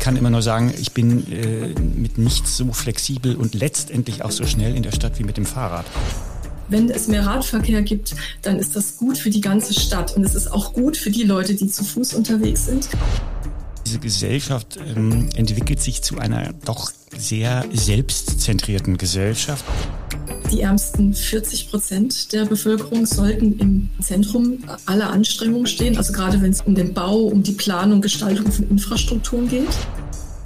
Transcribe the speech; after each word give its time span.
kann 0.00 0.16
immer 0.16 0.30
nur 0.30 0.42
sagen, 0.42 0.72
ich 0.80 0.92
bin 0.92 1.30
äh, 1.30 1.68
mit 1.78 2.18
nichts 2.18 2.56
so 2.56 2.72
flexibel 2.72 3.36
und 3.36 3.54
letztendlich 3.54 4.24
auch 4.24 4.30
so 4.30 4.46
schnell 4.46 4.74
in 4.74 4.82
der 4.82 4.92
Stadt 4.92 5.18
wie 5.18 5.24
mit 5.24 5.36
dem 5.36 5.46
Fahrrad. 5.46 5.86
Wenn 6.68 6.88
es 6.88 7.08
mehr 7.08 7.26
Radverkehr 7.26 7.82
gibt, 7.82 8.14
dann 8.42 8.58
ist 8.58 8.76
das 8.76 8.96
gut 8.96 9.18
für 9.18 9.30
die 9.30 9.40
ganze 9.40 9.74
Stadt 9.74 10.16
und 10.16 10.24
es 10.24 10.34
ist 10.34 10.50
auch 10.50 10.72
gut 10.72 10.96
für 10.96 11.10
die 11.10 11.24
Leute, 11.24 11.54
die 11.54 11.68
zu 11.68 11.84
Fuß 11.84 12.14
unterwegs 12.14 12.66
sind. 12.66 12.88
Diese 13.86 13.98
Gesellschaft 13.98 14.78
ähm, 14.94 15.28
entwickelt 15.34 15.80
sich 15.80 16.02
zu 16.02 16.18
einer 16.18 16.52
doch 16.64 16.92
sehr 17.16 17.64
selbstzentrierten 17.72 18.96
Gesellschaft. 18.98 19.64
Die 20.52 20.62
ärmsten 20.62 21.14
40 21.14 21.70
Prozent 21.70 22.32
der 22.32 22.44
Bevölkerung 22.44 23.06
sollten 23.06 23.58
im 23.58 23.88
Zentrum 24.00 24.58
aller 24.86 25.10
Anstrengungen 25.10 25.66
stehen, 25.66 25.96
also 25.96 26.12
gerade 26.12 26.42
wenn 26.42 26.50
es 26.50 26.62
um 26.62 26.74
den 26.74 26.92
Bau, 26.92 27.18
um 27.18 27.42
die 27.42 27.52
Planung, 27.52 28.00
Gestaltung 28.00 28.50
von 28.50 28.68
Infrastrukturen 28.68 29.48
geht. 29.48 29.68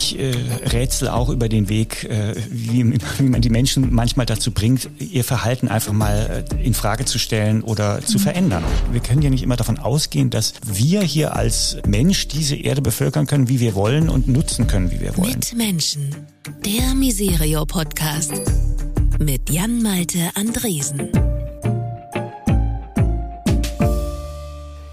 Ich 0.00 0.18
äh, 0.18 0.32
rätsel 0.66 1.08
auch 1.08 1.30
über 1.30 1.48
den 1.48 1.70
Weg, 1.70 2.04
äh, 2.04 2.34
wie, 2.50 2.92
wie, 3.18 3.22
man 3.22 3.40
die 3.40 3.48
Menschen 3.48 3.94
manchmal 3.94 4.26
dazu 4.26 4.50
bringt, 4.50 4.90
ihr 4.98 5.24
Verhalten 5.24 5.68
einfach 5.68 5.94
mal 5.94 6.44
äh, 6.50 6.62
in 6.62 6.74
Frage 6.74 7.06
zu 7.06 7.18
stellen 7.18 7.62
oder 7.62 8.02
zu 8.02 8.18
verändern. 8.18 8.62
Wir 8.92 9.00
können 9.00 9.22
ja 9.22 9.30
nicht 9.30 9.42
immer 9.42 9.56
davon 9.56 9.78
ausgehen, 9.78 10.28
dass 10.28 10.52
wir 10.66 11.00
hier 11.00 11.34
als 11.34 11.78
Mensch 11.86 12.28
diese 12.28 12.56
Erde 12.56 12.82
bevölkern 12.82 13.26
können, 13.26 13.48
wie 13.48 13.60
wir 13.60 13.74
wollen 13.74 14.10
und 14.10 14.28
nutzen 14.28 14.66
können, 14.66 14.90
wie 14.90 15.00
wir 15.00 15.16
wollen. 15.16 15.30
Mit 15.30 15.56
Menschen. 15.56 16.14
Der 16.66 16.94
Miserio 16.94 17.64
Podcast 17.64 18.32
mit 19.18 19.50
Jan 19.50 19.82
Malte 19.82 20.30
Andresen. 20.34 21.10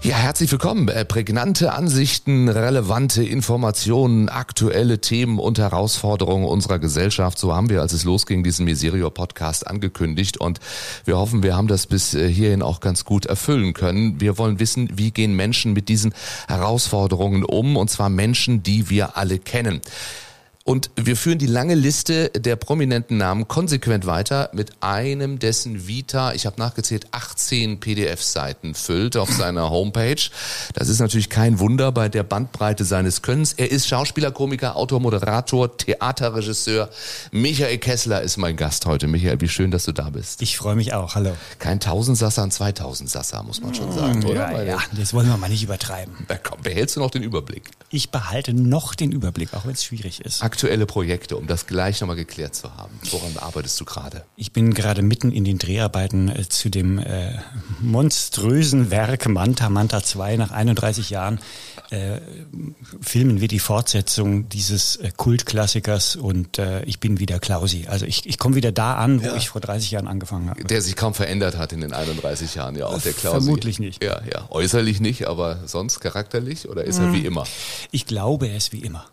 Ja, 0.02 0.16
herzlich 0.16 0.50
willkommen. 0.50 0.88
Äh, 0.88 1.04
prägnante 1.04 1.72
Ansichten, 1.72 2.48
relevante 2.48 3.24
Informationen, 3.24 4.28
aktuelle 4.28 5.00
Themen 5.00 5.38
und 5.38 5.58
Herausforderungen 5.58 6.44
unserer 6.44 6.78
Gesellschaft. 6.78 7.38
So 7.38 7.54
haben 7.54 7.70
wir, 7.70 7.80
als 7.80 7.92
es 7.92 8.04
losging, 8.04 8.42
diesen 8.42 8.64
Miserio-Podcast 8.64 9.66
angekündigt. 9.66 10.36
Und 10.38 10.60
wir 11.04 11.18
hoffen, 11.18 11.42
wir 11.42 11.56
haben 11.56 11.68
das 11.68 11.86
bis 11.86 12.14
äh, 12.14 12.28
hierhin 12.28 12.62
auch 12.62 12.80
ganz 12.80 13.04
gut 13.04 13.26
erfüllen 13.26 13.74
können. 13.74 14.20
Wir 14.20 14.38
wollen 14.38 14.58
wissen, 14.58 14.90
wie 14.94 15.12
gehen 15.12 15.34
Menschen 15.34 15.72
mit 15.72 15.88
diesen 15.88 16.14
Herausforderungen 16.48 17.44
um? 17.44 17.76
Und 17.76 17.90
zwar 17.90 18.08
Menschen, 18.08 18.62
die 18.62 18.90
wir 18.90 19.16
alle 19.16 19.38
kennen. 19.38 19.80
Und 20.64 20.90
wir 20.94 21.16
führen 21.16 21.38
die 21.38 21.46
lange 21.46 21.74
Liste 21.74 22.28
der 22.30 22.54
prominenten 22.54 23.16
Namen 23.16 23.48
konsequent 23.48 24.06
weiter 24.06 24.48
mit 24.52 24.70
einem, 24.80 25.40
dessen 25.40 25.88
Vita, 25.88 26.34
ich 26.34 26.46
habe 26.46 26.60
nachgezählt, 26.60 27.06
18 27.10 27.80
PDF-Seiten 27.80 28.74
füllt 28.74 29.16
auf 29.16 29.28
seiner 29.30 29.70
Homepage. 29.70 30.22
Das 30.74 30.88
ist 30.88 31.00
natürlich 31.00 31.28
kein 31.28 31.58
Wunder 31.58 31.90
bei 31.90 32.08
der 32.08 32.22
Bandbreite 32.22 32.84
seines 32.84 33.22
Könnens. 33.22 33.54
Er 33.54 33.72
ist 33.72 33.88
Schauspieler, 33.88 34.30
Komiker, 34.30 34.76
Autor, 34.76 35.00
Moderator, 35.00 35.76
Theaterregisseur. 35.76 36.90
Michael 37.32 37.78
Kessler 37.78 38.22
ist 38.22 38.36
mein 38.36 38.56
Gast 38.56 38.86
heute. 38.86 39.08
Michael, 39.08 39.40
wie 39.40 39.48
schön, 39.48 39.72
dass 39.72 39.84
du 39.84 39.92
da 39.92 40.10
bist. 40.10 40.42
Ich 40.42 40.56
freue 40.56 40.76
mich 40.76 40.94
auch. 40.94 41.16
Hallo. 41.16 41.32
Kein 41.58 41.80
Tausendsasser, 41.80 42.44
ein 42.44 42.52
Zweitausendsasser, 42.52 43.42
muss 43.42 43.60
man 43.60 43.74
schon 43.74 43.90
sagen, 43.90 44.24
oder? 44.24 44.52
Ja, 44.52 44.62
ja, 44.62 44.78
das 44.96 45.12
wollen 45.12 45.26
wir 45.26 45.36
mal 45.36 45.50
nicht 45.50 45.64
übertreiben. 45.64 46.14
Na 46.28 46.36
komm, 46.36 46.62
behältst 46.62 46.94
du 46.94 47.00
noch 47.00 47.10
den 47.10 47.24
Überblick? 47.24 47.70
Ich 47.90 48.10
behalte 48.10 48.54
noch 48.54 48.94
den 48.94 49.10
Überblick, 49.10 49.54
auch 49.54 49.64
wenn 49.64 49.72
es 49.72 49.84
schwierig 49.84 50.20
ist 50.20 50.51
aktuelle 50.52 50.84
Projekte, 50.84 51.38
um 51.38 51.46
das 51.46 51.66
gleich 51.66 52.02
nochmal 52.02 52.16
geklärt 52.16 52.54
zu 52.54 52.76
haben? 52.76 52.92
Woran 53.10 53.38
arbeitest 53.38 53.80
du 53.80 53.86
gerade? 53.86 54.22
Ich 54.36 54.52
bin 54.52 54.74
gerade 54.74 55.00
mitten 55.00 55.32
in 55.32 55.44
den 55.44 55.56
Dreharbeiten 55.56 56.28
äh, 56.28 56.46
zu 56.46 56.68
dem 56.68 56.98
äh, 56.98 57.38
monströsen 57.80 58.90
Werk 58.90 59.26
Manta 59.30 59.70
Manta 59.70 60.02
2 60.02 60.36
nach 60.36 60.50
31 60.50 61.08
Jahren. 61.08 61.40
Äh, 61.88 62.20
filmen 63.00 63.40
wir 63.40 63.48
die 63.48 63.60
Fortsetzung 63.60 64.50
dieses 64.50 64.96
äh, 64.96 65.10
Kultklassikers 65.16 66.16
und 66.16 66.58
äh, 66.58 66.82
ich 66.84 67.00
bin 67.00 67.18
wieder 67.18 67.38
Klausi. 67.38 67.86
Also 67.88 68.04
ich, 68.04 68.26
ich 68.26 68.36
komme 68.36 68.54
wieder 68.54 68.72
da 68.72 68.96
an, 68.96 69.22
wo 69.22 69.28
ja. 69.28 69.36
ich 69.36 69.48
vor 69.48 69.62
30 69.62 69.90
Jahren 69.90 70.06
angefangen 70.06 70.50
habe. 70.50 70.64
Der 70.64 70.82
sich 70.82 70.96
kaum 70.96 71.14
verändert 71.14 71.56
hat 71.56 71.72
in 71.72 71.80
den 71.80 71.94
31 71.94 72.54
Jahren, 72.56 72.76
ja 72.76 72.88
auch 72.88 73.00
der 73.00 73.14
Klausi. 73.14 73.46
Vermutlich 73.46 73.78
nicht. 73.78 74.04
Ja, 74.04 74.20
ja. 74.30 74.50
Äußerlich 74.50 75.00
nicht, 75.00 75.26
aber 75.26 75.60
sonst 75.64 76.00
charakterlich 76.00 76.68
oder 76.68 76.84
ist 76.84 76.98
hm. 76.98 77.06
er 77.06 77.12
wie 77.14 77.24
immer? 77.24 77.46
Ich 77.90 78.04
glaube, 78.04 78.48
er 78.48 78.56
ist 78.58 78.74
wie 78.74 78.80
immer. 78.80 79.06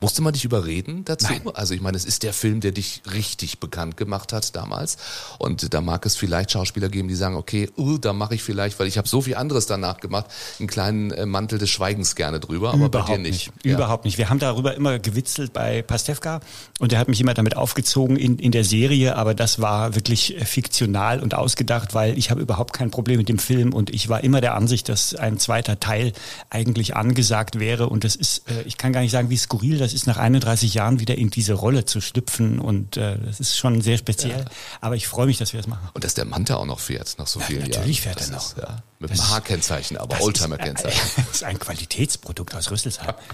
Musste 0.00 0.22
man 0.22 0.32
dich 0.32 0.44
überreden 0.44 1.04
dazu? 1.04 1.28
Nein. 1.30 1.42
Also 1.54 1.74
ich 1.74 1.80
meine, 1.80 1.96
es 1.96 2.04
ist 2.04 2.22
der 2.22 2.32
Film, 2.32 2.60
der 2.60 2.72
dich 2.72 3.02
richtig 3.12 3.58
bekannt 3.58 3.96
gemacht 3.96 4.32
hat 4.32 4.54
damals. 4.56 4.96
Und 5.38 5.72
da 5.72 5.80
mag 5.80 6.04
es 6.06 6.16
vielleicht 6.16 6.50
Schauspieler 6.52 6.88
geben, 6.88 7.08
die 7.08 7.14
sagen, 7.14 7.36
okay, 7.36 7.70
uh, 7.76 7.98
da 7.98 8.12
mache 8.12 8.34
ich 8.34 8.42
vielleicht, 8.42 8.78
weil 8.78 8.86
ich 8.86 8.98
habe 8.98 9.08
so 9.08 9.22
viel 9.22 9.36
anderes 9.36 9.66
danach 9.66 9.98
gemacht, 10.00 10.26
einen 10.58 10.68
kleinen 10.68 11.10
äh, 11.10 11.26
Mantel 11.26 11.58
des 11.58 11.70
Schweigens 11.70 12.14
gerne 12.14 12.40
drüber, 12.40 12.70
aber 12.70 12.86
Überhaupt 12.86 13.08
bei 13.08 13.16
dir 13.16 13.22
nicht. 13.22 13.52
nicht. 13.54 13.64
Ja. 13.64 13.74
Überhaupt 13.74 14.04
nicht. 14.04 14.18
Wir 14.18 14.30
haben 14.30 14.38
darüber 14.38 14.74
immer 14.74 14.98
gewitzelt 14.98 15.52
bei 15.52 15.82
Pastewka 15.82 16.40
und 16.80 16.92
der 16.92 16.98
hat 16.98 17.08
mich 17.08 17.20
immer 17.20 17.34
damit 17.34 17.56
aufgezogen 17.56 18.16
in, 18.16 18.38
in 18.38 18.52
der 18.52 18.64
Serie, 18.64 19.16
aber 19.16 19.34
das 19.34 19.60
war 19.60 19.94
wirklich 19.94 20.36
äh, 20.36 20.44
fiktional 20.44 21.20
und 21.20 21.34
ausgedacht, 21.34 21.94
weil 21.94 22.16
ich 22.18 22.30
habe 22.30 22.40
überhaupt 22.40 22.72
kein 22.72 22.90
Problem 22.90 23.18
mit 23.18 23.28
dem 23.28 23.38
Film 23.38 23.72
und 23.72 23.90
ich 23.90 24.08
war 24.08 24.24
immer 24.24 24.40
der 24.40 24.54
Ansicht, 24.54 24.88
dass 24.88 25.14
ein 25.14 25.38
zweiter 25.38 25.80
Teil 25.80 26.12
eigentlich 26.50 26.96
angesagt 26.96 27.58
wäre 27.58 27.88
und 27.88 28.04
das 28.04 28.16
ist, 28.16 28.48
äh, 28.50 28.62
ich 28.64 28.76
kann 28.76 28.92
gar 28.92 29.00
nicht 29.00 29.12
sagen, 29.12 29.30
wie 29.30 29.36
skurril 29.36 29.75
das 29.78 29.92
ist, 29.92 30.06
nach 30.06 30.16
31 30.16 30.74
Jahren 30.74 31.00
wieder 31.00 31.16
in 31.16 31.30
diese 31.30 31.54
Rolle 31.54 31.84
zu 31.84 32.00
schlüpfen 32.00 32.58
und 32.58 32.96
äh, 32.96 33.18
das 33.18 33.40
ist 33.40 33.56
schon 33.56 33.80
sehr 33.80 33.98
speziell. 33.98 34.40
Ja. 34.40 34.44
Aber 34.80 34.96
ich 34.96 35.06
freue 35.06 35.26
mich, 35.26 35.38
dass 35.38 35.52
wir 35.52 35.60
das 35.60 35.66
machen. 35.66 35.88
Und 35.94 36.04
dass 36.04 36.14
der 36.14 36.24
Manta 36.24 36.56
auch 36.56 36.66
noch 36.66 36.80
fährt 36.80 37.14
nach 37.18 37.26
so 37.26 37.40
vielen 37.40 37.60
ja, 37.60 37.66
Jahren. 37.66 37.80
Natürlich 37.80 38.00
fährt 38.02 38.20
er 38.20 38.28
noch. 38.28 38.50
Ist, 38.50 38.58
ja, 38.58 38.82
mit 38.98 39.10
einem 39.10 39.30
H-Kennzeichen, 39.30 39.96
aber 39.96 40.20
Oldtimer-Kennzeichen. 40.20 41.00
Das 41.16 41.42
ist 41.42 41.44
ein 41.44 41.58
Qualitätsprodukt 41.58 42.54
aus 42.54 42.70
Rüsselsheim. 42.70 43.14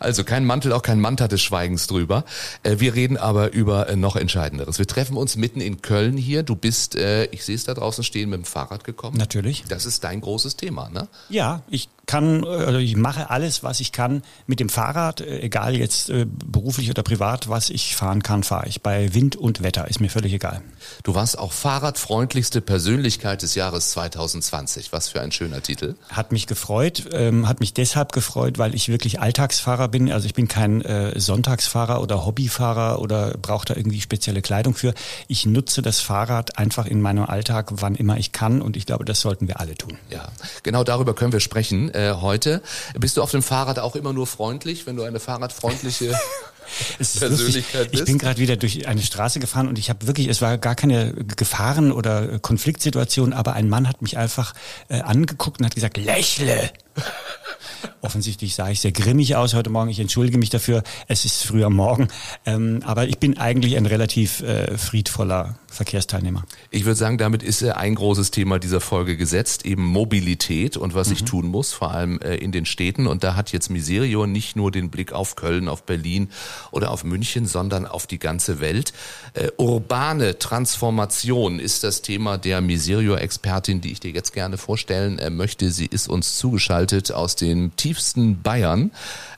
Also 0.00 0.24
kein 0.24 0.44
Mantel, 0.44 0.72
auch 0.72 0.82
kein 0.82 1.00
Manta 1.00 1.28
des 1.28 1.42
Schweigens 1.42 1.86
drüber. 1.86 2.24
Äh, 2.62 2.76
wir 2.78 2.94
reden 2.94 3.16
aber 3.16 3.52
über 3.52 3.88
äh, 3.88 3.96
noch 3.96 4.16
Entscheidenderes. 4.16 4.78
Wir 4.78 4.86
treffen 4.86 5.16
uns 5.16 5.36
mitten 5.36 5.60
in 5.60 5.80
Köln 5.82 6.16
hier. 6.16 6.42
Du 6.42 6.56
bist, 6.56 6.96
äh, 6.96 7.26
ich 7.26 7.44
sehe 7.44 7.54
es 7.54 7.64
da 7.64 7.74
draußen 7.74 8.04
stehen, 8.04 8.30
mit 8.30 8.38
dem 8.38 8.44
Fahrrad 8.44 8.84
gekommen. 8.84 9.16
Natürlich. 9.16 9.64
Das 9.68 9.86
ist 9.86 10.04
dein 10.04 10.20
großes 10.20 10.56
Thema, 10.56 10.88
ne? 10.88 11.08
Ja, 11.28 11.62
ich 11.68 11.88
kann, 12.06 12.44
oder 12.44 12.78
ich 12.78 12.96
mache 12.96 13.30
alles, 13.30 13.62
was 13.62 13.80
ich 13.80 13.90
kann 13.90 14.22
mit 14.46 14.60
dem 14.60 14.68
Fahrrad, 14.68 15.20
egal 15.20 15.74
jetzt 15.74 16.12
beruflich 16.24 16.88
oder 16.88 17.02
privat, 17.02 17.48
was 17.48 17.68
ich 17.68 17.96
fahren 17.96 18.22
kann, 18.22 18.44
fahre 18.44 18.68
ich. 18.68 18.80
Bei 18.80 19.12
Wind 19.12 19.34
und 19.34 19.62
Wetter 19.62 19.88
ist 19.88 20.00
mir 20.00 20.08
völlig 20.08 20.32
egal. 20.32 20.62
Du 21.02 21.16
warst 21.16 21.36
auch 21.36 21.52
fahrradfreundlichste 21.52 22.60
Persönlichkeit 22.60 23.42
des 23.42 23.56
Jahres 23.56 23.90
2020. 23.90 24.92
Was 24.96 25.10
für 25.10 25.20
ein 25.20 25.30
schöner 25.30 25.60
Titel. 25.60 25.94
Hat 26.08 26.32
mich 26.32 26.46
gefreut, 26.46 27.10
ähm, 27.12 27.46
hat 27.46 27.60
mich 27.60 27.74
deshalb 27.74 28.12
gefreut, 28.12 28.56
weil 28.56 28.74
ich 28.74 28.88
wirklich 28.88 29.20
Alltagsfahrer 29.20 29.88
bin. 29.88 30.10
Also 30.10 30.24
ich 30.24 30.32
bin 30.32 30.48
kein 30.48 30.80
äh, 30.80 31.20
Sonntagsfahrer 31.20 32.00
oder 32.00 32.24
Hobbyfahrer 32.24 32.98
oder 33.02 33.34
brauche 33.36 33.66
da 33.66 33.76
irgendwie 33.76 34.00
spezielle 34.00 34.40
Kleidung 34.40 34.74
für. 34.74 34.94
Ich 35.28 35.44
nutze 35.44 35.82
das 35.82 36.00
Fahrrad 36.00 36.56
einfach 36.56 36.86
in 36.86 37.02
meinem 37.02 37.26
Alltag, 37.26 37.72
wann 37.72 37.94
immer 37.94 38.16
ich 38.16 38.32
kann 38.32 38.62
und 38.62 38.74
ich 38.74 38.86
glaube, 38.86 39.04
das 39.04 39.20
sollten 39.20 39.48
wir 39.48 39.60
alle 39.60 39.74
tun. 39.74 39.98
Ja, 40.08 40.28
genau 40.62 40.82
darüber 40.82 41.14
können 41.14 41.34
wir 41.34 41.40
sprechen 41.40 41.92
äh, 41.92 42.14
heute. 42.18 42.62
Bist 42.98 43.18
du 43.18 43.22
auf 43.22 43.32
dem 43.32 43.42
Fahrrad 43.42 43.78
auch 43.78 43.96
immer 43.96 44.14
nur 44.14 44.26
freundlich, 44.26 44.86
wenn 44.86 44.96
du 44.96 45.02
eine 45.02 45.20
fahrradfreundliche 45.20 46.18
Persönlichkeit 46.98 47.90
bist? 47.90 48.02
Ich 48.02 48.06
bin 48.06 48.18
gerade 48.18 48.40
wieder 48.40 48.56
durch 48.56 48.86
eine 48.86 49.02
Straße 49.02 49.40
gefahren 49.40 49.68
und 49.68 49.78
ich 49.78 49.90
habe 49.90 50.06
wirklich, 50.06 50.28
es 50.28 50.40
war 50.42 50.58
gar 50.58 50.74
keine 50.74 51.12
Gefahren- 51.36 51.92
oder 51.92 52.38
Konfliktsituation, 52.38 53.32
aber 53.32 53.54
ein 53.54 53.68
Mann 53.68 53.88
hat 53.88 54.02
mich 54.02 54.16
einfach 54.16 54.54
äh, 54.88 55.00
angeguckt 55.00 55.60
und 55.60 55.66
hat 55.66 55.74
gesagt, 55.74 55.96
lächle. 55.96 56.70
Offensichtlich 58.00 58.54
sah 58.54 58.70
ich 58.70 58.80
sehr 58.80 58.92
grimmig 58.92 59.36
aus 59.36 59.54
heute 59.54 59.70
Morgen. 59.70 59.90
Ich 59.90 60.00
entschuldige 60.00 60.38
mich 60.38 60.50
dafür. 60.50 60.82
Es 61.08 61.24
ist 61.24 61.44
früher 61.44 61.70
Morgen. 61.70 62.08
Ähm, 62.44 62.80
aber 62.84 63.08
ich 63.08 63.18
bin 63.18 63.38
eigentlich 63.38 63.76
ein 63.76 63.86
relativ 63.86 64.40
äh, 64.42 64.76
friedvoller 64.78 65.56
Verkehrsteilnehmer. 65.66 66.44
Ich 66.70 66.84
würde 66.84 66.96
sagen, 66.96 67.18
damit 67.18 67.42
ist 67.42 67.62
äh, 67.62 67.72
ein 67.72 67.94
großes 67.94 68.30
Thema 68.30 68.58
dieser 68.58 68.80
Folge 68.80 69.16
gesetzt, 69.16 69.66
eben 69.66 69.84
Mobilität 69.84 70.76
und 70.76 70.94
was 70.94 71.08
mhm. 71.08 71.14
ich 71.14 71.24
tun 71.24 71.46
muss, 71.46 71.72
vor 71.72 71.90
allem 71.90 72.18
äh, 72.20 72.36
in 72.36 72.52
den 72.52 72.64
Städten. 72.64 73.06
Und 73.06 73.24
da 73.24 73.34
hat 73.34 73.52
jetzt 73.52 73.70
Miserio 73.70 74.26
nicht 74.26 74.56
nur 74.56 74.70
den 74.70 74.90
Blick 74.90 75.12
auf 75.12 75.36
Köln, 75.36 75.68
auf 75.68 75.84
Berlin 75.84 76.30
oder 76.70 76.90
auf 76.90 77.04
München, 77.04 77.46
sondern 77.46 77.86
auf 77.86 78.06
die 78.06 78.18
ganze 78.18 78.60
Welt. 78.60 78.92
Äh, 79.34 79.48
urbane 79.56 80.38
Transformation 80.38 81.58
ist 81.58 81.84
das 81.84 82.02
Thema 82.02 82.38
der 82.38 82.60
Miserio-Expertin, 82.60 83.80
die 83.80 83.92
ich 83.92 84.00
dir 84.00 84.12
jetzt 84.12 84.32
gerne 84.32 84.58
vorstellen 84.58 85.18
äh, 85.18 85.28
möchte. 85.28 85.70
Sie 85.70 85.86
ist 85.86 86.08
uns 86.08 86.36
zugeschaltet 86.36 86.85
aus 87.12 87.36
dem 87.36 87.74
tiefsten 87.76 88.42
Bayern. 88.42 88.90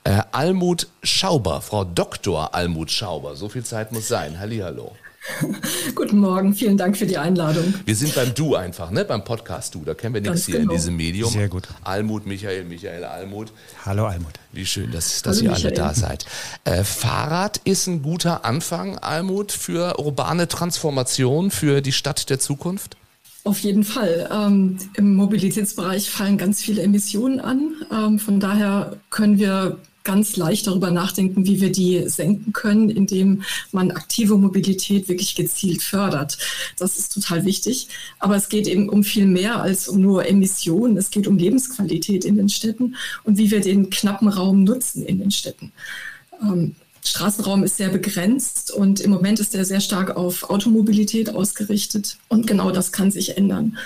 Äh, 0.04 0.22
Almut 0.32 0.88
Schauber, 1.02 1.60
Frau 1.60 1.84
Dr. 1.84 2.54
Almut 2.54 2.90
Schauber, 2.90 3.36
so 3.36 3.48
viel 3.48 3.64
Zeit 3.64 3.92
muss 3.92 4.08
sein. 4.08 4.38
Hallihallo. 4.38 4.92
Guten 5.94 6.18
Morgen, 6.18 6.54
vielen 6.54 6.76
Dank 6.76 6.96
für 6.96 7.06
die 7.06 7.18
Einladung. 7.18 7.74
Wir 7.84 7.96
sind 7.96 8.14
beim 8.14 8.34
Du 8.34 8.54
einfach, 8.54 8.90
ne? 8.90 9.04
Beim 9.04 9.24
Podcast 9.24 9.74
Du. 9.74 9.84
Da 9.84 9.94
kennen 9.94 10.14
wir 10.14 10.20
nichts 10.20 10.46
hier 10.46 10.58
genau. 10.58 10.72
in 10.72 10.76
diesem 10.76 10.96
Medium. 10.96 11.30
Sehr 11.30 11.48
gut. 11.48 11.68
Almut, 11.84 12.26
Michael, 12.26 12.64
Michael, 12.64 13.04
Almut. 13.04 13.52
Hallo 13.84 14.06
Almut. 14.06 14.34
Wie 14.52 14.64
schön, 14.64 14.90
dass, 14.92 15.22
dass 15.22 15.40
ihr 15.40 15.52
alle 15.52 15.72
da 15.72 15.94
seid. 15.94 16.24
Äh, 16.64 16.84
Fahrrad 16.84 17.58
ist 17.64 17.86
ein 17.86 18.02
guter 18.02 18.44
Anfang, 18.44 18.98
Almut, 18.98 19.52
für 19.52 19.98
urbane 19.98 20.48
Transformation, 20.48 21.50
für 21.50 21.80
die 21.80 21.92
Stadt 21.92 22.30
der 22.30 22.38
Zukunft? 22.38 22.96
Auf 23.48 23.60
jeden 23.60 23.82
Fall. 23.82 24.28
Ähm, 24.30 24.76
Im 24.98 25.14
Mobilitätsbereich 25.14 26.10
fallen 26.10 26.36
ganz 26.36 26.60
viele 26.60 26.82
Emissionen 26.82 27.40
an. 27.40 27.76
Ähm, 27.90 28.18
von 28.18 28.40
daher 28.40 28.98
können 29.08 29.38
wir 29.38 29.78
ganz 30.04 30.36
leicht 30.36 30.66
darüber 30.66 30.90
nachdenken, 30.90 31.46
wie 31.46 31.62
wir 31.62 31.72
die 31.72 32.06
senken 32.10 32.52
können, 32.52 32.90
indem 32.90 33.44
man 33.72 33.90
aktive 33.90 34.36
Mobilität 34.36 35.08
wirklich 35.08 35.34
gezielt 35.34 35.80
fördert. 35.80 36.36
Das 36.76 36.98
ist 36.98 37.14
total 37.14 37.46
wichtig. 37.46 37.88
Aber 38.18 38.36
es 38.36 38.50
geht 38.50 38.66
eben 38.66 38.90
um 38.90 39.02
viel 39.02 39.24
mehr 39.24 39.62
als 39.62 39.88
um 39.88 39.98
nur 39.98 40.28
Emissionen. 40.28 40.98
Es 40.98 41.10
geht 41.10 41.26
um 41.26 41.38
Lebensqualität 41.38 42.26
in 42.26 42.36
den 42.36 42.50
Städten 42.50 42.96
und 43.24 43.38
wie 43.38 43.50
wir 43.50 43.62
den 43.62 43.88
knappen 43.88 44.28
Raum 44.28 44.62
nutzen 44.62 45.06
in 45.06 45.20
den 45.20 45.30
Städten. 45.30 45.72
Ähm, 46.42 46.74
Straßenraum 47.04 47.64
ist 47.64 47.76
sehr 47.76 47.88
begrenzt 47.88 48.70
und 48.70 49.00
im 49.00 49.10
Moment 49.10 49.40
ist 49.40 49.54
er 49.54 49.64
sehr 49.64 49.80
stark 49.80 50.16
auf 50.16 50.50
Automobilität 50.50 51.34
ausgerichtet. 51.34 52.18
Und 52.28 52.46
genau 52.46 52.70
das 52.70 52.92
kann 52.92 53.10
sich 53.10 53.36
ändern. 53.36 53.76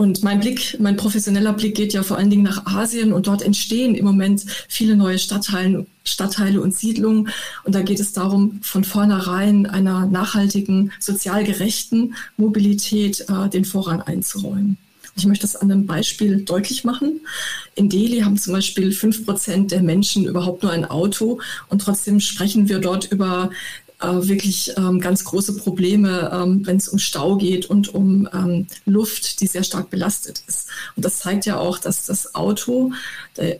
Und 0.00 0.22
mein 0.22 0.40
Blick, 0.40 0.78
mein 0.80 0.96
professioneller 0.96 1.52
Blick 1.52 1.74
geht 1.74 1.92
ja 1.92 2.02
vor 2.02 2.16
allen 2.16 2.30
Dingen 2.30 2.42
nach 2.42 2.64
Asien 2.64 3.12
und 3.12 3.26
dort 3.26 3.42
entstehen 3.42 3.94
im 3.94 4.06
Moment 4.06 4.46
viele 4.66 4.96
neue 4.96 5.18
Stadtteile, 5.18 5.84
Stadtteile 6.04 6.62
und 6.62 6.74
Siedlungen. 6.74 7.28
Und 7.64 7.74
da 7.74 7.82
geht 7.82 8.00
es 8.00 8.14
darum, 8.14 8.60
von 8.62 8.84
vornherein 8.84 9.66
einer 9.66 10.06
nachhaltigen, 10.06 10.90
sozial 11.00 11.44
gerechten 11.44 12.14
Mobilität 12.38 13.26
äh, 13.28 13.50
den 13.50 13.66
Vorrang 13.66 14.00
einzuräumen. 14.00 14.78
Ich 15.16 15.26
möchte 15.26 15.42
das 15.42 15.56
an 15.56 15.70
einem 15.70 15.86
Beispiel 15.86 16.44
deutlich 16.44 16.84
machen. 16.84 17.20
In 17.74 17.88
Delhi 17.88 18.20
haben 18.20 18.38
zum 18.38 18.52
Beispiel 18.52 18.92
fünf 18.92 19.24
Prozent 19.24 19.70
der 19.70 19.82
Menschen 19.82 20.24
überhaupt 20.24 20.62
nur 20.62 20.72
ein 20.72 20.84
Auto 20.84 21.40
und 21.68 21.82
trotzdem 21.82 22.20
sprechen 22.20 22.68
wir 22.68 22.78
dort 22.78 23.10
über 23.10 23.50
äh, 24.00 24.28
wirklich 24.28 24.72
ähm, 24.78 24.98
ganz 25.00 25.24
große 25.24 25.56
Probleme, 25.56 26.30
ähm, 26.32 26.66
wenn 26.66 26.78
es 26.78 26.88
um 26.88 26.98
Stau 26.98 27.36
geht 27.36 27.66
und 27.66 27.94
um 27.94 28.28
ähm, 28.32 28.66
Luft, 28.86 29.40
die 29.40 29.46
sehr 29.46 29.62
stark 29.62 29.90
belastet 29.90 30.42
ist. 30.46 30.68
Und 30.96 31.04
das 31.04 31.18
zeigt 31.18 31.44
ja 31.44 31.58
auch, 31.58 31.78
dass 31.78 32.06
das 32.06 32.34
Auto, 32.34 32.92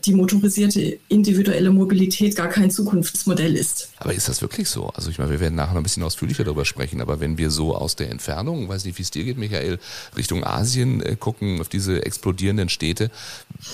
die 0.04 0.14
motorisierte 0.14 0.98
individuelle 1.08 1.70
Mobilität 1.70 2.34
gar 2.34 2.48
kein 2.48 2.70
Zukunftsmodell 2.70 3.54
ist. 3.54 3.90
Aber 3.98 4.12
ist 4.12 4.28
das 4.28 4.42
wirklich 4.42 4.68
so? 4.68 4.88
Also 4.88 5.10
ich 5.10 5.18
meine, 5.18 5.30
wir 5.30 5.40
werden 5.40 5.54
nachher 5.54 5.74
noch 5.74 5.80
ein 5.80 5.84
bisschen 5.84 6.02
ausführlicher 6.02 6.44
darüber 6.44 6.64
sprechen, 6.64 7.00
aber 7.00 7.20
wenn 7.20 7.38
wir 7.38 7.50
so 7.50 7.74
aus 7.74 7.96
der 7.96 8.10
Entfernung, 8.10 8.68
weiß 8.68 8.84
nicht, 8.84 8.98
wie 8.98 9.02
es 9.02 9.10
dir 9.10 9.24
geht, 9.24 9.38
Michael, 9.38 9.78
Richtung 10.16 10.44
Asien 10.44 11.00
äh, 11.02 11.16
gucken, 11.16 11.60
auf 11.60 11.68
diese 11.68 12.04
explodierenden 12.04 12.68
Städte, 12.68 13.10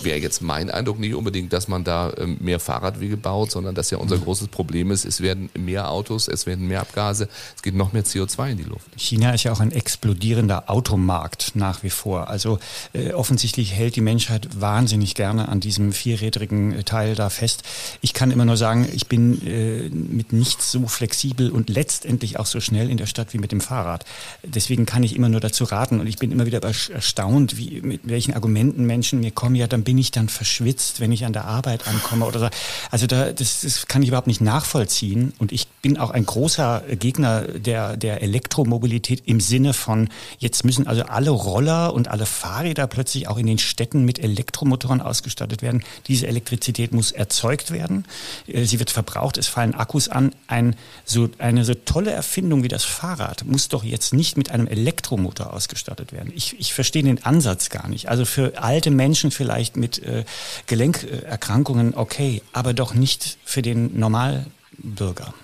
wäre 0.02 0.18
jetzt 0.18 0.42
mein 0.42 0.70
Eindruck 0.70 0.98
nicht 0.98 1.14
unbedingt, 1.14 1.52
dass 1.52 1.68
man 1.68 1.84
da 1.84 2.10
äh, 2.10 2.26
mehr 2.26 2.60
Fahrradwege 2.60 3.16
baut, 3.16 3.50
sondern 3.50 3.74
dass 3.74 3.90
ja 3.90 3.98
unser 3.98 4.18
großes 4.18 4.48
Problem 4.48 4.90
ist, 4.90 5.04
es 5.04 5.20
werden 5.20 5.48
mehr 5.54 5.90
Autos, 5.90 6.28
es 6.28 6.44
werden 6.44 6.56
werden 6.56 6.68
mehr 6.68 6.80
Abgase, 6.80 7.28
es 7.54 7.62
geht 7.62 7.74
noch 7.74 7.92
mehr 7.92 8.04
CO2 8.04 8.50
in 8.50 8.56
die 8.58 8.64
Luft. 8.64 8.86
China 8.96 9.32
ist 9.32 9.44
ja 9.44 9.52
auch 9.52 9.60
ein 9.60 9.72
explodierender 9.72 10.70
Automarkt 10.70 11.52
nach 11.54 11.82
wie 11.82 11.90
vor. 11.90 12.28
Also 12.28 12.58
äh, 12.92 13.12
offensichtlich 13.12 13.72
hält 13.72 13.96
die 13.96 14.00
Menschheit 14.00 14.60
wahnsinnig 14.60 15.14
gerne 15.14 15.48
an 15.48 15.60
diesem 15.60 15.85
vierrädrigen 15.92 16.72
äh, 16.72 16.82
Teil 16.84 17.14
da 17.14 17.30
fest. 17.30 17.62
Ich 18.00 18.14
kann 18.14 18.30
immer 18.30 18.44
nur 18.44 18.56
sagen, 18.56 18.88
ich 18.92 19.06
bin 19.06 19.46
äh, 19.46 19.88
mit 19.90 20.32
nichts 20.32 20.72
so 20.72 20.86
flexibel 20.86 21.50
und 21.50 21.68
letztendlich 21.68 22.38
auch 22.38 22.46
so 22.46 22.60
schnell 22.60 22.90
in 22.90 22.96
der 22.96 23.06
Stadt 23.06 23.32
wie 23.32 23.38
mit 23.38 23.52
dem 23.52 23.60
Fahrrad. 23.60 24.04
Deswegen 24.42 24.86
kann 24.86 25.02
ich 25.02 25.14
immer 25.14 25.28
nur 25.28 25.40
dazu 25.40 25.64
raten 25.64 26.00
und 26.00 26.06
ich 26.06 26.16
bin 26.16 26.32
immer 26.32 26.46
wieder 26.46 26.62
erstaunt, 26.62 27.58
wie, 27.58 27.80
mit 27.82 28.00
welchen 28.04 28.34
Argumenten 28.34 28.86
Menschen 28.86 29.20
mir 29.20 29.30
kommen, 29.30 29.54
ja, 29.54 29.66
dann 29.66 29.84
bin 29.84 29.98
ich 29.98 30.10
dann 30.10 30.28
verschwitzt, 30.28 31.00
wenn 31.00 31.12
ich 31.12 31.24
an 31.24 31.32
der 31.32 31.44
Arbeit 31.44 31.86
ankomme 31.86 32.24
oder 32.24 32.40
so. 32.40 32.48
Also 32.90 33.06
da, 33.06 33.32
das, 33.32 33.60
das 33.60 33.86
kann 33.86 34.02
ich 34.02 34.08
überhaupt 34.08 34.26
nicht 34.26 34.40
nachvollziehen 34.40 35.32
und 35.38 35.52
ich 35.52 35.68
bin 35.82 35.96
auch 35.96 36.10
ein 36.10 36.24
großer 36.24 36.46
großer 36.46 36.82
Gegner 36.96 37.42
der, 37.42 37.96
der 37.96 38.22
Elektromobilität 38.22 39.22
im 39.26 39.40
Sinne 39.40 39.72
von, 39.72 40.08
jetzt 40.38 40.64
müssen 40.64 40.86
also 40.86 41.02
alle 41.02 41.30
Roller 41.30 41.92
und 41.92 42.08
alle 42.08 42.24
Fahrräder 42.24 42.86
plötzlich 42.86 43.28
auch 43.28 43.36
in 43.36 43.46
den 43.46 43.58
Städten 43.58 44.04
mit 44.04 44.18
Elektromotoren 44.18 45.00
ausgestattet 45.00 45.60
werden. 45.62 45.75
Diese 46.08 46.26
Elektrizität 46.26 46.92
muss 46.92 47.12
erzeugt 47.12 47.70
werden. 47.70 48.04
Äh, 48.46 48.64
sie 48.64 48.78
wird 48.78 48.90
verbraucht, 48.90 49.38
es 49.38 49.46
fallen 49.46 49.74
Akkus 49.74 50.08
an. 50.08 50.34
Ein, 50.46 50.76
so, 51.04 51.28
eine 51.38 51.64
so 51.64 51.74
tolle 51.74 52.10
Erfindung 52.10 52.62
wie 52.62 52.68
das 52.68 52.84
Fahrrad 52.84 53.44
muss 53.44 53.68
doch 53.68 53.84
jetzt 53.84 54.12
nicht 54.12 54.36
mit 54.36 54.50
einem 54.50 54.66
Elektromotor 54.66 55.52
ausgestattet 55.52 56.12
werden. 56.12 56.32
Ich, 56.34 56.58
ich 56.58 56.74
verstehe 56.74 57.02
den 57.02 57.24
Ansatz 57.24 57.70
gar 57.70 57.88
nicht. 57.88 58.08
Also 58.08 58.24
für 58.24 58.62
alte 58.62 58.90
Menschen 58.90 59.30
vielleicht 59.30 59.76
mit 59.76 60.02
äh, 60.02 60.24
Gelenkerkrankungen 60.66 61.94
okay, 61.94 62.42
aber 62.52 62.74
doch 62.74 62.94
nicht 62.94 63.38
für 63.44 63.62
den 63.62 63.98
Normalbürger 63.98 65.34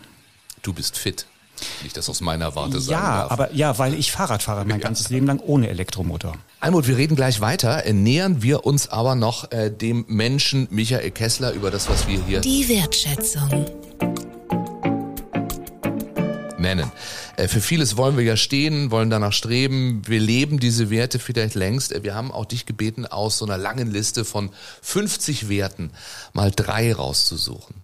du 0.63 0.73
bist 0.73 0.97
fit. 0.97 1.27
Nicht 1.83 1.97
das 1.97 2.09
aus 2.09 2.21
meiner 2.21 2.57
Warte 2.57 2.81
sagen 2.81 2.91
Ja, 2.91 3.31
aber 3.31 3.53
ja, 3.53 3.79
weil 3.79 3.95
ich 3.95 4.11
Fahrrad 4.11 4.43
fahre 4.43 4.65
mein 4.65 4.81
ja. 4.81 4.85
ganzes 4.87 5.11
Leben 5.11 5.27
lang 5.27 5.39
ohne 5.41 5.69
Elektromotor. 5.69 6.37
Almut, 6.63 6.87
wir 6.87 6.97
reden 6.97 7.17
gleich 7.17 7.41
weiter. 7.41 7.87
Äh, 7.87 7.93
nähern 7.93 8.41
wir 8.41 8.65
uns 8.65 8.89
aber 8.89 9.17
noch 9.17 9.51
äh, 9.51 9.69
dem 9.69 10.05
Menschen 10.07 10.69
Michael 10.71 11.11
Kessler 11.11 11.51
über 11.55 11.73
das, 11.73 11.89
was 11.89 12.07
wir 12.07 12.25
hier. 12.25 12.41
Die 12.41 12.69
Wertschätzung. 12.69 13.67
Nennen. 16.59 16.93
Äh, 17.37 17.49
für 17.49 17.61
vieles 17.61 17.97
wollen 17.97 18.17
wir 18.17 18.23
ja 18.23 18.37
stehen, 18.37 18.93
wollen 18.93 19.11
danach 19.11 19.33
streben. 19.33 20.03
Wir 20.07 20.21
leben 20.21 20.61
diese 20.61 20.89
Werte 20.89 21.19
vielleicht 21.19 21.57
längst. 21.57 21.91
Äh, 21.91 22.05
wir 22.05 22.15
haben 22.15 22.31
auch 22.31 22.45
dich 22.45 22.65
gebeten, 22.65 23.07
aus 23.07 23.39
so 23.39 23.45
einer 23.45 23.59
langen 23.59 23.91
Liste 23.91 24.25
von 24.25 24.51
50 24.83 25.49
Werten 25.49 25.91
mal 26.33 26.53
drei 26.53 26.93
rauszusuchen 26.93 27.75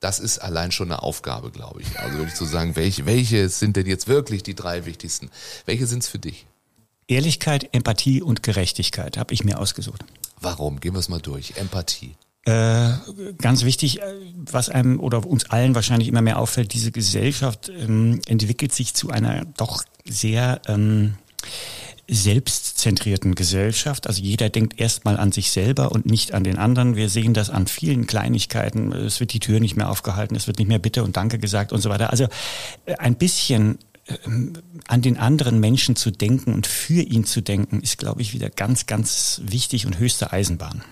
das 0.00 0.20
ist 0.20 0.38
allein 0.38 0.70
schon 0.70 0.92
eine 0.92 1.02
Aufgabe, 1.02 1.50
glaube 1.50 1.80
ich. 1.80 1.98
Also 1.98 2.18
wirklich 2.18 2.36
zu 2.36 2.44
sagen, 2.44 2.76
welche, 2.76 3.06
welche 3.06 3.48
sind 3.48 3.76
denn 3.76 3.86
jetzt 3.86 4.06
wirklich 4.06 4.42
die 4.42 4.54
drei 4.54 4.84
wichtigsten? 4.84 5.30
Welche 5.64 5.86
sind 5.86 6.02
es 6.02 6.08
für 6.08 6.18
dich? 6.18 6.46
Ehrlichkeit, 7.08 7.68
Empathie 7.72 8.22
und 8.22 8.42
Gerechtigkeit 8.42 9.16
habe 9.16 9.32
ich 9.32 9.44
mir 9.44 9.58
ausgesucht. 9.58 10.04
Warum? 10.40 10.80
Gehen 10.80 10.94
wir 10.94 10.98
es 10.98 11.08
mal 11.08 11.20
durch. 11.20 11.54
Empathie. 11.56 12.16
Äh, 12.44 12.92
ganz 13.38 13.64
wichtig, 13.64 14.00
äh, 14.00 14.04
was 14.36 14.68
einem 14.68 15.00
oder 15.00 15.26
uns 15.26 15.50
allen 15.50 15.74
wahrscheinlich 15.74 16.08
immer 16.08 16.22
mehr 16.22 16.38
auffällt, 16.38 16.72
diese 16.74 16.92
Gesellschaft 16.92 17.68
ähm, 17.68 18.20
entwickelt 18.28 18.72
sich 18.72 18.94
zu 18.94 19.10
einer 19.10 19.44
doch 19.44 19.82
sehr 20.04 20.60
ähm, 20.68 21.14
selbstzentrierten 22.08 23.34
Gesellschaft. 23.34 24.06
Also 24.06 24.22
jeder 24.22 24.48
denkt 24.48 24.80
erstmal 24.80 25.16
an 25.16 25.32
sich 25.32 25.50
selber 25.50 25.90
und 25.90 26.06
nicht 26.06 26.34
an 26.34 26.44
den 26.44 26.56
anderen. 26.56 26.94
Wir 26.94 27.08
sehen 27.08 27.34
das 27.34 27.50
an 27.50 27.66
vielen 27.66 28.06
Kleinigkeiten. 28.06 28.92
Es 28.92 29.18
wird 29.18 29.32
die 29.32 29.40
Tür 29.40 29.58
nicht 29.58 29.76
mehr 29.76 29.90
aufgehalten, 29.90 30.36
es 30.36 30.46
wird 30.46 30.58
nicht 30.58 30.68
mehr 30.68 30.78
Bitte 30.78 31.02
und 31.02 31.16
Danke 31.16 31.38
gesagt 31.38 31.72
und 31.72 31.80
so 31.80 31.90
weiter. 31.90 32.10
Also 32.10 32.28
äh, 32.84 32.94
ein 32.94 33.16
bisschen 33.16 33.78
an 34.86 35.02
den 35.02 35.16
anderen 35.16 35.58
Menschen 35.58 35.96
zu 35.96 36.10
denken 36.10 36.54
und 36.54 36.66
für 36.66 37.02
ihn 37.02 37.24
zu 37.24 37.40
denken, 37.40 37.80
ist, 37.80 37.98
glaube 37.98 38.22
ich, 38.22 38.32
wieder 38.32 38.50
ganz, 38.50 38.86
ganz 38.86 39.40
wichtig 39.44 39.86
und 39.86 39.98
höchste 39.98 40.32
Eisenbahn. 40.32 40.82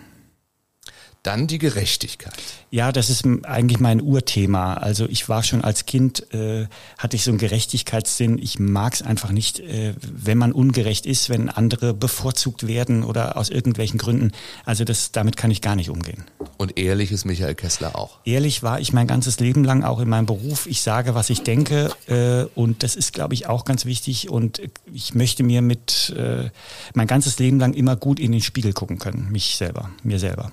Dann 1.25 1.47
die 1.47 1.56
Gerechtigkeit. 1.56 2.35
Ja, 2.71 2.93
das 2.93 3.09
ist 3.09 3.25
eigentlich 3.44 3.81
mein 3.81 4.03
Urthema. 4.03 4.75
Also 4.75 5.09
ich 5.09 5.26
war 5.26 5.43
schon 5.43 5.65
als 5.65 5.87
Kind, 5.87 6.34
äh, 6.34 6.67
hatte 6.99 7.17
ich 7.17 7.25
so 7.25 7.31
einen 7.31 7.39
Gerechtigkeitssinn. 7.39 8.37
Ich 8.37 8.58
mag 8.58 8.93
es 8.93 9.01
einfach 9.01 9.32
nicht, 9.32 9.58
äh, 9.58 9.94
wenn 10.03 10.37
man 10.37 10.53
ungerecht 10.53 11.06
ist, 11.06 11.31
wenn 11.31 11.49
andere 11.49 11.94
bevorzugt 11.94 12.67
werden 12.67 13.03
oder 13.03 13.39
aus 13.39 13.49
irgendwelchen 13.49 13.96
Gründen. 13.96 14.32
Also 14.67 14.84
das, 14.84 15.13
damit 15.13 15.39
kann 15.39 15.51
ich 15.51 15.63
gar 15.63 15.77
nicht 15.77 15.89
umgehen. 15.89 16.25
Und 16.58 16.79
ehrlich 16.79 17.10
ist 17.10 17.25
Michael 17.25 17.55
Kessler 17.55 17.96
auch. 17.96 18.19
Ehrlich 18.27 18.63
war 18.63 18.79
ich 18.79 18.93
mein 18.93 19.06
ganzes 19.06 19.41
Leben 19.41 19.65
lang, 19.65 19.82
auch 19.82 20.01
in 20.01 20.10
meinem 20.10 20.27
Beruf. 20.27 20.67
Ich 20.67 20.82
sage, 20.82 21.15
was 21.15 21.31
ich 21.31 21.43
denke. 21.43 21.91
Äh, 22.06 22.44
und 22.55 22.82
das 22.82 22.96
ist, 22.96 23.15
glaube 23.15 23.32
ich, 23.32 23.46
auch 23.46 23.65
ganz 23.65 23.87
wichtig. 23.87 24.29
Und 24.29 24.60
ich 24.93 25.15
möchte 25.15 25.43
mir 25.43 25.63
mit 25.63 26.15
äh, 26.19 26.51
mein 26.93 27.06
ganzes 27.06 27.39
Leben 27.39 27.58
lang 27.58 27.72
immer 27.72 27.96
gut 27.96 28.20
in 28.20 28.31
den 28.31 28.43
Spiegel 28.43 28.75
gucken 28.75 28.99
können. 28.99 29.32
Mich 29.32 29.56
selber, 29.56 29.89
mir 30.03 30.19
selber. 30.19 30.53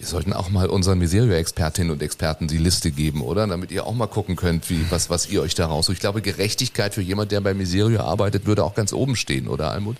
Wir 0.00 0.06
sollten 0.06 0.32
auch 0.32 0.48
mal 0.48 0.68
unseren 0.68 0.98
Miserio-Expertinnen 0.98 1.92
und 1.92 2.02
Experten 2.02 2.48
die 2.48 2.56
Liste 2.56 2.90
geben, 2.90 3.20
oder? 3.20 3.46
Damit 3.46 3.70
ihr 3.70 3.84
auch 3.84 3.92
mal 3.92 4.06
gucken 4.06 4.34
könnt, 4.34 4.70
wie, 4.70 4.86
was, 4.88 5.10
was 5.10 5.28
ihr 5.28 5.42
euch 5.42 5.54
da 5.54 5.66
raus. 5.66 5.90
Ich 5.90 6.00
glaube, 6.00 6.22
Gerechtigkeit 6.22 6.94
für 6.94 7.02
jemand, 7.02 7.32
der 7.32 7.42
bei 7.42 7.52
Miserio 7.52 8.00
arbeitet, 8.00 8.46
würde 8.46 8.64
auch 8.64 8.74
ganz 8.74 8.94
oben 8.94 9.14
stehen, 9.14 9.46
oder 9.46 9.70
Almut? 9.72 9.98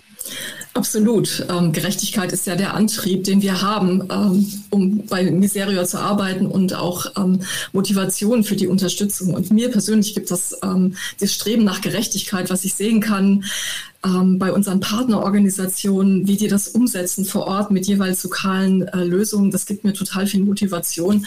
Absolut. 0.73 1.45
Ähm, 1.51 1.71
Gerechtigkeit 1.71 2.31
ist 2.31 2.47
ja 2.47 2.55
der 2.55 2.73
Antrieb, 2.73 3.25
den 3.25 3.43
wir 3.43 3.61
haben, 3.61 4.09
ähm, 4.11 4.63
um 4.71 5.05
bei 5.05 5.29
Miserio 5.29 5.85
zu 5.85 5.99
arbeiten 5.99 6.47
und 6.47 6.73
auch 6.73 7.05
ähm, 7.15 7.41
Motivation 7.71 8.43
für 8.43 8.55
die 8.55 8.67
Unterstützung. 8.67 9.35
Und 9.35 9.51
mir 9.51 9.69
persönlich 9.69 10.15
gibt 10.15 10.31
es 10.31 10.57
ähm, 10.63 10.95
das 11.19 11.31
Streben 11.31 11.63
nach 11.63 11.81
Gerechtigkeit, 11.81 12.49
was 12.49 12.65
ich 12.65 12.73
sehen 12.73 13.01
kann 13.01 13.43
ähm, 14.05 14.39
bei 14.39 14.51
unseren 14.51 14.79
Partnerorganisationen, 14.79 16.27
wie 16.27 16.37
die 16.37 16.47
das 16.47 16.69
umsetzen 16.69 17.25
vor 17.25 17.47
Ort 17.47 17.71
mit 17.71 17.87
jeweils 17.87 18.23
lokalen 18.23 18.87
äh, 18.87 19.03
Lösungen. 19.03 19.51
Das 19.51 19.65
gibt 19.65 19.83
mir 19.83 19.93
total 19.93 20.27
viel 20.27 20.43
Motivation, 20.43 21.25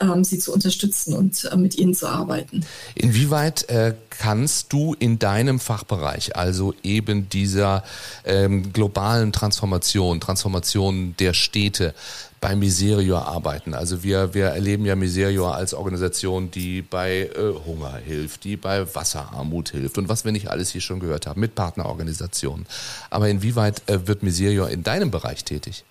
ähm, 0.00 0.24
sie 0.24 0.38
zu 0.38 0.52
unterstützen 0.52 1.14
und 1.14 1.44
äh, 1.44 1.56
mit 1.56 1.76
ihnen 1.76 1.94
zu 1.94 2.06
arbeiten. 2.06 2.64
Inwieweit 2.94 3.68
äh, 3.68 3.94
kannst 4.10 4.72
du 4.72 4.94
in 4.98 5.18
deinem 5.18 5.60
Fachbereich, 5.60 6.36
also 6.36 6.74
eben 6.82 7.28
dieser 7.28 7.84
ähm, 8.24 8.72
globalen 8.72 9.32
Transformation, 9.32 10.20
Transformation 10.20 11.14
der 11.18 11.34
Städte, 11.34 11.94
bei 12.40 12.54
Miserio 12.54 13.18
arbeiten. 13.18 13.74
Also 13.74 14.02
wir, 14.02 14.34
wir 14.34 14.46
erleben 14.46 14.84
ja 14.84 14.94
Miserio 14.94 15.50
als 15.50 15.74
Organisation, 15.74 16.50
die 16.50 16.82
bei 16.82 17.30
äh, 17.34 17.52
Hunger 17.66 17.96
hilft, 17.96 18.44
die 18.44 18.56
bei 18.56 18.94
Wasserarmut 18.94 19.70
hilft 19.70 19.98
und 19.98 20.08
was 20.08 20.24
wir 20.24 20.32
nicht 20.32 20.48
alles 20.48 20.70
hier 20.70 20.80
schon 20.80 21.00
gehört 21.00 21.26
haben 21.26 21.40
mit 21.40 21.54
Partnerorganisationen. 21.54 22.66
Aber 23.10 23.28
inwieweit 23.28 23.82
äh, 23.88 24.06
wird 24.06 24.22
Miserio 24.22 24.66
in 24.66 24.82
deinem 24.82 25.10
Bereich 25.10 25.44
tätig? 25.44 25.84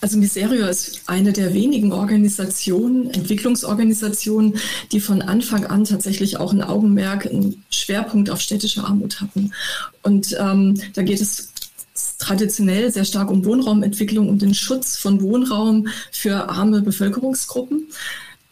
Also 0.00 0.18
Miserio 0.18 0.66
ist 0.66 1.02
eine 1.06 1.32
der 1.32 1.54
wenigen 1.54 1.92
Organisationen, 1.92 3.10
Entwicklungsorganisationen, 3.10 4.54
die 4.92 5.00
von 5.00 5.22
Anfang 5.22 5.66
an 5.66 5.84
tatsächlich 5.84 6.36
auch 6.36 6.52
ein 6.52 6.62
Augenmerk, 6.62 7.26
einen 7.26 7.64
Schwerpunkt 7.70 8.30
auf 8.30 8.40
städtische 8.40 8.84
Armut 8.84 9.20
hatten. 9.20 9.52
Und 10.02 10.36
ähm, 10.38 10.80
da 10.94 11.02
geht 11.02 11.20
es 11.20 11.52
traditionell 12.18 12.92
sehr 12.92 13.04
stark 13.04 13.30
um 13.30 13.44
Wohnraumentwicklung 13.44 14.28
und 14.28 14.42
den 14.42 14.54
Schutz 14.54 14.96
von 14.96 15.20
Wohnraum 15.20 15.88
für 16.10 16.48
arme 16.48 16.82
Bevölkerungsgruppen. 16.82 17.88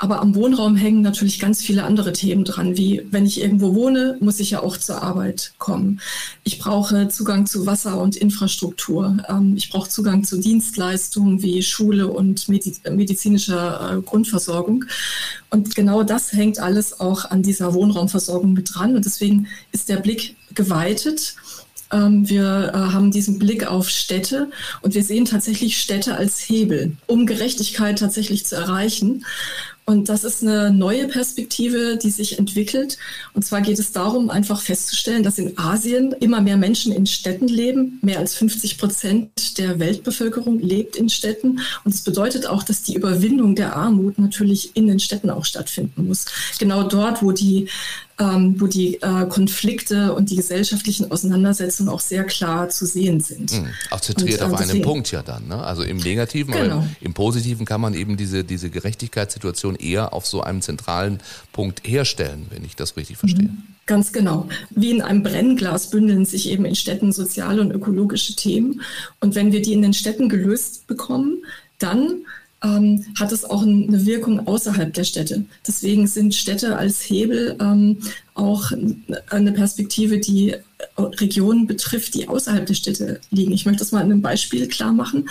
Aber 0.02 0.20
am 0.20 0.34
Wohnraum 0.34 0.74
hängen 0.74 1.00
natürlich 1.00 1.38
ganz 1.38 1.62
viele 1.62 1.84
andere 1.84 2.12
Themen 2.12 2.42
dran, 2.42 2.76
wie 2.76 3.06
wenn 3.12 3.24
ich 3.24 3.40
irgendwo 3.40 3.72
wohne, 3.76 4.16
muss 4.18 4.40
ich 4.40 4.50
ja 4.50 4.60
auch 4.60 4.76
zur 4.76 5.00
Arbeit 5.00 5.52
kommen. 5.58 6.00
Ich 6.42 6.58
brauche 6.58 7.06
Zugang 7.06 7.46
zu 7.46 7.66
Wasser 7.66 8.00
und 8.00 8.16
Infrastruktur. 8.16 9.18
Ähm, 9.28 9.54
ich 9.56 9.70
brauche 9.70 9.88
Zugang 9.88 10.24
zu 10.24 10.40
Dienstleistungen 10.40 11.40
wie 11.42 11.62
Schule 11.62 12.08
und 12.08 12.48
medizinischer 12.48 13.98
äh, 13.98 14.02
Grundversorgung. 14.02 14.86
Und 15.50 15.76
genau 15.76 16.02
das 16.02 16.32
hängt 16.32 16.58
alles 16.58 16.98
auch 16.98 17.26
an 17.26 17.44
dieser 17.44 17.72
Wohnraumversorgung 17.72 18.54
mit 18.54 18.74
dran. 18.74 18.96
Und 18.96 19.04
deswegen 19.04 19.46
ist 19.70 19.88
der 19.88 19.98
Blick 19.98 20.34
geweitet 20.52 21.36
ähm, 21.92 22.28
wir 22.28 22.72
äh, 22.74 22.76
haben 22.76 23.10
diesen 23.10 23.38
Blick 23.38 23.66
auf 23.66 23.90
Städte 23.90 24.50
und 24.80 24.94
wir 24.94 25.04
sehen 25.04 25.26
tatsächlich 25.26 25.78
Städte 25.78 26.16
als 26.16 26.38
Hebel, 26.38 26.96
um 27.06 27.26
Gerechtigkeit 27.26 27.98
tatsächlich 27.98 28.46
zu 28.46 28.56
erreichen. 28.56 29.26
Und 29.84 30.08
das 30.08 30.22
ist 30.22 30.42
eine 30.42 30.70
neue 30.72 31.08
Perspektive, 31.08 31.98
die 32.00 32.10
sich 32.10 32.38
entwickelt. 32.38 32.98
Und 33.34 33.44
zwar 33.44 33.62
geht 33.62 33.80
es 33.80 33.90
darum, 33.90 34.30
einfach 34.30 34.60
festzustellen, 34.60 35.24
dass 35.24 35.38
in 35.38 35.58
Asien 35.58 36.12
immer 36.20 36.40
mehr 36.40 36.56
Menschen 36.56 36.92
in 36.92 37.06
Städten 37.06 37.48
leben. 37.48 37.98
Mehr 38.00 38.20
als 38.20 38.34
50 38.36 38.78
Prozent 38.78 39.58
der 39.58 39.80
Weltbevölkerung 39.80 40.60
lebt 40.60 40.94
in 40.94 41.08
Städten. 41.08 41.60
Und 41.84 41.94
es 41.94 42.02
bedeutet 42.02 42.46
auch, 42.46 42.62
dass 42.62 42.82
die 42.82 42.94
Überwindung 42.94 43.56
der 43.56 43.74
Armut 43.74 44.18
natürlich 44.18 44.76
in 44.76 44.86
den 44.86 45.00
Städten 45.00 45.30
auch 45.30 45.44
stattfinden 45.44 46.06
muss. 46.06 46.26
Genau 46.60 46.84
dort, 46.84 47.22
wo 47.22 47.32
die 47.32 47.68
ähm, 48.18 48.60
wo 48.60 48.66
die 48.66 49.00
äh, 49.02 49.26
Konflikte 49.28 50.14
und 50.14 50.30
die 50.30 50.36
gesellschaftlichen 50.36 51.10
Auseinandersetzungen 51.10 51.88
auch 51.88 52.00
sehr 52.00 52.24
klar 52.24 52.68
zu 52.68 52.86
sehen 52.86 53.20
sind. 53.20 53.52
Mhm, 53.52 53.68
auch 53.90 54.00
zentriert 54.00 54.40
und, 54.42 54.50
äh, 54.50 54.52
auf 54.52 54.60
deswegen, 54.60 54.70
einem 54.70 54.82
Punkt 54.82 55.10
ja 55.10 55.22
dann. 55.22 55.48
Ne? 55.48 55.56
Also 55.56 55.82
im 55.82 55.96
Negativen, 55.96 56.52
genau. 56.52 56.74
aber 56.76 56.82
im, 57.00 57.06
im, 57.06 57.14
Positiven 57.14 57.64
kann 57.64 57.80
man 57.80 57.94
eben 57.94 58.16
diese, 58.16 58.44
diese 58.44 58.70
Gerechtigkeitssituation 58.70 59.76
eher 59.76 60.12
auf 60.12 60.26
so 60.26 60.42
einem 60.42 60.60
zentralen 60.60 61.20
Punkt 61.52 61.82
herstellen, 61.86 62.46
wenn 62.50 62.64
ich 62.64 62.76
das 62.76 62.96
richtig 62.96 63.16
verstehe. 63.16 63.48
Mhm. 63.48 63.62
Ganz 63.86 64.12
genau. 64.12 64.48
Wie 64.70 64.90
in 64.90 65.02
einem 65.02 65.22
Brennglas 65.22 65.90
bündeln 65.90 66.24
sich 66.24 66.48
eben 66.48 66.64
in 66.64 66.76
Städten 66.76 67.12
soziale 67.12 67.60
und 67.60 67.72
ökologische 67.72 68.36
Themen. 68.36 68.82
Und 69.20 69.34
wenn 69.34 69.50
wir 69.50 69.60
die 69.60 69.72
in 69.72 69.82
den 69.82 69.92
Städten 69.92 70.28
gelöst 70.28 70.86
bekommen, 70.86 71.44
dann 71.78 72.20
ähm, 72.62 73.04
hat 73.18 73.32
es 73.32 73.44
auch 73.44 73.62
eine 73.62 74.06
Wirkung 74.06 74.46
außerhalb 74.46 74.92
der 74.92 75.04
Städte. 75.04 75.44
Deswegen 75.66 76.06
sind 76.06 76.34
Städte 76.34 76.76
als 76.76 77.00
Hebel 77.08 77.56
ähm, 77.60 77.98
auch 78.34 78.72
eine 79.30 79.52
Perspektive, 79.52 80.18
die 80.18 80.54
Regionen 80.96 81.66
betrifft, 81.66 82.14
die 82.14 82.28
außerhalb 82.28 82.66
der 82.66 82.74
Städte 82.74 83.20
liegen. 83.30 83.52
Ich 83.52 83.66
möchte 83.66 83.80
das 83.80 83.92
mal 83.92 84.00
in 84.00 84.10
einem 84.12 84.22
Beispiel 84.22 84.68
klar 84.68 84.92
machen. 84.92 85.28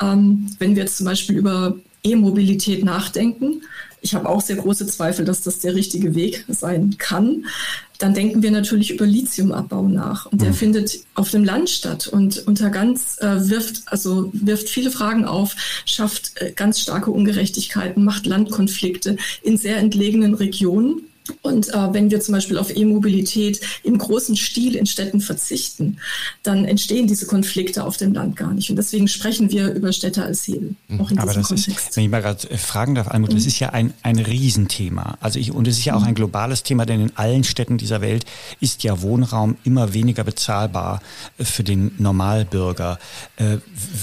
Ähm, 0.00 0.50
wenn 0.58 0.74
wir 0.74 0.82
jetzt 0.82 0.96
zum 0.96 1.06
Beispiel 1.06 1.36
über 1.36 1.76
E-Mobilität 2.02 2.84
nachdenken, 2.84 3.62
ich 4.02 4.14
habe 4.14 4.28
auch 4.28 4.40
sehr 4.40 4.56
große 4.56 4.86
Zweifel, 4.86 5.24
dass 5.24 5.42
das 5.42 5.60
der 5.60 5.74
richtige 5.74 6.14
Weg 6.14 6.44
sein 6.48 6.96
kann. 6.98 7.46
Dann 7.98 8.14
denken 8.14 8.42
wir 8.42 8.50
natürlich 8.50 8.90
über 8.90 9.06
Lithiumabbau 9.06 9.86
nach. 9.86 10.26
Und 10.26 10.42
der 10.42 10.50
mhm. 10.50 10.54
findet 10.54 10.98
auf 11.14 11.30
dem 11.30 11.44
Land 11.44 11.70
statt 11.70 12.08
und 12.08 12.46
unter 12.48 12.70
ganz 12.70 13.16
äh, 13.20 13.48
wirft, 13.48 13.82
also 13.86 14.30
wirft 14.32 14.68
viele 14.68 14.90
Fragen 14.90 15.24
auf, 15.24 15.54
schafft 15.86 16.32
äh, 16.34 16.50
ganz 16.50 16.80
starke 16.80 17.12
Ungerechtigkeiten, 17.12 18.04
macht 18.04 18.26
Landkonflikte 18.26 19.16
in 19.42 19.56
sehr 19.56 19.76
entlegenen 19.76 20.34
Regionen. 20.34 21.02
Und 21.42 21.68
äh, 21.68 21.92
wenn 21.92 22.10
wir 22.10 22.20
zum 22.20 22.34
Beispiel 22.34 22.58
auf 22.58 22.74
E-Mobilität 22.74 23.60
im 23.84 23.98
großen 23.98 24.36
Stil 24.36 24.74
in 24.74 24.86
Städten 24.86 25.20
verzichten, 25.20 25.98
dann 26.42 26.64
entstehen 26.64 27.06
diese 27.06 27.26
Konflikte 27.26 27.84
auf 27.84 27.96
dem 27.96 28.12
Land 28.12 28.36
gar 28.36 28.52
nicht. 28.52 28.70
Und 28.70 28.76
deswegen 28.76 29.06
sprechen 29.06 29.50
wir 29.50 29.72
über 29.72 29.92
Städte 29.92 30.24
als 30.24 30.46
Hebel. 30.46 30.74
Mhm. 30.88 31.00
Auch 31.00 31.10
in 31.10 31.18
Aber 31.18 31.32
das 31.32 31.48
Kontext. 31.48 31.90
ist, 31.90 31.96
wenn 31.96 32.04
ich 32.04 32.10
mal 32.10 32.22
gerade 32.22 32.50
äh, 32.50 32.58
fragen 32.58 32.94
darf, 32.94 33.08
Almut, 33.08 33.30
mhm. 33.30 33.36
das 33.36 33.46
ist 33.46 33.60
ja 33.60 33.70
ein, 33.70 33.94
ein 34.02 34.18
Riesenthema. 34.18 35.16
Also 35.20 35.38
ich, 35.38 35.52
und 35.52 35.68
es 35.68 35.78
ist 35.78 35.84
ja 35.84 35.94
auch 35.94 36.00
mhm. 36.00 36.08
ein 36.08 36.14
globales 36.14 36.64
Thema, 36.64 36.86
denn 36.86 37.00
in 37.00 37.16
allen 37.16 37.44
Städten 37.44 37.78
dieser 37.78 38.00
Welt 38.00 38.24
ist 38.60 38.82
ja 38.82 39.00
Wohnraum 39.02 39.56
immer 39.64 39.94
weniger 39.94 40.24
bezahlbar 40.24 41.02
äh, 41.38 41.44
für 41.44 41.62
den 41.62 41.92
Normalbürger. 41.98 42.98
Äh, 43.36 43.58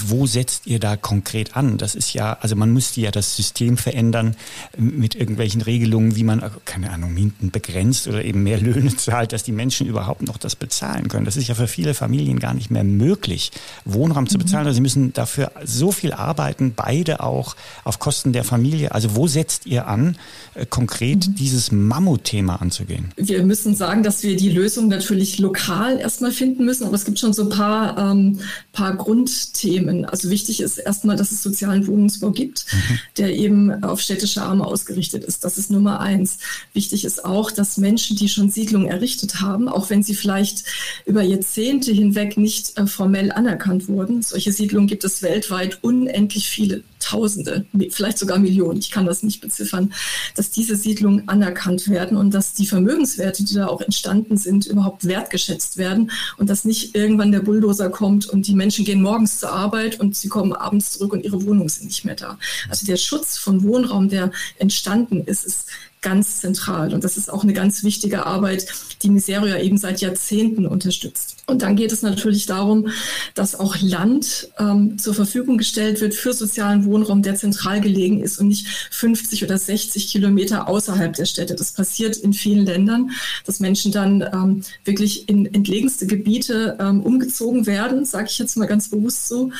wo 0.07 0.25
setzt 0.25 0.67
ihr 0.67 0.79
da 0.79 0.95
konkret 0.95 1.57
an? 1.57 1.77
Das 1.77 1.95
ist 1.95 2.13
ja, 2.13 2.37
also 2.39 2.55
man 2.55 2.71
müsste 2.71 3.01
ja 3.01 3.11
das 3.11 3.35
System 3.35 3.77
verändern 3.77 4.35
mit 4.77 5.15
irgendwelchen 5.15 5.61
Regelungen, 5.61 6.15
wie 6.15 6.23
man, 6.23 6.41
keine 6.65 6.91
Ahnung, 6.91 7.08
Mieten 7.09 7.51
begrenzt 7.51 8.07
oder 8.07 8.23
eben 8.23 8.43
mehr 8.43 8.59
Löhne 8.59 8.95
zahlt, 8.97 9.33
dass 9.33 9.43
die 9.43 9.51
Menschen 9.51 9.87
überhaupt 9.87 10.21
noch 10.21 10.37
das 10.37 10.55
bezahlen 10.55 11.07
können. 11.07 11.25
Das 11.25 11.37
ist 11.37 11.47
ja 11.47 11.55
für 11.55 11.67
viele 11.67 11.93
Familien 11.93 12.39
gar 12.39 12.53
nicht 12.53 12.71
mehr 12.71 12.83
möglich, 12.83 13.51
Wohnraum 13.85 14.27
zu 14.27 14.37
mhm. 14.37 14.43
bezahlen. 14.43 14.67
Also 14.67 14.75
sie 14.75 14.81
müssen 14.81 15.13
dafür 15.13 15.51
so 15.63 15.91
viel 15.91 16.13
arbeiten, 16.13 16.73
beide 16.75 17.21
auch 17.21 17.55
auf 17.83 17.99
Kosten 17.99 18.33
der 18.33 18.43
Familie. 18.43 18.93
Also 18.93 19.15
wo 19.15 19.27
setzt 19.27 19.65
ihr 19.65 19.87
an, 19.87 20.17
äh, 20.55 20.65
konkret 20.65 21.27
mhm. 21.27 21.35
dieses 21.35 21.71
Mammutthema 21.71 22.57
anzugehen? 22.57 23.13
Wir 23.17 23.43
müssen 23.43 23.75
sagen, 23.75 24.03
dass 24.03 24.23
wir 24.23 24.35
die 24.35 24.49
Lösung 24.49 24.87
natürlich 24.87 25.39
lokal 25.39 25.99
erstmal 25.99 26.31
finden 26.31 26.65
müssen, 26.65 26.85
aber 26.85 26.95
es 26.95 27.05
gibt 27.05 27.19
schon 27.19 27.33
so 27.33 27.43
ein 27.43 27.49
paar, 27.49 27.97
ähm, 27.97 28.39
paar 28.71 28.95
Grundthemen. 28.95 30.05
Also 30.05 30.29
wichtig 30.29 30.61
ist 30.61 30.77
erstmal, 30.77 31.15
dass 31.15 31.31
es 31.31 31.43
sozialen 31.43 31.87
Wohnungsbau 31.87 32.31
gibt, 32.31 32.65
mhm. 32.71 32.99
der 33.17 33.35
eben 33.35 33.83
auf 33.83 34.01
städtische 34.01 34.41
Arme 34.41 34.65
ausgerichtet 34.65 35.23
ist. 35.23 35.43
Das 35.43 35.57
ist 35.57 35.71
Nummer 35.71 35.99
eins. 35.99 36.37
Wichtig 36.73 36.98
wichtig 36.99 37.05
ist 37.05 37.23
auch, 37.25 37.51
dass 37.51 37.77
Menschen, 37.77 38.17
die 38.17 38.27
schon 38.27 38.49
Siedlungen 38.49 38.89
errichtet 38.89 39.41
haben, 39.41 39.69
auch 39.69 39.89
wenn 39.89 40.03
sie 40.03 40.15
vielleicht 40.15 40.63
über 41.05 41.21
Jahrzehnte 41.21 41.91
hinweg 41.91 42.37
nicht 42.37 42.77
äh, 42.77 42.87
formell 42.87 43.31
anerkannt 43.31 43.87
wurden, 43.87 44.21
solche 44.21 44.51
Siedlungen 44.51 44.87
gibt 44.87 45.03
es 45.03 45.21
weltweit 45.21 45.79
unendlich 45.81 46.49
viele, 46.49 46.83
Tausende, 46.99 47.65
vielleicht 47.91 48.17
sogar 48.17 48.39
Millionen, 48.39 48.79
ich 48.79 48.91
kann 48.91 49.05
das 49.05 49.23
nicht 49.23 49.39
beziffern, 49.39 49.93
dass 50.35 50.51
diese 50.51 50.75
Siedlungen 50.75 51.29
anerkannt 51.29 51.87
werden 51.87 52.17
und 52.17 52.33
dass 52.33 52.53
die 52.53 52.65
Vermögenswerte, 52.65 53.45
die 53.45 53.53
da 53.53 53.67
auch 53.67 53.79
entstanden 53.79 54.35
sind, 54.35 54.65
überhaupt 54.65 55.07
wertgeschätzt 55.07 55.77
werden 55.77 56.11
und 56.37 56.49
dass 56.49 56.65
nicht 56.65 56.95
irgendwann 56.95 57.31
der 57.31 57.39
Bulldozer 57.39 57.89
kommt 57.89 58.27
und 58.27 58.47
die 58.47 58.53
Menschen 58.53 58.83
gehen 58.83 59.01
morgens 59.01 59.39
zur 59.39 59.51
Arbeit 59.51 59.99
und 59.99 60.17
sie 60.17 60.27
kommen 60.27 60.51
abends 60.51 60.91
zurück 60.91 61.13
und 61.13 61.23
ihre 61.23 61.41
Wohnungen 61.45 61.69
sind 61.69 61.87
nicht 61.87 62.03
mehr 62.03 62.15
da. 62.15 62.37
Also 62.67 62.85
der 62.85 62.97
Schutz 62.97 63.37
von 63.37 63.63
Wohnraum, 63.63 64.09
der 64.09 64.31
entstanden 64.57 65.23
ist, 65.23 65.45
ist 65.45 65.67
ganz 66.01 66.39
zentral. 66.39 66.93
Und 66.93 67.03
das 67.03 67.17
ist 67.17 67.31
auch 67.31 67.43
eine 67.43 67.53
ganz 67.53 67.83
wichtige 67.83 68.25
Arbeit, 68.25 68.67
die 69.01 69.09
Miserio 69.09 69.57
eben 69.57 69.77
seit 69.77 70.01
Jahrzehnten 70.01 70.65
unterstützt. 70.65 71.38
Und 71.49 71.61
dann 71.61 71.75
geht 71.75 71.91
es 71.91 72.01
natürlich 72.01 72.45
darum, 72.45 72.89
dass 73.33 73.55
auch 73.55 73.75
Land 73.81 74.49
ähm, 74.59 74.97
zur 74.97 75.13
Verfügung 75.13 75.57
gestellt 75.57 75.99
wird 76.01 76.13
für 76.13 76.33
sozialen 76.33 76.85
Wohnraum, 76.85 77.21
der 77.21 77.35
zentral 77.35 77.81
gelegen 77.81 78.21
ist 78.21 78.39
und 78.39 78.47
nicht 78.47 78.67
50 78.91 79.43
oder 79.43 79.57
60 79.57 80.07
Kilometer 80.07 80.67
außerhalb 80.67 81.13
der 81.13 81.25
Städte. 81.25 81.55
Das 81.55 81.71
passiert 81.71 82.17
in 82.17 82.33
vielen 82.33 82.65
Ländern, 82.65 83.11
dass 83.45 83.59
Menschen 83.59 83.91
dann 83.91 84.21
ähm, 84.21 84.63
wirklich 84.85 85.27
in 85.27 85.45
entlegenste 85.53 86.07
Gebiete 86.07 86.77
ähm, 86.79 87.01
umgezogen 87.01 87.65
werden, 87.65 88.05
sage 88.05 88.27
ich 88.29 88.37
jetzt 88.39 88.55
mal 88.57 88.67
ganz 88.67 88.89
bewusst 88.89 89.27
so, 89.27 89.51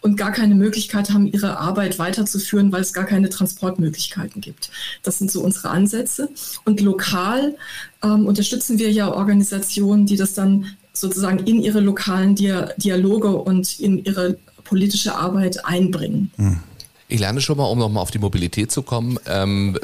und 0.00 0.16
gar 0.16 0.32
keine 0.32 0.54
Möglichkeit 0.54 1.10
haben, 1.10 1.26
ihre 1.26 1.58
Arbeit 1.58 1.98
weiterzuführen, 1.98 2.70
weil 2.72 2.82
es 2.82 2.92
gar 2.92 3.04
keine 3.04 3.28
Transportmöglichkeiten 3.30 4.40
gibt. 4.40 4.70
Das 5.02 5.18
sind 5.18 5.30
so 5.30 5.42
unsere 5.42 5.70
Ansätze. 5.70 6.28
Und 6.64 6.80
lokal 6.80 7.56
ähm, 8.02 8.26
unterstützen 8.26 8.78
wir 8.78 8.92
ja 8.92 9.12
Organisationen, 9.12 10.06
die 10.06 10.16
das 10.16 10.34
dann 10.34 10.76
sozusagen 11.00 11.38
in 11.46 11.62
ihre 11.62 11.80
lokalen 11.80 12.34
Dialoge 12.34 13.28
und 13.28 13.78
in 13.80 14.04
ihre 14.04 14.38
politische 14.64 15.14
Arbeit 15.14 15.64
einbringen. 15.64 16.30
Hm. 16.36 16.60
Ich 17.08 17.20
lerne 17.20 17.40
schon 17.40 17.56
mal, 17.56 17.64
um 17.64 17.78
nochmal 17.78 18.02
auf 18.02 18.10
die 18.10 18.18
Mobilität 18.18 18.70
zu 18.70 18.82
kommen. 18.82 19.18
Ähm, 19.26 19.78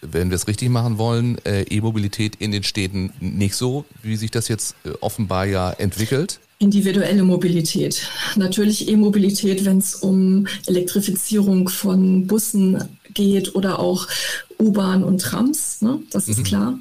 wenn 0.00 0.30
wir 0.30 0.36
es 0.36 0.46
richtig 0.46 0.68
machen 0.68 0.98
wollen, 0.98 1.38
äh, 1.44 1.62
E-Mobilität 1.62 2.36
in 2.36 2.52
den 2.52 2.62
Städten 2.62 3.12
nicht 3.20 3.56
so, 3.56 3.84
wie 4.02 4.16
sich 4.16 4.30
das 4.30 4.48
jetzt 4.48 4.76
äh, 4.84 4.90
offenbar 5.00 5.46
ja 5.46 5.70
entwickelt. 5.70 6.38
Individuelle 6.58 7.24
Mobilität. 7.24 8.06
Natürlich 8.36 8.88
E-Mobilität, 8.88 9.64
wenn 9.64 9.78
es 9.78 9.96
um 9.96 10.46
Elektrifizierung 10.66 11.68
von 11.68 12.26
Bussen 12.26 12.84
geht 13.12 13.54
oder 13.54 13.80
auch 13.80 14.06
U-Bahn 14.60 15.02
und 15.02 15.20
Trams, 15.20 15.82
ne? 15.82 16.00
das 16.10 16.28
ist 16.28 16.38
mhm. 16.38 16.44
klar 16.44 16.78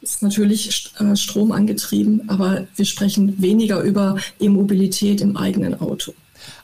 ist 0.00 0.22
natürlich 0.22 0.92
äh, 0.98 1.16
Strom 1.16 1.52
angetrieben, 1.52 2.28
aber 2.28 2.66
wir 2.76 2.84
sprechen 2.84 3.40
weniger 3.40 3.80
über 3.80 4.16
E-Mobilität 4.40 5.20
im 5.20 5.36
eigenen 5.36 5.80
Auto. 5.80 6.14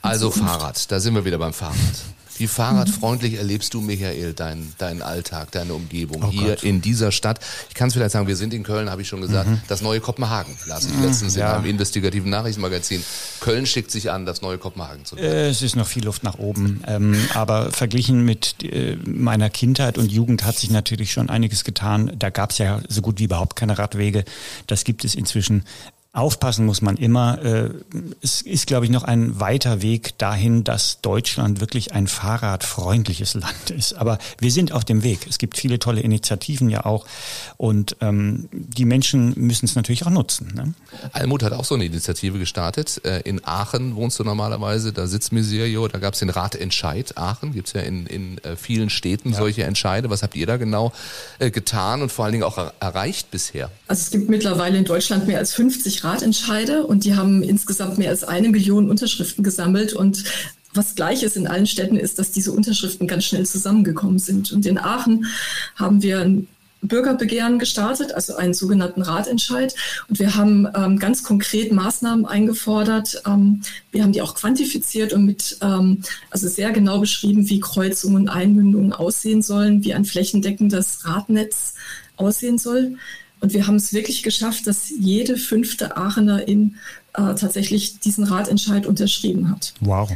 Also 0.01 0.31
Fahrrad, 0.31 0.91
da 0.91 1.01
sind 1.01 1.15
wir 1.15 1.25
wieder 1.25 1.39
beim 1.39 1.53
Fahrrad. 1.53 1.77
Wie 2.39 2.47
fahrradfreundlich 2.47 3.35
erlebst 3.35 3.75
du, 3.75 3.81
Michael, 3.81 4.33
deinen 4.33 4.75
dein 4.79 5.03
Alltag, 5.03 5.51
deine 5.53 5.75
Umgebung 5.75 6.23
oh 6.25 6.31
hier 6.31 6.51
Gott. 6.51 6.62
in 6.62 6.81
dieser 6.81 7.12
Stadt? 7.12 7.41
Ich 7.69 7.75
kann 7.75 7.89
es 7.89 7.95
vielleicht 7.95 8.12
sagen, 8.12 8.27
wir 8.27 8.37
sind 8.37 8.55
in 8.55 8.62
Köln, 8.62 8.91
habe 8.91 9.03
ich 9.03 9.09
schon 9.09 9.21
gesagt. 9.21 9.49
Mhm. 9.49 9.61
Das 9.69 9.83
neue 9.83 10.01
Kopenhagen, 10.01 10.57
las 10.67 10.87
ich 10.87 10.99
letztens 11.01 11.37
ja. 11.37 11.51
in 11.51 11.57
einem 11.57 11.67
investigativen 11.67 12.31
Nachrichtenmagazin. 12.31 13.05
Köln 13.41 13.67
schickt 13.67 13.91
sich 13.91 14.11
an, 14.11 14.27
das 14.27 14.43
neue 14.43 14.59
Kopenhagen 14.59 15.05
zu 15.05 15.17
werden. 15.17 15.51
Es 15.51 15.62
ist 15.62 15.77
noch 15.77 15.87
viel 15.87 16.05
Luft 16.05 16.25
nach 16.25 16.39
oben. 16.39 16.83
Ähm, 16.87 17.17
aber 17.35 17.71
verglichen 17.71 18.25
mit 18.25 18.62
äh, 18.62 18.97
meiner 19.05 19.51
Kindheit 19.51 19.99
und 19.99 20.11
Jugend 20.11 20.45
hat 20.45 20.57
sich 20.57 20.71
natürlich 20.71 21.12
schon 21.12 21.29
einiges 21.29 21.65
getan. 21.65 22.12
Da 22.19 22.31
gab 22.31 22.51
es 22.51 22.59
ja 22.59 22.81
so 22.89 23.03
gut 23.03 23.19
wie 23.19 23.25
überhaupt 23.25 23.57
keine 23.57 23.79
Radwege. 23.79 24.25
Das 24.67 24.85
gibt 24.85 25.05
es 25.05 25.15
inzwischen. 25.15 25.65
Aufpassen 26.14 26.66
muss 26.66 26.83
man 26.83 26.99
immer. 26.99 27.42
Äh, 27.42 27.71
es 28.21 28.42
ist, 28.42 28.66
glaube 28.66 28.85
ich, 28.85 28.90
noch 28.90 29.02
ein 29.02 29.40
weiter 29.40 29.81
Weg 29.81 30.19
dahin, 30.19 30.62
dass 30.62 31.00
Deutschland 31.00 31.61
wirklich 31.61 31.95
ein 31.95 32.07
fahrradfreundliches 32.07 33.33
Land 33.33 33.71
ist. 33.71 33.95
Aber 33.95 34.19
wir 34.38 34.52
sind 34.52 34.73
auf 34.73 34.85
dem 34.85 35.04
Weg. 35.04 35.21
Es 35.26 35.38
gibt 35.38 35.57
viele 35.57 35.78
tolle 35.78 36.02
Initiativen 36.02 36.69
ja 36.69 36.85
auch. 36.85 37.07
Und 37.57 37.97
ähm, 38.02 38.50
die 38.52 38.85
Menschen 38.85 39.33
müssen 39.38 39.64
es 39.64 39.75
natürlich 39.75 40.04
auch 40.04 40.11
nutzen. 40.11 40.52
Ne? 40.54 40.75
Almut 41.14 41.42
hat 41.42 41.54
auch 41.54 41.64
so 41.64 41.76
eine 41.76 41.87
Initiative 41.87 42.38
gestartet. 42.38 43.00
Äh, 43.07 43.21
in 43.21 43.42
Aachen 43.47 43.97
wohnst 43.97 44.19
du 44.19 44.25
normalerweise, 44.25 44.92
da 44.92 45.07
sitzt 45.07 45.33
Miserio, 45.33 45.88
da 45.88 45.99
gab 45.99 46.12
es 46.12 46.21
den 46.21 46.28
Ratentscheid 46.28 47.16
Aachen. 47.16 47.54
Gibt 47.54 47.69
es 47.69 47.73
ja 47.73 47.81
in, 47.81 48.04
in 48.04 48.37
äh, 48.45 48.57
vielen 48.57 48.90
Städten 48.90 49.31
ja. 49.31 49.38
solche 49.38 49.64
Entscheide. 49.64 50.11
Was 50.11 50.23
habt 50.23 50.35
ihr 50.35 50.47
da 50.47 50.59
genau 50.59 50.92
getan 51.38 52.02
und 52.02 52.12
vor 52.12 52.26
allen 52.26 52.33
Dingen 52.33 52.45
auch 52.45 52.59
erreicht 52.81 53.31
bisher? 53.31 53.71
Also 53.88 54.02
es 54.02 54.11
gibt 54.11 54.28
mittlerweile 54.28 54.76
in 54.76 54.85
Deutschland 54.85 55.26
mehr 55.26 55.38
als 55.38 55.54
50 55.54 56.01
Ratentscheide 56.04 56.87
und 56.87 57.04
die 57.04 57.14
haben 57.14 57.42
insgesamt 57.42 57.99
mehr 57.99 58.11
als 58.11 58.25
eine 58.25 58.49
Million 58.49 58.90
Unterschriften 58.90 59.44
gesammelt 59.44 59.92
und 59.92 60.25
was 60.75 60.94
gleich 60.94 61.23
ist 61.23 61.37
in 61.37 61.47
allen 61.47 61.66
Städten 61.66 61.97
ist, 61.97 62.18
dass 62.18 62.32
diese 62.32 62.52
Unterschriften 62.52 63.06
ganz 63.06 63.25
schnell 63.25 63.44
zusammengekommen 63.44 64.18
sind. 64.18 64.52
Und 64.52 64.64
in 64.64 64.78
Aachen 64.78 65.26
haben 65.76 66.02
wir 66.02 66.21
ein 66.21 66.49
Bürgerbegehren 66.82 67.59
gestartet, 67.59 68.12
also 68.12 68.37
einen 68.37 68.54
sogenannten 68.54 69.02
Ratentscheid. 69.02 69.75
Und 70.09 70.18
wir 70.18 70.35
haben 70.35 70.66
ähm, 70.75 70.99
ganz 70.99 71.23
konkret 71.23 71.73
Maßnahmen 71.73 72.26
eingefordert. 72.26 73.23
Ähm, 73.25 73.62
wir 73.92 74.02
haben 74.02 74.12
die 74.12 74.23
auch 74.23 74.35
quantifiziert 74.35 75.12
und 75.12 75.25
mit, 75.25 75.59
ähm, 75.62 76.02
also 76.30 76.49
sehr 76.49 76.73
genau 76.73 76.99
beschrieben, 76.99 77.49
wie 77.49 77.61
Kreuzungen 77.61 78.23
und 78.23 78.28
Einmündungen 78.28 78.92
aussehen 78.92 79.42
sollen, 79.42 79.85
wie 79.85 79.94
ein 79.94 80.04
flächendeckendes 80.04 81.06
Radnetz 81.06 81.75
aussehen 82.16 82.59
soll. 82.59 82.97
Und 83.43 83.53
wir 83.53 83.67
haben 83.67 83.75
es 83.75 83.93
wirklich 83.93 84.23
geschafft, 84.23 84.69
dass 84.69 84.89
jede 84.89 85.37
fünfte 85.37 85.97
Aachenerin 85.97 86.77
äh, 87.15 87.35
tatsächlich 87.35 87.99
diesen 87.99 88.25
Ratentscheid 88.25 88.87
unterschrieben 88.87 89.51
hat. 89.51 89.75
Wow. 89.81 90.11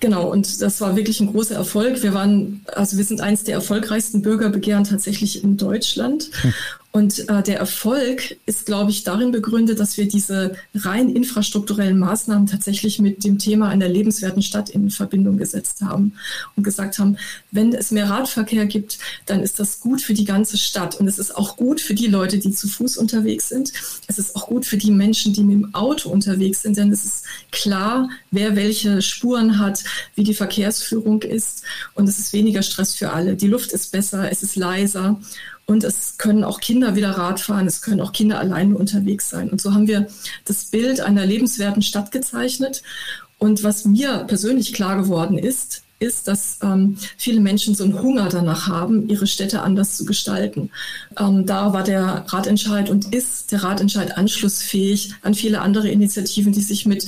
Genau, 0.00 0.28
und 0.28 0.60
das 0.62 0.80
war 0.80 0.96
wirklich 0.96 1.20
ein 1.20 1.30
großer 1.30 1.54
Erfolg. 1.54 2.02
Wir 2.02 2.14
waren, 2.14 2.62
also 2.74 2.96
wir 2.96 3.04
sind 3.04 3.20
eins 3.20 3.44
der 3.44 3.54
erfolgreichsten 3.54 4.22
Bürgerbegehren 4.22 4.84
tatsächlich 4.84 5.44
in 5.44 5.58
Deutschland. 5.58 6.30
Hm. 6.40 6.54
Und 6.94 7.26
äh, 7.30 7.42
der 7.42 7.58
Erfolg 7.58 8.36
ist, 8.44 8.66
glaube 8.66 8.90
ich, 8.90 9.02
darin 9.02 9.32
begründet, 9.32 9.80
dass 9.80 9.96
wir 9.96 10.06
diese 10.06 10.54
rein 10.74 11.08
infrastrukturellen 11.08 11.98
Maßnahmen 11.98 12.46
tatsächlich 12.46 12.98
mit 12.98 13.24
dem 13.24 13.38
Thema 13.38 13.70
einer 13.70 13.88
lebenswerten 13.88 14.42
Stadt 14.42 14.68
in 14.68 14.90
Verbindung 14.90 15.38
gesetzt 15.38 15.80
haben 15.80 16.12
und 16.54 16.64
gesagt 16.64 16.98
haben, 16.98 17.16
wenn 17.50 17.72
es 17.72 17.92
mehr 17.92 18.10
Radverkehr 18.10 18.66
gibt, 18.66 18.98
dann 19.24 19.42
ist 19.42 19.58
das 19.58 19.80
gut 19.80 20.02
für 20.02 20.12
die 20.12 20.26
ganze 20.26 20.58
Stadt. 20.58 20.94
Und 20.96 21.08
es 21.08 21.18
ist 21.18 21.34
auch 21.34 21.56
gut 21.56 21.80
für 21.80 21.94
die 21.94 22.08
Leute, 22.08 22.38
die 22.38 22.52
zu 22.52 22.68
Fuß 22.68 22.98
unterwegs 22.98 23.48
sind. 23.48 23.72
Es 24.06 24.18
ist 24.18 24.36
auch 24.36 24.48
gut 24.48 24.66
für 24.66 24.76
die 24.76 24.90
Menschen, 24.90 25.32
die 25.32 25.44
mit 25.44 25.54
dem 25.54 25.74
Auto 25.74 26.10
unterwegs 26.10 26.60
sind, 26.60 26.76
denn 26.76 26.92
es 26.92 27.06
ist 27.06 27.24
klar, 27.52 28.10
wer 28.30 28.54
welche 28.54 29.00
Spuren 29.00 29.58
hat, 29.58 29.82
wie 30.14 30.24
die 30.24 30.34
Verkehrsführung 30.34 31.22
ist. 31.22 31.62
Und 31.94 32.06
es 32.06 32.18
ist 32.18 32.34
weniger 32.34 32.62
Stress 32.62 32.94
für 32.94 33.12
alle. 33.12 33.34
Die 33.34 33.48
Luft 33.48 33.72
ist 33.72 33.92
besser, 33.92 34.30
es 34.30 34.42
ist 34.42 34.56
leiser. 34.56 35.18
Und 35.66 35.84
es 35.84 36.18
können 36.18 36.44
auch 36.44 36.60
Kinder 36.60 36.96
wieder 36.96 37.10
Rad 37.10 37.40
fahren, 37.40 37.66
es 37.66 37.82
können 37.82 38.00
auch 38.00 38.12
Kinder 38.12 38.38
alleine 38.38 38.76
unterwegs 38.76 39.30
sein. 39.30 39.48
Und 39.48 39.60
so 39.60 39.72
haben 39.72 39.86
wir 39.86 40.08
das 40.44 40.66
Bild 40.66 41.00
einer 41.00 41.24
lebenswerten 41.24 41.82
Stadt 41.82 42.10
gezeichnet. 42.10 42.82
Und 43.38 43.62
was 43.62 43.84
mir 43.84 44.24
persönlich 44.28 44.72
klar 44.72 44.96
geworden 44.96 45.38
ist, 45.38 45.82
ist, 46.02 46.28
dass 46.28 46.58
ähm, 46.62 46.98
viele 47.16 47.40
Menschen 47.40 47.74
so 47.74 47.84
einen 47.84 48.02
Hunger 48.02 48.28
danach 48.28 48.66
haben, 48.66 49.08
ihre 49.08 49.26
Städte 49.26 49.62
anders 49.62 49.96
zu 49.96 50.04
gestalten. 50.04 50.70
Ähm, 51.18 51.46
da 51.46 51.72
war 51.72 51.84
der 51.84 52.24
Ratentscheid 52.28 52.90
und 52.90 53.14
ist 53.14 53.52
der 53.52 53.62
Ratentscheid 53.62 54.18
anschlussfähig 54.18 55.14
an 55.22 55.34
viele 55.34 55.60
andere 55.60 55.88
Initiativen, 55.88 56.52
die 56.52 56.60
sich 56.60 56.86
mit 56.86 57.06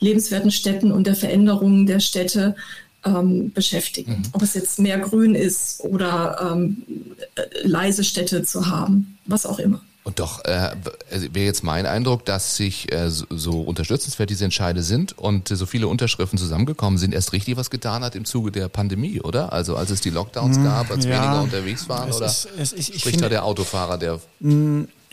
lebenswerten 0.00 0.50
Städten 0.50 0.92
und 0.92 1.06
der 1.06 1.16
Veränderung 1.16 1.86
der 1.86 2.00
Städte 2.00 2.54
ähm, 3.06 3.52
beschäftigen. 3.52 4.12
Mhm. 4.12 4.22
Ob 4.32 4.42
es 4.42 4.54
jetzt 4.54 4.78
mehr 4.78 4.98
Grün 4.98 5.34
ist 5.34 5.80
oder 5.80 6.52
ähm, 6.52 6.82
leise 7.62 8.04
Städte 8.04 8.42
zu 8.42 8.66
haben, 8.66 9.18
was 9.26 9.46
auch 9.46 9.58
immer. 9.58 9.80
Und 10.06 10.20
doch 10.20 10.44
äh, 10.44 10.70
wäre 11.32 11.46
jetzt 11.46 11.64
mein 11.64 11.84
Eindruck, 11.84 12.24
dass 12.24 12.54
sich 12.54 12.92
äh, 12.92 13.10
so, 13.10 13.60
unterstützenswert 13.62 14.30
diese 14.30 14.44
Entscheide 14.44 14.84
sind 14.84 15.18
und 15.18 15.50
äh, 15.50 15.56
so 15.56 15.66
viele 15.66 15.88
Unterschriften 15.88 16.38
zusammengekommen 16.38 16.96
sind, 16.96 17.12
erst 17.12 17.32
richtig 17.32 17.56
was 17.56 17.70
getan 17.70 18.04
hat 18.04 18.14
im 18.14 18.24
Zuge 18.24 18.52
der 18.52 18.68
Pandemie, 18.68 19.20
oder? 19.20 19.52
Also 19.52 19.74
als 19.74 19.90
es 19.90 20.02
die 20.02 20.10
Lockdowns 20.10 20.58
hm, 20.58 20.64
gab, 20.64 20.92
als 20.92 21.06
ja, 21.06 21.10
weniger 21.10 21.42
unterwegs 21.42 21.88
waren, 21.88 22.12
oder 22.12 22.26
ist, 22.26 22.48
es, 22.56 22.72
ich, 22.72 22.78
ich 22.94 23.00
spricht 23.00 23.16
finde, 23.16 23.22
da 23.22 23.28
der 23.30 23.44
Autofahrer, 23.44 23.98
der 23.98 24.20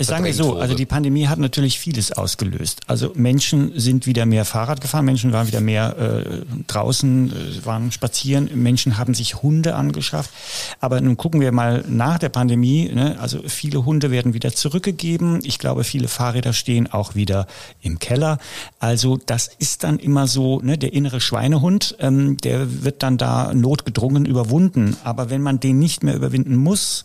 hm, 0.08 0.13
Sagen 0.13 0.26
wir 0.26 0.34
so, 0.34 0.58
also 0.58 0.76
die 0.76 0.86
Pandemie 0.86 1.28
hat 1.28 1.39
natürlich 1.39 1.80
vieles 1.80 2.12
ausgelöst. 2.12 2.82
Also 2.88 3.12
Menschen 3.16 3.72
sind 3.80 4.06
wieder 4.06 4.26
mehr 4.26 4.46
Fahrrad 4.46 4.82
gefahren, 4.82 5.06
Menschen 5.06 5.34
waren 5.34 5.48
wieder 5.48 5.62
mehr 5.62 5.98
äh, 5.98 6.46
draußen, 6.68 7.32
äh, 7.32 7.66
waren 7.66 7.92
spazieren, 7.92 8.50
Menschen 8.56 8.98
haben 8.98 9.13
sich 9.13 9.42
Hunde 9.42 9.76
angeschafft. 9.76 10.32
Aber 10.80 11.02
nun 11.02 11.18
gucken 11.18 11.42
wir 11.42 11.52
mal 11.52 11.84
nach 11.88 12.20
der 12.20 12.30
Pandemie. 12.30 12.89
Ne? 12.94 13.18
Also 13.20 13.42
viele 13.48 13.86
Hunde 13.86 14.12
werden 14.12 14.34
wieder 14.34 14.54
zurückgegeben. 14.54 15.39
Ich 15.44 15.60
glaube, 15.60 15.84
viele 15.84 16.08
Fahrräder 16.08 16.54
stehen 16.54 16.92
auch 16.92 17.16
wieder 17.16 17.48
im 17.82 18.00
Keller. 18.00 18.38
Also 18.80 19.20
das 19.26 19.50
ist 19.60 19.84
dann 19.84 20.00
immer 20.00 20.28
so, 20.28 20.60
ne, 20.62 20.78
der 20.78 20.94
innere 20.94 21.22
Schweinehund, 21.22 21.96
ähm, 22.00 22.38
der 22.38 22.84
wird 22.84 23.04
dann 23.04 23.18
da 23.18 23.54
notgedrungen 23.54 24.26
überwunden. 24.26 24.98
Aber 25.04 25.30
wenn 25.30 25.42
man 25.42 25.60
den 25.60 25.80
nicht 25.80 26.04
mehr 26.04 26.16
überwinden 26.16 26.56
muss, 26.56 27.04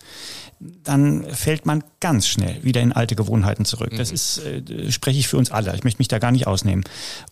dann 0.60 1.24
fällt 1.30 1.66
man 1.66 1.84
ganz 2.00 2.26
schnell 2.26 2.62
wieder 2.64 2.80
in 2.80 2.92
alte 2.92 3.14
Gewohnheiten 3.14 3.64
zurück. 3.64 3.92
Das 3.96 4.08
mhm. 4.08 4.14
ist, 4.14 4.38
äh, 4.38 4.90
spreche 4.90 5.18
ich 5.18 5.28
für 5.28 5.36
uns 5.36 5.50
alle. 5.50 5.74
Ich 5.74 5.84
möchte 5.84 5.98
mich 5.98 6.08
da 6.08 6.18
gar 6.18 6.32
nicht 6.32 6.46
ausnehmen. 6.46 6.84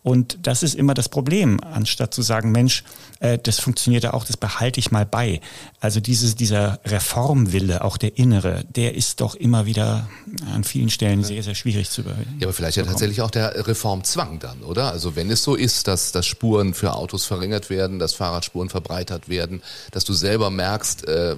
Und 0.02 0.38
das 0.42 0.62
ist 0.62 0.74
immer 0.74 0.94
das 0.94 1.08
Problem, 1.08 1.60
anstatt 1.60 2.14
zu 2.14 2.22
sagen, 2.22 2.52
Mensch, 2.52 2.84
äh, 3.20 3.38
das 3.38 3.58
funktioniert 3.58 4.04
ja 4.04 4.14
auch, 4.14 4.24
das 4.24 4.36
behalte 4.36 4.80
ich 4.80 4.90
mal 4.90 5.06
bei. 5.06 5.40
Also 5.80 6.00
dieses, 6.00 6.36
dieser 6.36 6.80
Reformwille, 6.84 7.82
auch 7.82 7.96
der 7.96 8.18
innere, 8.18 8.64
der 8.74 8.94
ist 8.94 9.20
doch 9.20 9.34
immer 9.34 9.66
wieder 9.66 10.08
an 10.52 10.64
vielen 10.64 10.90
Stellen 10.90 11.24
sehr, 11.24 11.42
sehr 11.42 11.54
schwierig 11.54 11.90
zu 11.90 12.02
überwinden. 12.02 12.36
Ja, 12.40 12.46
aber 12.46 12.54
vielleicht 12.54 12.76
ja 12.76 12.84
tatsächlich 12.84 13.22
auch 13.22 13.30
der 13.30 13.66
Reformzwang 13.66 14.38
dann, 14.38 14.62
oder? 14.62 14.92
Also 14.92 15.16
wenn 15.16 15.30
es 15.30 15.42
so 15.42 15.54
ist, 15.54 15.88
dass, 15.88 16.12
dass 16.12 16.26
Spuren 16.26 16.74
für 16.74 16.94
Autos 16.94 17.24
verringert 17.24 17.70
werden, 17.70 17.98
dass 17.98 18.14
Fahrradspuren 18.14 18.68
verbreitert 18.68 19.28
werden, 19.28 19.62
dass 19.90 20.04
du 20.04 20.12
selber 20.12 20.50
merkst, 20.50 21.06
äh, 21.08 21.36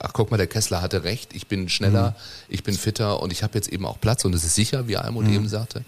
ach 0.00 0.12
guck 0.12 0.30
mal, 0.30 0.36
der 0.36 0.46
Kessler 0.46 0.82
hatte 0.82 1.04
recht, 1.04 1.21
ich 1.32 1.46
bin 1.46 1.68
schneller, 1.68 2.10
mhm. 2.10 2.14
ich 2.48 2.62
bin 2.62 2.74
fitter 2.74 3.20
und 3.20 3.32
ich 3.32 3.42
habe 3.42 3.54
jetzt 3.54 3.68
eben 3.68 3.86
auch 3.86 4.00
Platz 4.00 4.24
und 4.24 4.34
es 4.34 4.44
ist 4.44 4.54
sicher, 4.54 4.88
wie 4.88 4.96
Almut 4.96 5.26
mhm. 5.26 5.34
eben 5.34 5.48
sagte, 5.48 5.84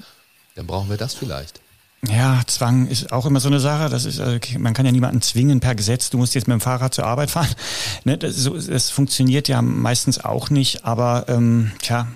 dann 0.55 0.66
brauchen 0.66 0.88
wir 0.90 0.97
das 0.97 1.14
vielleicht. 1.14 1.61
Ja, 2.09 2.42
Zwang 2.47 2.87
ist 2.87 3.12
auch 3.12 3.27
immer 3.27 3.40
so 3.40 3.49
eine 3.49 3.61
Sache. 3.61 3.88
Das 3.88 4.05
ist, 4.05 4.18
äh, 4.18 4.40
man 4.59 4.75
kann 4.75 4.85
ja 4.87 4.92
niemanden 4.92 5.23
zwingen 5.23 5.61
per 5.61 5.75
Gesetz. 5.75 6.11
Du 6.11 6.18
musst 6.18 6.35
jetzt 6.35 6.47
mit 6.47 6.55
dem 6.55 6.61
Fahrrad 6.61 6.94
zur 6.94 7.07
Arbeit 7.07 7.31
fahren. 7.31 7.49
Ne, 8.05 8.18
das, 8.18 8.37
so, 8.37 8.59
das 8.59 8.90
funktioniert 8.90 9.49
ja 9.49 9.62
meistens 9.62 10.23
auch 10.23 10.51
nicht. 10.51 10.85
Aber 10.85 11.25
ähm, 11.29 11.73
tja, 11.81 12.09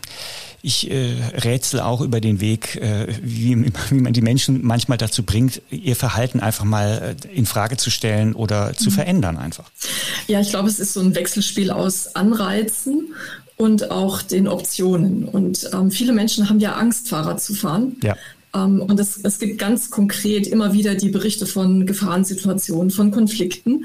ich 0.63 0.91
äh, 0.91 1.15
rätsel 1.35 1.81
auch 1.81 2.01
über 2.01 2.21
den 2.21 2.41
Weg, 2.41 2.77
äh, 2.77 3.07
wie, 3.23 3.71
wie 3.91 4.01
man 4.01 4.13
die 4.13 4.23
Menschen 4.23 4.65
manchmal 4.65 4.99
dazu 4.99 5.23
bringt, 5.23 5.63
ihr 5.71 5.97
Verhalten 5.97 6.41
einfach 6.41 6.65
mal 6.65 7.17
äh, 7.23 7.37
in 7.37 7.47
Frage 7.47 7.77
zu 7.77 7.91
stellen 7.91 8.35
oder 8.35 8.75
zu 8.75 8.91
mhm. 8.91 8.95
verändern 8.95 9.37
einfach. 9.37 9.71
Ja, 10.27 10.41
ich 10.41 10.51
glaube, 10.51 10.69
es 10.69 10.81
ist 10.81 10.95
so 10.95 11.01
ein 11.01 11.15
Wechselspiel 11.15 11.71
aus 11.71 12.15
Anreizen 12.17 13.15
und 13.57 13.91
auch 13.91 14.23
den 14.23 14.49
Optionen. 14.49 15.25
Und 15.25 15.71
ähm, 15.73 15.91
viele 15.91 16.13
Menschen 16.13 16.49
haben 16.49 16.61
ja 16.61 16.75
Angst, 16.75 17.09
Fahrrad 17.09 17.41
zu 17.41 17.55
fahren. 17.55 17.97
Ja. 18.03 18.17
Ähm, 18.55 18.81
und 18.81 18.99
es, 18.99 19.19
es 19.23 19.39
gibt 19.39 19.59
ganz 19.59 19.91
konkret 19.91 20.47
immer 20.47 20.73
wieder 20.73 20.95
die 20.95 21.11
Berichte 21.11 21.47
von 21.47 21.87
Gefahrensituationen, 21.87 22.91
von 22.91 23.11
Konflikten. 23.11 23.85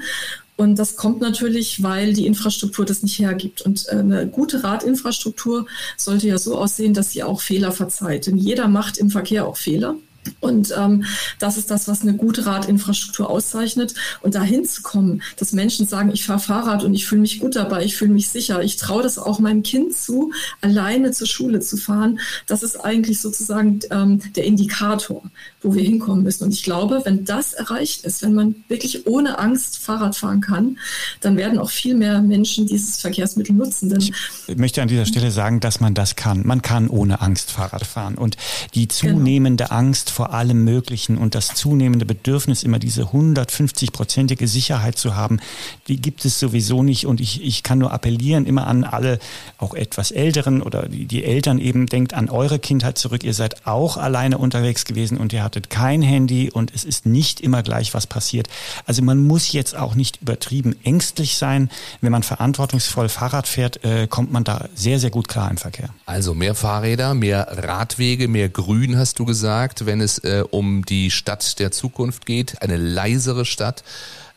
Und 0.56 0.78
das 0.78 0.96
kommt 0.96 1.20
natürlich, 1.20 1.82
weil 1.82 2.12
die 2.12 2.26
Infrastruktur 2.26 2.84
das 2.84 3.02
nicht 3.02 3.18
hergibt. 3.18 3.62
Und 3.62 3.86
äh, 3.88 3.96
eine 3.96 4.26
gute 4.26 4.62
Radinfrastruktur 4.62 5.66
sollte 5.96 6.28
ja 6.28 6.38
so 6.38 6.56
aussehen, 6.56 6.94
dass 6.94 7.10
sie 7.10 7.24
auch 7.24 7.40
Fehler 7.40 7.72
verzeiht. 7.72 8.26
Denn 8.26 8.36
jeder 8.36 8.68
macht 8.68 8.98
im 8.98 9.10
Verkehr 9.10 9.46
auch 9.46 9.56
Fehler. 9.56 9.96
Und 10.40 10.72
ähm, 10.76 11.04
das 11.38 11.56
ist 11.58 11.70
das, 11.70 11.88
was 11.88 12.02
eine 12.02 12.14
gute 12.14 12.46
Radinfrastruktur 12.46 13.28
auszeichnet. 13.28 13.94
Und 14.22 14.34
dahin 14.34 14.64
zu 14.64 14.82
kommen, 14.82 15.22
dass 15.36 15.52
Menschen 15.52 15.86
sagen, 15.86 16.10
ich 16.12 16.24
fahre 16.24 16.38
Fahrrad 16.38 16.84
und 16.84 16.94
ich 16.94 17.06
fühle 17.06 17.22
mich 17.22 17.40
gut 17.40 17.56
dabei, 17.56 17.84
ich 17.84 17.96
fühle 17.96 18.12
mich 18.12 18.28
sicher, 18.28 18.62
ich 18.62 18.76
traue 18.76 19.02
das 19.02 19.18
auch 19.18 19.38
meinem 19.38 19.62
Kind 19.62 19.94
zu, 19.94 20.32
alleine 20.60 21.12
zur 21.12 21.26
Schule 21.26 21.60
zu 21.60 21.76
fahren, 21.76 22.20
das 22.46 22.62
ist 22.62 22.76
eigentlich 22.76 23.20
sozusagen 23.20 23.80
ähm, 23.90 24.20
der 24.34 24.44
Indikator, 24.44 25.22
wo 25.64 25.74
wir 25.74 25.82
hinkommen 25.82 26.22
müssen. 26.22 26.44
Und 26.44 26.52
ich 26.52 26.62
glaube, 26.62 27.00
wenn 27.04 27.24
das 27.24 27.54
erreicht 27.54 28.04
ist, 28.04 28.22
wenn 28.22 28.34
man 28.34 28.54
wirklich 28.68 29.06
ohne 29.06 29.38
Angst 29.38 29.78
Fahrrad 29.78 30.14
fahren 30.14 30.40
kann, 30.40 30.78
dann 31.20 31.36
werden 31.36 31.58
auch 31.58 31.70
viel 31.70 31.94
mehr 31.94 32.20
Menschen 32.20 32.66
dieses 32.66 32.98
Verkehrsmittel 32.98 33.54
nutzen. 33.54 33.88
Denn 33.88 34.00
ich 34.00 34.12
möchte 34.56 34.82
an 34.82 34.88
dieser 34.88 35.06
Stelle 35.06 35.30
sagen, 35.30 35.60
dass 35.60 35.80
man 35.80 35.94
das 35.94 36.16
kann. 36.16 36.46
Man 36.46 36.62
kann 36.62 36.88
ohne 36.88 37.20
Angst 37.20 37.50
Fahrrad 37.50 37.86
fahren. 37.86 38.16
Und 38.16 38.36
die 38.74 38.86
genau. 38.86 39.14
zunehmende 39.14 39.64
genau. 39.64 39.76
Angst 39.76 40.10
vor 40.10 40.34
allem 40.34 40.64
Möglichen 40.64 41.16
und 41.16 41.34
das 41.34 41.54
zunehmende 41.54 42.04
Bedürfnis, 42.04 42.62
immer 42.62 42.78
diese 42.78 43.04
150-prozentige 43.04 44.46
Sicherheit 44.46 44.98
zu 44.98 45.16
haben, 45.16 45.40
die 45.88 46.00
gibt 46.00 46.24
es 46.24 46.38
sowieso 46.38 46.82
nicht. 46.82 47.06
Und 47.06 47.20
ich, 47.20 47.42
ich 47.42 47.62
kann 47.62 47.78
nur 47.78 47.92
appellieren 47.92 48.44
immer 48.44 48.66
an 48.66 48.84
alle, 48.84 49.18
auch 49.58 49.74
etwas 49.74 50.10
Älteren 50.10 50.60
oder 50.60 50.88
die, 50.88 51.06
die 51.06 51.24
Eltern 51.24 51.58
eben, 51.58 51.86
denkt 51.86 52.12
an 52.12 52.28
eure 52.28 52.58
Kindheit 52.58 52.98
zurück. 52.98 53.24
Ihr 53.24 53.34
seid 53.34 53.66
auch 53.66 53.96
alleine 53.96 54.36
unterwegs 54.36 54.84
gewesen 54.84 55.16
und 55.16 55.32
ihr 55.32 55.42
hattet 55.54 55.70
kein 55.70 56.02
Handy 56.02 56.50
und 56.50 56.74
es 56.74 56.84
ist 56.84 57.06
nicht 57.06 57.40
immer 57.40 57.62
gleich 57.62 57.94
was 57.94 58.08
passiert. 58.08 58.48
Also 58.86 59.02
man 59.02 59.24
muss 59.24 59.52
jetzt 59.52 59.76
auch 59.76 59.94
nicht 59.94 60.20
übertrieben 60.20 60.74
ängstlich 60.82 61.36
sein. 61.36 61.70
Wenn 62.00 62.10
man 62.10 62.24
verantwortungsvoll 62.24 63.08
Fahrrad 63.08 63.46
fährt, 63.46 63.84
äh, 63.84 64.08
kommt 64.08 64.32
man 64.32 64.42
da 64.42 64.68
sehr, 64.74 64.98
sehr 64.98 65.10
gut 65.10 65.28
klar 65.28 65.48
im 65.50 65.56
Verkehr. 65.56 65.90
Also 66.06 66.34
mehr 66.34 66.56
Fahrräder, 66.56 67.14
mehr 67.14 67.46
Radwege, 67.50 68.26
mehr 68.26 68.48
Grün 68.48 68.98
hast 68.98 69.20
du 69.20 69.24
gesagt, 69.24 69.86
wenn 69.86 70.00
es 70.00 70.18
äh, 70.18 70.42
um 70.50 70.84
die 70.84 71.12
Stadt 71.12 71.60
der 71.60 71.70
Zukunft 71.70 72.26
geht, 72.26 72.60
eine 72.60 72.76
leisere 72.76 73.44
Stadt, 73.44 73.84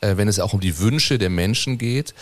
äh, 0.01 0.17
wenn 0.17 0.27
es 0.27 0.39
auch 0.39 0.53
um 0.53 0.59
die 0.59 0.77
Wünsche 0.77 1.17
der 1.17 1.31
Menschen 1.31 1.79
geht. 1.79 2.13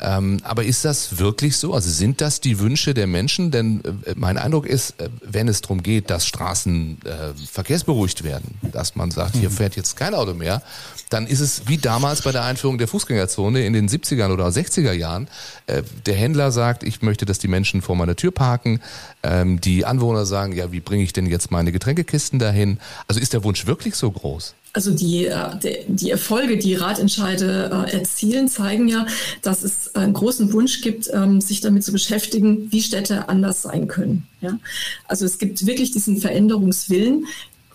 Ähm, 0.00 0.40
aber 0.42 0.64
ist 0.64 0.84
das 0.84 1.18
wirklich 1.18 1.56
so? 1.56 1.74
Also 1.74 1.88
sind 1.88 2.20
das 2.20 2.40
die 2.40 2.58
Wünsche 2.58 2.92
der 2.92 3.06
Menschen? 3.06 3.50
Denn 3.52 3.82
äh, 3.84 4.14
mein 4.16 4.36
Eindruck 4.36 4.66
ist, 4.66 5.00
äh, 5.00 5.08
wenn 5.22 5.46
es 5.46 5.60
darum 5.60 5.82
geht, 5.82 6.10
dass 6.10 6.26
Straßen 6.26 6.98
äh, 7.04 7.46
verkehrsberuhigt 7.48 8.24
werden, 8.24 8.56
dass 8.72 8.96
man 8.96 9.12
sagt, 9.12 9.36
hier 9.36 9.50
mhm. 9.50 9.54
fährt 9.54 9.76
jetzt 9.76 9.96
kein 9.96 10.14
Auto 10.14 10.34
mehr, 10.34 10.62
dann 11.08 11.26
ist 11.26 11.40
es 11.40 11.68
wie 11.68 11.78
damals 11.78 12.22
bei 12.22 12.32
der 12.32 12.42
Einführung 12.44 12.78
der 12.78 12.88
Fußgängerzone 12.88 13.64
in 13.64 13.74
den 13.74 13.88
70er 13.88 14.32
oder 14.32 14.48
60er 14.48 14.92
Jahren. 14.92 15.28
Äh, 15.66 15.82
der 16.06 16.14
Händler 16.14 16.50
sagt, 16.50 16.82
ich 16.82 17.02
möchte, 17.02 17.24
dass 17.24 17.38
die 17.38 17.48
Menschen 17.48 17.80
vor 17.80 17.94
meiner 17.94 18.16
Tür 18.16 18.32
parken. 18.32 18.80
Ähm, 19.22 19.60
die 19.60 19.84
Anwohner 19.84 20.26
sagen, 20.26 20.52
ja, 20.52 20.72
wie 20.72 20.80
bringe 20.80 21.04
ich 21.04 21.12
denn 21.12 21.26
jetzt 21.26 21.50
meine 21.52 21.70
Getränkekisten 21.70 22.40
dahin? 22.40 22.78
Also 23.06 23.20
ist 23.20 23.34
der 23.34 23.44
Wunsch 23.44 23.66
wirklich 23.66 23.94
so 23.94 24.10
groß? 24.10 24.54
Also 24.72 24.90
die, 24.90 25.26
äh, 25.26 25.84
die 25.86 26.10
Erfolge, 26.10 26.56
die 26.56 26.74
Ratentscheide 26.74 27.86
äh, 27.88 27.92
erzielen, 27.92 28.48
zeigen 28.48 28.88
ja, 28.88 29.06
dass 29.42 29.62
es 29.64 29.94
einen 29.94 30.14
großen 30.14 30.52
Wunsch 30.52 30.80
gibt, 30.80 31.10
ähm, 31.12 31.40
sich 31.40 31.60
damit 31.60 31.84
zu 31.84 31.92
beschäftigen, 31.92 32.72
wie 32.72 32.82
Städte 32.82 33.28
anders 33.28 33.62
sein 33.62 33.86
können. 33.86 34.26
Ja? 34.40 34.58
Also 35.06 35.26
es 35.26 35.38
gibt 35.38 35.66
wirklich 35.66 35.90
diesen 35.90 36.18
Veränderungswillen, 36.18 37.26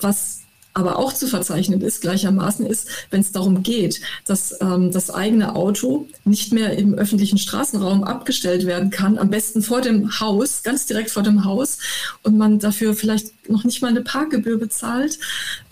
was 0.01 0.37
aber 0.78 1.00
auch 1.00 1.12
zu 1.12 1.26
verzeichnen 1.28 1.82
ist, 1.82 2.02
gleichermaßen 2.02 2.63
ist, 2.63 2.88
wenn 3.10 3.22
es 3.22 3.32
darum 3.32 3.63
geht, 3.63 4.00
dass 4.26 4.56
ähm, 4.62 4.92
das 4.92 5.10
eigene 5.10 5.56
Auto 5.56 6.08
nicht 6.24 6.54
mehr 6.54 6.78
im 6.78 6.94
öffentlichen 6.94 7.40
Straßenraum 7.40 8.04
abgestellt 8.04 8.68
werden 8.68 8.92
kann, 8.92 9.18
am 9.18 9.32
besten 9.32 9.63
vor 9.63 9.82
dem 9.82 10.20
Haus, 10.20 10.62
ganz 10.62 10.86
direkt 10.86 11.10
vor 11.10 11.24
dem 11.24 11.46
Haus, 11.46 11.80
und 12.22 12.38
man 12.38 12.60
dafür 12.60 12.94
vielleicht 12.94 13.50
noch 13.50 13.63
nicht 13.63 13.82
mal 13.82 13.88
eine 13.88 14.02
Parkgebühr 14.02 14.60
bezahlt, 14.60 15.18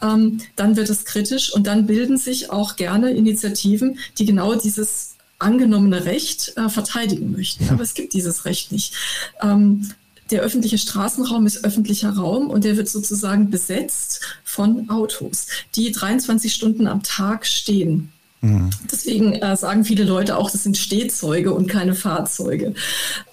ähm, 0.01 0.41
dann 0.55 0.75
wird 0.75 0.89
es 0.89 1.05
kritisch 1.05 1.53
und 1.53 1.67
dann 1.67 1.85
bilden 1.85 2.17
sich 2.17 2.49
auch 2.49 2.75
gerne 2.75 3.11
Initiativen, 3.11 3.99
die 4.17 4.25
genau 4.25 4.55
dieses 4.55 5.13
angenommene 5.37 6.05
Recht 6.05 6.53
äh, 6.55 6.67
verteidigen 6.67 7.31
möchten. 7.31 7.69
Aber 7.69 7.83
es 7.83 7.93
gibt 7.93 8.13
dieses 8.13 8.45
Recht 8.45 8.71
nicht. 8.71 8.95
Ähm, 9.39 9.87
der 10.31 10.41
öffentliche 10.41 10.77
Straßenraum 10.77 11.45
ist 11.45 11.63
öffentlicher 11.63 12.11
Raum 12.11 12.49
und 12.49 12.63
der 12.63 12.77
wird 12.77 12.89
sozusagen 12.89 13.49
besetzt 13.49 14.21
von 14.43 14.89
Autos, 14.89 15.47
die 15.75 15.91
23 15.91 16.53
Stunden 16.53 16.87
am 16.87 17.03
Tag 17.03 17.45
stehen. 17.45 18.11
Mhm. 18.41 18.69
Deswegen 18.91 19.33
äh, 19.33 19.55
sagen 19.55 19.85
viele 19.85 20.03
Leute 20.03 20.37
auch, 20.37 20.51
das 20.51 20.63
sind 20.63 20.77
Stehzeuge 20.77 21.53
und 21.53 21.67
keine 21.67 21.95
Fahrzeuge. 21.95 22.73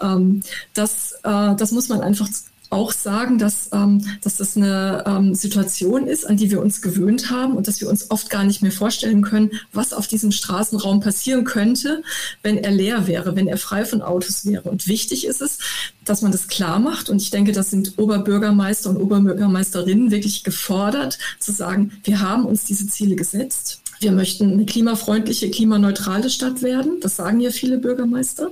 Ähm, 0.01 0.43
das, 0.75 1.13
äh, 1.23 1.55
das 1.57 1.73
muss 1.73 1.89
man 1.89 2.01
einfach 2.01 2.29
auch 2.73 2.93
sagen, 2.93 3.39
dass, 3.39 3.69
ähm, 3.73 4.05
dass 4.23 4.37
das 4.37 4.57
eine 4.57 5.05
ähm, 5.07 5.35
Situation 5.35 6.07
ist, 6.07 6.27
an 6.27 6.37
die 6.37 6.51
wir 6.51 6.61
uns 6.61 6.81
gewöhnt 6.81 7.31
haben 7.31 7.55
und 7.55 7.69
dass 7.69 7.81
wir 7.81 7.89
uns 7.89 8.11
oft 8.11 8.31
gar 8.31 8.45
nicht 8.45 8.63
mehr 8.63 8.73
vorstellen 8.73 9.23
können, 9.23 9.51
was 9.73 9.93
auf 9.93 10.07
diesem 10.07 10.33
Straßenraum 10.33 11.01
passieren 11.01 11.45
könnte, 11.45 12.03
wenn 12.43 12.57
er 12.57 12.71
leer 12.71 13.07
wäre, 13.07 13.37
wenn 13.37 13.47
er 13.47 13.59
frei 13.59 13.85
von 13.85 14.01
Autos 14.01 14.47
wäre. 14.47 14.71
Und 14.71 14.89
wichtig 14.89 15.27
ist 15.27 15.43
es, 15.43 15.59
dass 16.05 16.23
man 16.23 16.33
das 16.33 16.49
klar 16.49 16.79
macht. 16.79 17.11
Und 17.11 17.21
ich 17.21 17.31
denke, 17.31 17.53
das 17.53 17.71
sind 17.71 17.99
Oberbürgermeister 17.99 18.91
und 18.91 18.97
Oberbürgermeisterinnen 18.97 20.11
wirklich 20.11 20.43
gefordert, 20.43 21.19
zu 21.39 21.53
sagen, 21.53 21.93
wir 22.05 22.21
haben 22.21 22.47
uns 22.47 22.65
diese 22.65 22.87
Ziele 22.87 23.17
gesetzt. 23.17 23.83
Wir 24.01 24.13
möchten 24.13 24.51
eine 24.51 24.67
klimafreundliche, 24.67 25.51
klimaneutrale 25.51 26.31
Stadt 26.31 26.63
werden. 26.63 26.99
Das 27.01 27.17
sagen 27.17 27.39
ja 27.39 27.51
viele 27.51 27.79
Bürgermeister. 27.79 28.51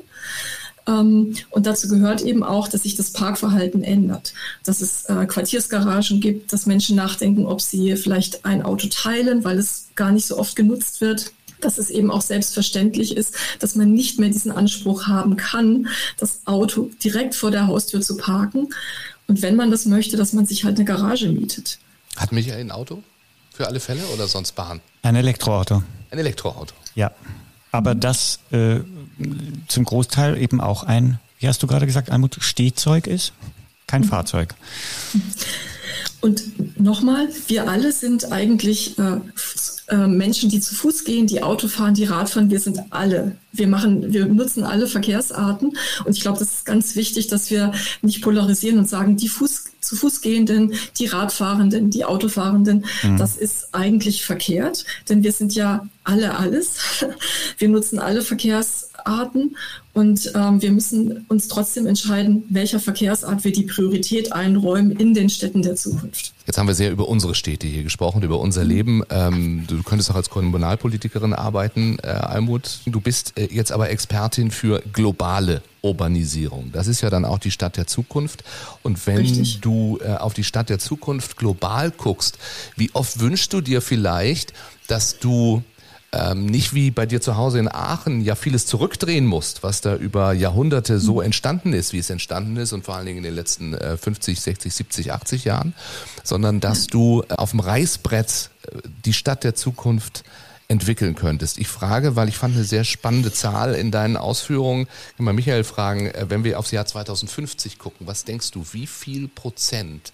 Ähm, 0.90 1.37
und 1.50 1.66
dazu 1.66 1.88
gehört 1.88 2.22
eben 2.22 2.42
auch, 2.42 2.68
dass 2.68 2.83
sich 2.83 2.96
das 2.96 3.12
Parkverhalten 3.12 3.83
ändert, 3.83 4.35
dass 4.64 4.81
es 4.81 5.05
äh, 5.07 5.26
Quartiersgaragen 5.26 6.20
gibt, 6.20 6.53
dass 6.53 6.66
Menschen 6.66 6.96
nachdenken, 6.96 7.46
ob 7.46 7.61
sie 7.61 7.96
vielleicht 7.96 8.44
ein 8.44 8.62
Auto 8.62 8.88
teilen, 8.88 9.44
weil 9.44 9.59
es 9.59 9.88
gar 9.94 10.11
nicht 10.11 10.26
so 10.26 10.38
oft 10.38 10.57
genutzt 10.57 11.00
wird 11.00 11.33
dass 11.61 11.76
es 11.76 11.90
eben 11.90 12.11
auch 12.11 12.22
selbstverständlich 12.22 13.14
ist, 13.14 13.35
dass 13.59 13.74
man 13.74 13.92
nicht 13.92 14.18
mehr 14.18 14.31
diesen 14.31 14.50
Anspruch 14.50 15.09
haben 15.09 15.37
kann, 15.37 15.88
das 16.16 16.40
Auto 16.46 16.88
direkt 17.05 17.35
vor 17.35 17.50
der 17.50 17.66
Haustür 17.66 18.00
zu 18.00 18.16
parken. 18.16 18.68
Und 19.29 19.42
wenn 19.42 19.57
man 19.57 19.70
das 19.70 19.85
möchte, 19.85 20.16
dass 20.16 20.33
man 20.33 20.46
sich 20.46 20.64
halt 20.64 20.76
eine 20.76 20.87
Garage 20.87 21.29
mietet. 21.29 21.79
Hat 22.16 22.33
Michael 22.33 22.61
ein 22.61 22.70
Auto 22.70 23.03
für 23.53 23.66
alle 23.66 23.79
Fälle 23.79 24.00
oder 24.14 24.26
sonst 24.26 24.53
Bahn? 24.53 24.81
Ein 25.03 25.16
Elektroauto. 25.16 25.83
Ein 26.11 26.18
Elektroauto. 26.18 26.72
Ja. 26.94 27.12
Aber 27.72 27.94
das 27.94 28.40
äh, 28.53 28.81
zum 29.69 29.85
Großteil 29.85 30.39
eben 30.39 30.61
auch 30.61 30.83
ein, 30.83 31.19
wie 31.39 31.49
hast 31.49 31.63
du 31.63 31.67
gerade 31.67 31.87
gesagt, 31.87 32.11
ein 32.11 32.29
Stehzeug 32.39 33.07
ist, 33.07 33.33
kein 33.87 34.03
mhm. 34.03 34.07
Fahrzeug. 34.07 34.55
Und 36.21 36.79
nochmal, 36.79 37.29
wir 37.49 37.69
alle 37.69 37.93
sind 37.93 38.31
eigentlich 38.31 38.99
äh, 38.99 39.21
äh, 39.89 40.07
Menschen, 40.07 40.51
die 40.51 40.61
zu 40.61 40.75
Fuß 40.75 41.05
gehen, 41.05 41.27
die 41.27 41.43
Auto 41.43 41.67
fahren, 41.67 41.95
die 41.95 42.05
Rad 42.05 42.29
fahren. 42.29 42.51
Wir 42.51 42.61
sind 42.61 42.79
alle. 42.91 43.37
Wir 43.53 43.67
machen, 43.67 44.13
wir 44.13 44.27
nutzen 44.27 44.63
alle 44.63 44.87
Verkehrsarten. 44.87 45.73
Und 46.05 46.17
ich 46.17 46.21
glaube, 46.21 46.39
das 46.39 46.49
ist 46.49 46.67
ganz 46.67 46.95
wichtig, 46.95 47.29
dass 47.29 47.51
wir 47.51 47.73
nicht 48.03 48.23
polarisieren 48.23 48.79
und 48.79 48.89
sagen, 48.89 49.17
die 49.17 49.29
Fuß, 49.29 49.65
zu 49.81 49.97
Fuß 49.97 50.21
gehenden, 50.21 50.75
die 50.99 51.07
Radfahrenden, 51.07 51.91
die 51.91 52.05
Autofahrenden, 52.05 52.85
mhm. 53.03 53.17
das 53.17 53.37
ist 53.37 53.75
eigentlich 53.75 54.25
verkehrt, 54.25 54.85
denn 55.09 55.23
wir 55.23 55.33
sind 55.33 55.55
ja 55.55 55.89
alle 56.05 56.37
alles. 56.37 57.05
Wir 57.59 57.69
nutzen 57.69 57.99
alle 57.99 58.23
Verkehrsarten 59.01 59.57
und 59.93 60.33
ähm, 60.35 60.63
wir 60.63 60.71
müssen 60.71 61.25
uns 61.29 61.49
trotzdem 61.49 61.87
entscheiden, 61.87 62.45
welcher 62.49 62.79
Verkehrsart 62.79 63.45
wir 63.45 63.53
die 63.53 63.65
Priorität 63.65 64.33
einräumen 64.33 64.93
in 64.93 65.15
den 65.15 65.29
Städten 65.29 65.63
der 65.63 65.77
Zukunft. 65.77 66.33
Jetzt 66.47 66.59
haben 66.59 66.69
wir 66.69 66.75
sehr 66.75 66.91
über 66.91 67.09
unsere 67.09 67.35
Städte 67.35 67.67
hier 67.67 67.83
gesprochen, 67.83 68.23
über 68.23 68.39
unser 68.39 68.65
Leben. 68.65 69.03
Ähm, 69.11 69.65
du 69.67 69.83
könntest 69.83 70.11
auch 70.11 70.15
als 70.15 70.31
Kommunalpolitikerin 70.31 71.33
arbeiten, 71.33 71.99
äh, 72.03 72.09
Almut. 72.09 72.81
Du 72.87 73.01
bist 73.01 73.37
äh, 73.37 73.49
jetzt 73.51 73.73
aber 73.73 73.91
Expertin 73.91 74.51
für 74.51 74.83
globale 74.93 75.63
Urbanisierung. 75.83 76.71
Das 76.73 76.87
ist 76.87 77.01
ja 77.01 77.11
dann 77.11 77.25
auch 77.25 77.39
die 77.39 77.51
Stadt 77.51 77.77
der 77.77 77.87
Zukunft. 77.87 78.45
Und 78.83 79.07
wenn 79.07 79.19
Richtig. 79.19 79.61
du 79.61 79.99
äh, 80.03 80.15
auf 80.15 80.35
die 80.35 80.45
Stadt 80.45 80.69
der 80.69 80.79
Zukunft 80.79 81.37
global 81.37 81.91
guckst, 81.91 82.39
wie 82.77 82.91
oft 82.95 83.21
wünschst 83.21 83.53
du 83.53 83.61
dir 83.61 83.81
vielleicht, 83.81 84.53
dass 84.89 85.19
du 85.19 85.63
ähm, 86.12 86.46
nicht 86.46 86.75
wie 86.75 86.90
bei 86.90 87.07
dir 87.07 87.20
zu 87.20 87.37
Hause 87.37 87.61
in 87.61 87.68
Aachen 87.68 88.20
ja 88.20 88.35
vieles 88.35 88.66
zurückdrehen 88.66 89.27
musst, 89.27 89.62
was 89.62 89.81
da 89.81 89.94
über 89.94 90.33
Jahrhunderte 90.33 90.99
so 90.99 91.16
mhm. 91.16 91.23
entstanden 91.23 91.73
ist, 91.73 91.92
wie 91.92 91.99
es 91.99 92.11
entstanden 92.11 92.57
ist 92.57 92.73
und 92.73 92.85
vor 92.85 92.96
allen 92.96 93.07
Dingen 93.07 93.18
in 93.18 93.25
den 93.25 93.35
letzten 93.35 93.75
äh, 93.75 93.96
50, 93.96 94.40
60, 94.40 94.75
70, 94.75 95.12
80 95.12 95.44
Jahren, 95.44 95.75
sondern 96.25 96.59
dass 96.59 96.88
du 96.88 97.23
äh, 97.23 97.35
auf 97.35 97.51
dem 97.51 97.61
Reißbrett 97.61 98.51
äh, 98.62 98.79
die 99.05 99.12
Stadt 99.12 99.44
der 99.44 99.55
Zukunft 99.55 100.25
entwickeln 100.66 101.14
könntest. 101.14 101.59
Ich 101.59 101.68
frage, 101.68 102.16
weil 102.16 102.29
ich 102.29 102.37
fand 102.37 102.55
eine 102.55 102.64
sehr 102.64 102.85
spannende 102.85 103.33
Zahl 103.33 103.75
in 103.75 103.90
deinen 103.90 104.16
Ausführungen. 104.16 104.88
Ich 105.11 105.16
kann 105.16 105.25
mal 105.25 105.33
Michael 105.33 105.62
fragen, 105.62 106.07
äh, 106.07 106.27
wenn 106.29 106.42
wir 106.42 106.59
aufs 106.59 106.73
Jahr 106.73 106.87
2050 106.87 107.79
gucken, 107.79 108.09
was 108.09 108.25
denkst 108.25 108.51
du, 108.51 108.64
wie 108.73 108.87
viel 108.87 109.29
Prozent 109.29 110.12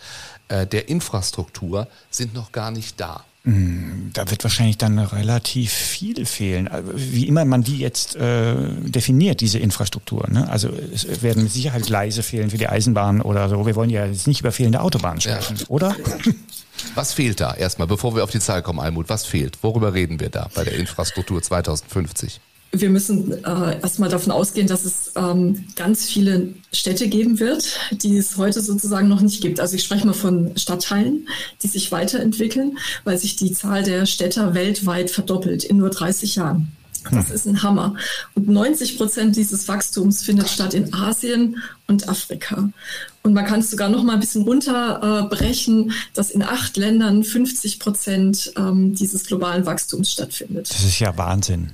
der 0.49 0.89
Infrastruktur 0.89 1.89
sind 2.09 2.33
noch 2.33 2.53
gar 2.53 2.71
nicht 2.71 3.01
da? 3.01 3.25
Hm, 3.47 4.11
da 4.13 4.29
wird 4.29 4.43
wahrscheinlich 4.43 4.77
dann 4.77 4.99
relativ 4.99 5.73
viel 5.73 6.27
fehlen. 6.27 6.67
Also, 6.67 6.91
wie 6.97 7.29
immer 7.29 7.45
man 7.45 7.63
die 7.63 7.79
jetzt 7.79 8.17
äh, 8.17 8.57
definiert, 8.83 9.41
diese 9.41 9.61
Infrastruktur. 9.61 10.27
Ne? 10.29 10.49
Also 10.51 10.71
es 10.93 11.23
werden 11.23 11.45
mit 11.45 11.53
Sicherheit 11.53 11.87
Gleise 11.87 12.25
fehlen 12.25 12.51
für 12.51 12.59
die 12.59 12.69
Eisenbahn 12.69 13.21
oder 13.21 13.49
so. 13.49 13.65
Wir 13.65 13.77
wollen 13.77 13.91
ja 13.91 14.05
jetzt 14.05 14.27
nicht 14.27 14.41
über 14.41 14.51
fehlende 14.51 14.81
Autobahnen 14.81 15.21
sprechen, 15.21 15.59
ja. 15.59 15.67
oder? 15.69 15.95
Was 16.97 17.13
fehlt 17.13 17.41
da 17.41 17.55
erstmal, 17.55 17.87
bevor 17.87 18.17
wir 18.17 18.25
auf 18.25 18.31
die 18.31 18.41
Zahl 18.41 18.63
kommen, 18.63 18.81
Almut? 18.81 19.09
Was 19.09 19.25
fehlt? 19.25 19.63
Worüber 19.63 19.95
reden 19.95 20.19
wir 20.19 20.29
da 20.29 20.49
bei 20.53 20.65
der 20.65 20.75
Infrastruktur 20.75 21.41
2050? 21.41 22.41
Wir 22.81 22.91
müssen 22.91 23.33
äh, 23.45 23.81
erstmal 23.81 24.09
davon 24.09 24.33
ausgehen, 24.33 24.67
dass 24.67 24.85
es 24.85 25.13
ähm, 25.17 25.65
ganz 25.77 26.07
viele 26.07 26.55
Städte 26.73 27.09
geben 27.09 27.39
wird, 27.41 27.79
die 27.91 28.17
es 28.17 28.37
heute 28.37 28.61
sozusagen 28.61 29.09
noch 29.09 29.21
nicht 29.21 29.41
gibt. 29.41 29.61
Also 29.61 29.77
ich 29.77 29.85
spreche 29.85 30.07
mal 30.07 30.13
von 30.13 30.57
Stadtteilen, 30.57 31.29
die 31.63 31.69
sich 31.69 31.93
weiterentwickeln, 31.93 32.79
weil 33.05 33.19
sich 33.19 33.37
die 33.37 33.53
Zahl 33.53 33.83
der 33.83 34.07
Städter 34.07 34.55
weltweit 34.55 35.11
verdoppelt 35.11 35.65
in 35.65 35.79
nur 35.79 35.91
30 35.91 36.37
Jahren. 36.37 36.73
Das 37.11 37.31
ist 37.31 37.47
ein 37.47 37.63
Hammer. 37.63 37.95
Und 38.35 38.49
90 38.49 38.97
Prozent 38.97 39.37
dieses 39.37 39.69
Wachstums 39.69 40.23
findet 40.23 40.49
statt 40.49 40.75
in 40.75 40.93
Asien 40.93 41.63
und 41.87 42.09
Afrika. 42.09 42.71
Und 43.23 43.33
man 43.33 43.45
kann 43.45 43.61
es 43.61 43.71
sogar 43.71 43.89
noch 43.89 44.03
mal 44.03 44.15
ein 44.15 44.21
bisschen 44.21 44.43
runterbrechen, 44.43 45.91
äh, 45.91 45.93
dass 46.15 46.31
in 46.31 46.43
acht 46.43 46.77
Ländern 46.77 47.25
50 47.25 47.79
Prozent 47.79 48.53
ähm, 48.57 48.95
dieses 48.95 49.27
globalen 49.27 49.67
Wachstums 49.67 50.13
stattfindet. 50.13 50.71
Das 50.71 50.85
ist 50.85 50.99
ja 50.99 51.17
Wahnsinn. 51.17 51.71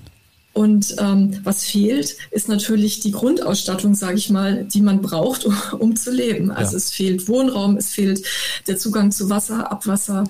Und 0.53 0.97
ähm, 0.99 1.41
was 1.45 1.65
fehlt, 1.65 2.17
ist 2.31 2.49
natürlich 2.49 3.01
die 3.01 3.13
Grundausstattung, 3.13 3.95
sage 3.95 4.19
ich 4.19 4.29
mal, 4.29 4.65
die 4.65 4.83
man 4.83 5.01
braucht, 5.01 5.45
um, 5.47 5.57
um 5.79 5.97
zu 5.97 6.11
leben. 6.11 6.51
Also 6.51 6.73
ja. 6.73 6.79
es 6.79 6.91
fehlt 6.91 7.29
Wohnraum, 7.29 7.77
es 7.77 7.89
fehlt 7.89 8.25
der 8.67 8.79
Zugang 8.79 9.11
zu 9.11 9.31
Wasser, 9.31 9.71
Abwasser, 9.73 10.25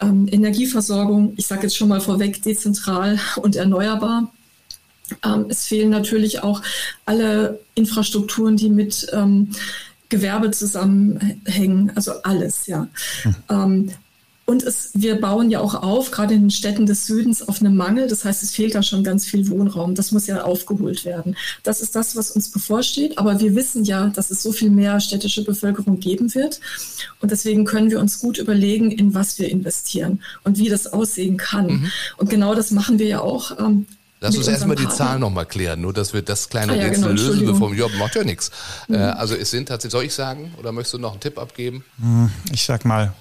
ähm, 0.00 0.26
Energieversorgung. 0.30 1.34
Ich 1.36 1.46
sage 1.46 1.64
jetzt 1.64 1.76
schon 1.76 1.88
mal 1.88 2.00
vorweg, 2.00 2.42
dezentral 2.42 3.18
und 3.36 3.56
erneuerbar. 3.56 4.32
Ähm, 5.24 5.46
es 5.48 5.64
fehlen 5.66 5.90
natürlich 5.90 6.42
auch 6.42 6.62
alle 7.04 7.60
Infrastrukturen, 7.74 8.56
die 8.56 8.70
mit 8.70 9.06
ähm, 9.12 9.52
Gewerbe 10.08 10.52
zusammenhängen, 10.52 11.92
also 11.94 12.22
alles, 12.22 12.66
ja. 12.66 12.88
Hm. 13.48 13.90
Und 14.48 14.62
es, 14.62 14.90
wir 14.94 15.20
bauen 15.20 15.50
ja 15.50 15.58
auch 15.58 15.74
auf, 15.74 16.12
gerade 16.12 16.34
in 16.34 16.42
den 16.42 16.50
Städten 16.50 16.86
des 16.86 17.04
Südens, 17.04 17.46
auf 17.46 17.60
einem 17.60 17.74
Mangel. 17.74 18.06
Das 18.06 18.24
heißt, 18.24 18.44
es 18.44 18.52
fehlt 18.52 18.76
da 18.76 18.82
schon 18.84 19.02
ganz 19.02 19.26
viel 19.26 19.48
Wohnraum. 19.48 19.96
Das 19.96 20.12
muss 20.12 20.28
ja 20.28 20.44
aufgeholt 20.44 21.04
werden. 21.04 21.36
Das 21.64 21.80
ist 21.80 21.96
das, 21.96 22.14
was 22.14 22.30
uns 22.30 22.52
bevorsteht. 22.52 23.18
Aber 23.18 23.40
wir 23.40 23.56
wissen 23.56 23.84
ja, 23.84 24.06
dass 24.06 24.30
es 24.30 24.44
so 24.44 24.52
viel 24.52 24.70
mehr 24.70 25.00
städtische 25.00 25.42
Bevölkerung 25.42 25.98
geben 25.98 26.32
wird. 26.36 26.60
Und 27.20 27.32
deswegen 27.32 27.64
können 27.64 27.90
wir 27.90 27.98
uns 27.98 28.20
gut 28.20 28.38
überlegen, 28.38 28.92
in 28.92 29.14
was 29.14 29.36
wir 29.40 29.50
investieren 29.50 30.22
und 30.44 30.58
wie 30.58 30.68
das 30.68 30.86
aussehen 30.86 31.38
kann. 31.38 31.66
Mhm. 31.66 31.92
Und 32.16 32.30
genau 32.30 32.54
das 32.54 32.70
machen 32.70 33.00
wir 33.00 33.08
ja 33.08 33.20
auch. 33.22 33.58
Ähm, 33.58 33.86
Lass 34.20 34.36
uns 34.36 34.46
erstmal 34.46 34.76
die 34.76 34.88
Zahlen 34.88 35.20
nochmal 35.20 35.46
klären, 35.46 35.80
nur 35.80 35.92
dass 35.92 36.14
wir 36.14 36.22
das 36.22 36.48
kleine 36.48 36.72
ah, 36.72 36.76
ja, 36.76 36.84
Rätsel 36.84 37.02
genau, 37.02 37.14
lösen, 37.14 37.46
bevor 37.46 37.72
wir, 37.72 37.88
ja, 37.88 37.98
macht 37.98 38.14
ja 38.14 38.22
nichts. 38.22 38.52
Mhm. 38.86 38.94
Äh, 38.94 38.98
also 38.98 39.34
es 39.34 39.50
sind 39.50 39.66
tatsächlich, 39.66 39.92
soll 39.92 40.04
ich 40.04 40.14
sagen, 40.14 40.54
oder 40.56 40.70
möchtest 40.70 40.94
du 40.94 40.98
noch 40.98 41.10
einen 41.10 41.20
Tipp 41.20 41.36
abgeben? 41.36 41.84
Hm, 42.00 42.30
ich 42.52 42.64
sag 42.64 42.84
mal 42.84 43.12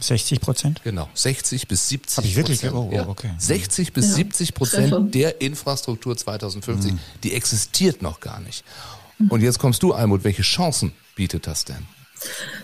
60 0.00 0.40
Prozent? 0.40 0.82
Genau, 0.82 1.08
60 1.14 1.68
bis 1.68 1.88
70 1.88 2.16
Habe 2.16 2.26
ich 2.26 2.36
wirklich? 2.36 2.64
Oh, 2.72 2.90
oh, 2.92 3.10
okay. 3.10 3.30
60 3.38 3.92
bis 3.92 4.08
ja. 4.08 4.14
70 4.16 4.54
Prozent 4.54 5.14
der 5.14 5.40
Infrastruktur 5.40 6.16
2050, 6.16 6.92
mhm. 6.92 6.98
die 7.22 7.34
existiert 7.34 8.02
noch 8.02 8.20
gar 8.20 8.40
nicht. 8.40 8.64
Und 9.28 9.42
jetzt 9.42 9.58
kommst 9.58 9.82
du, 9.82 9.92
Almut, 9.92 10.24
welche 10.24 10.42
Chancen 10.42 10.92
bietet 11.14 11.46
das 11.46 11.64
denn? 11.64 11.86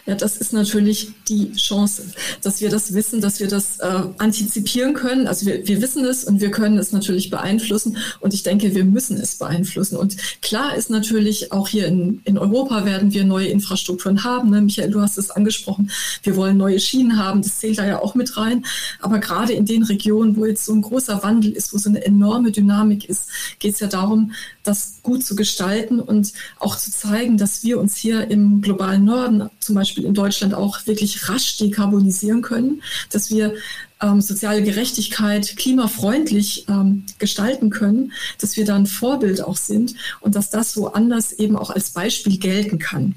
Ja, 0.07 0.15
das 0.15 0.37
ist 0.37 0.53
natürlich 0.53 1.11
die 1.29 1.53
Chance, 1.55 2.05
dass 2.43 2.61
wir 2.61 2.71
das 2.71 2.95
wissen, 2.95 3.21
dass 3.21 3.41
wir 3.41 3.49
das 3.49 3.79
äh, 3.79 4.03
antizipieren 4.19 4.95
können. 4.95 5.27
Also 5.27 5.47
wir, 5.47 5.67
wir 5.67 5.83
wissen 5.83 6.05
es 6.05 6.25
und 6.25 6.41
wir 6.41 6.51
können 6.51 6.79
es 6.79 6.93
natürlich 6.93 7.31
beeinflussen. 7.31 7.97
Und 8.21 8.35
ich 8.35 8.43
denke, 8.43 8.75
wir 8.75 8.85
müssen 8.85 9.17
es 9.17 9.37
beeinflussen. 9.37 9.97
Und 9.97 10.17
klar 10.43 10.77
ist 10.77 10.91
natürlich, 10.91 11.53
auch 11.53 11.69
hier 11.69 11.87
in, 11.87 12.21
in 12.25 12.39
Europa 12.39 12.85
werden 12.85 13.13
wir 13.13 13.25
neue 13.25 13.49
Infrastrukturen 13.49 14.23
haben. 14.25 14.51
Ne? 14.51 14.61
Michael, 14.61 14.91
du 14.91 15.01
hast 15.01 15.19
es 15.19 15.31
angesprochen. 15.31 15.91
Wir 16.23 16.37
wollen 16.37 16.57
neue 16.57 16.79
Schienen 16.79 17.19
haben. 17.19 17.43
Das 17.43 17.59
zählt 17.59 17.79
da 17.79 17.87
ja 17.87 18.01
auch 18.01 18.15
mit 18.15 18.37
rein. 18.37 18.65
Aber 19.01 19.19
gerade 19.19 19.55
in 19.55 19.65
den 19.65 19.83
Regionen, 19.83 20.37
wo 20.37 20.47
jetzt 20.47 20.65
so 20.65 20.73
ein 20.73 20.83
großer 20.83 21.23
Wandel 21.23 21.53
ist, 21.53 21.73
wo 21.73 21.79
so 21.79 21.89
eine 21.89 22.05
enorme 22.05 22.53
Dynamik 22.53 23.09
ist, 23.09 23.29
geht 23.59 23.75
es 23.75 23.81
ja 23.81 23.89
darum, 23.89 24.33
das 24.63 24.99
gut 25.03 25.25
zu 25.25 25.37
gestalten 25.37 26.01
und 26.01 26.33
auch 26.59 26.77
zu 26.77 26.91
zeigen, 26.91 27.39
dass 27.39 27.63
wir 27.63 27.79
uns 27.79 27.97
hier 27.97 28.31
im 28.31 28.61
globalen 28.61 29.05
Norden, 29.05 29.46
zum 29.61 29.75
Beispiel 29.75 30.05
in 30.05 30.15
Deutschland, 30.15 30.55
auch 30.55 30.87
wirklich 30.87 31.29
rasch 31.29 31.57
dekarbonisieren 31.59 32.43
können, 32.43 32.83
dass 33.11 33.31
wir 33.31 33.55
ähm, 34.03 34.21
soziale 34.21 34.63
Gerechtigkeit 34.63 35.57
klimafreundlich 35.57 36.67
ähm, 36.69 37.05
gestalten 37.19 37.71
können, 37.71 38.13
dass 38.41 38.57
wir 38.57 38.65
da 38.65 38.77
ein 38.77 38.87
Vorbild 38.87 39.43
auch 39.43 39.57
sind 39.57 39.95
und 40.21 40.35
dass 40.35 40.51
das 40.51 40.77
woanders 40.77 41.33
eben 41.33 41.57
auch 41.57 41.71
als 41.71 41.91
Beispiel 41.91 42.39
gelten 42.39 42.79
kann 42.79 43.15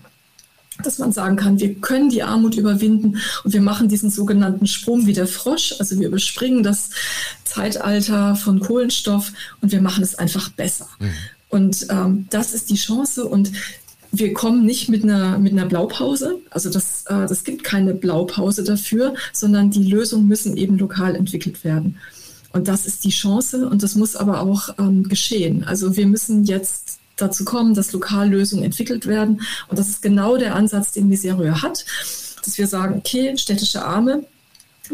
dass 0.84 0.98
man 0.98 1.12
sagen 1.12 1.36
kann, 1.36 1.60
wir 1.60 1.76
können 1.76 2.10
die 2.10 2.24
Armut 2.24 2.56
überwinden 2.56 3.20
und 3.44 3.54
wir 3.54 3.62
machen 3.62 3.90
diesen 3.90 4.10
sogenannten 4.10 4.68
Sprung 4.68 5.06
wie 5.08 5.14
der 5.14 5.28
Frosch. 5.28 5.76
Also 5.80 6.00
wir 6.00 6.08
überspringen 6.08 6.64
das 6.64 6.90
Zeitalter 7.44 8.36
von 8.36 8.60
Kohlenstoff 8.60 9.34
und 9.62 9.72
wir 9.72 9.82
machen 9.82 10.04
es 10.04 10.16
einfach 10.16 10.50
besser. 10.50 10.88
Mhm. 11.00 11.14
Und 11.50 11.88
ähm, 11.90 12.28
das 12.30 12.54
ist 12.54 12.70
die 12.70 12.76
Chance 12.76 13.26
und 13.26 13.52
wir 14.12 14.34
kommen 14.34 14.66
nicht 14.66 14.90
mit 14.90 15.04
einer, 15.04 15.38
mit 15.38 15.54
einer 15.54 15.66
Blaupause. 15.66 16.40
Also 16.50 16.70
das, 16.70 17.06
äh, 17.08 17.28
das 17.28 17.44
gibt 17.44 17.64
keine 17.64 17.94
Blaupause 17.94 18.64
dafür, 18.64 19.14
sondern 19.34 19.70
die 19.70 19.84
Lösungen 19.84 20.28
müssen 20.28 20.58
eben 20.58 20.78
lokal 20.78 21.16
entwickelt 21.16 21.64
werden. 21.64 21.98
Und 22.52 22.68
das 22.68 22.88
ist 22.88 23.04
die 23.04 23.12
Chance 23.12 23.70
und 23.70 23.84
das 23.84 23.96
muss 23.96 24.16
aber 24.16 24.42
auch 24.42 24.70
ähm, 24.80 25.08
geschehen. 25.08 25.64
Also 25.64 25.96
wir 25.96 26.08
müssen 26.08 26.46
jetzt 26.46 27.00
dazu 27.18 27.46
kommen, 27.46 27.76
dass 27.76 27.92
Lokallösungen 27.92 28.66
entwickelt 28.66 29.06
werden. 29.06 29.42
Und 29.68 29.78
das 29.78 29.90
ist 29.90 30.02
genau 30.02 30.38
der 30.38 30.56
Ansatz, 30.56 30.92
den 30.92 31.10
Miserio 31.10 31.62
hat, 31.62 31.86
dass 32.44 32.58
wir 32.58 32.68
sagen, 32.68 32.96
okay, 32.98 33.38
städtische 33.38 33.86
Arme 33.86 34.26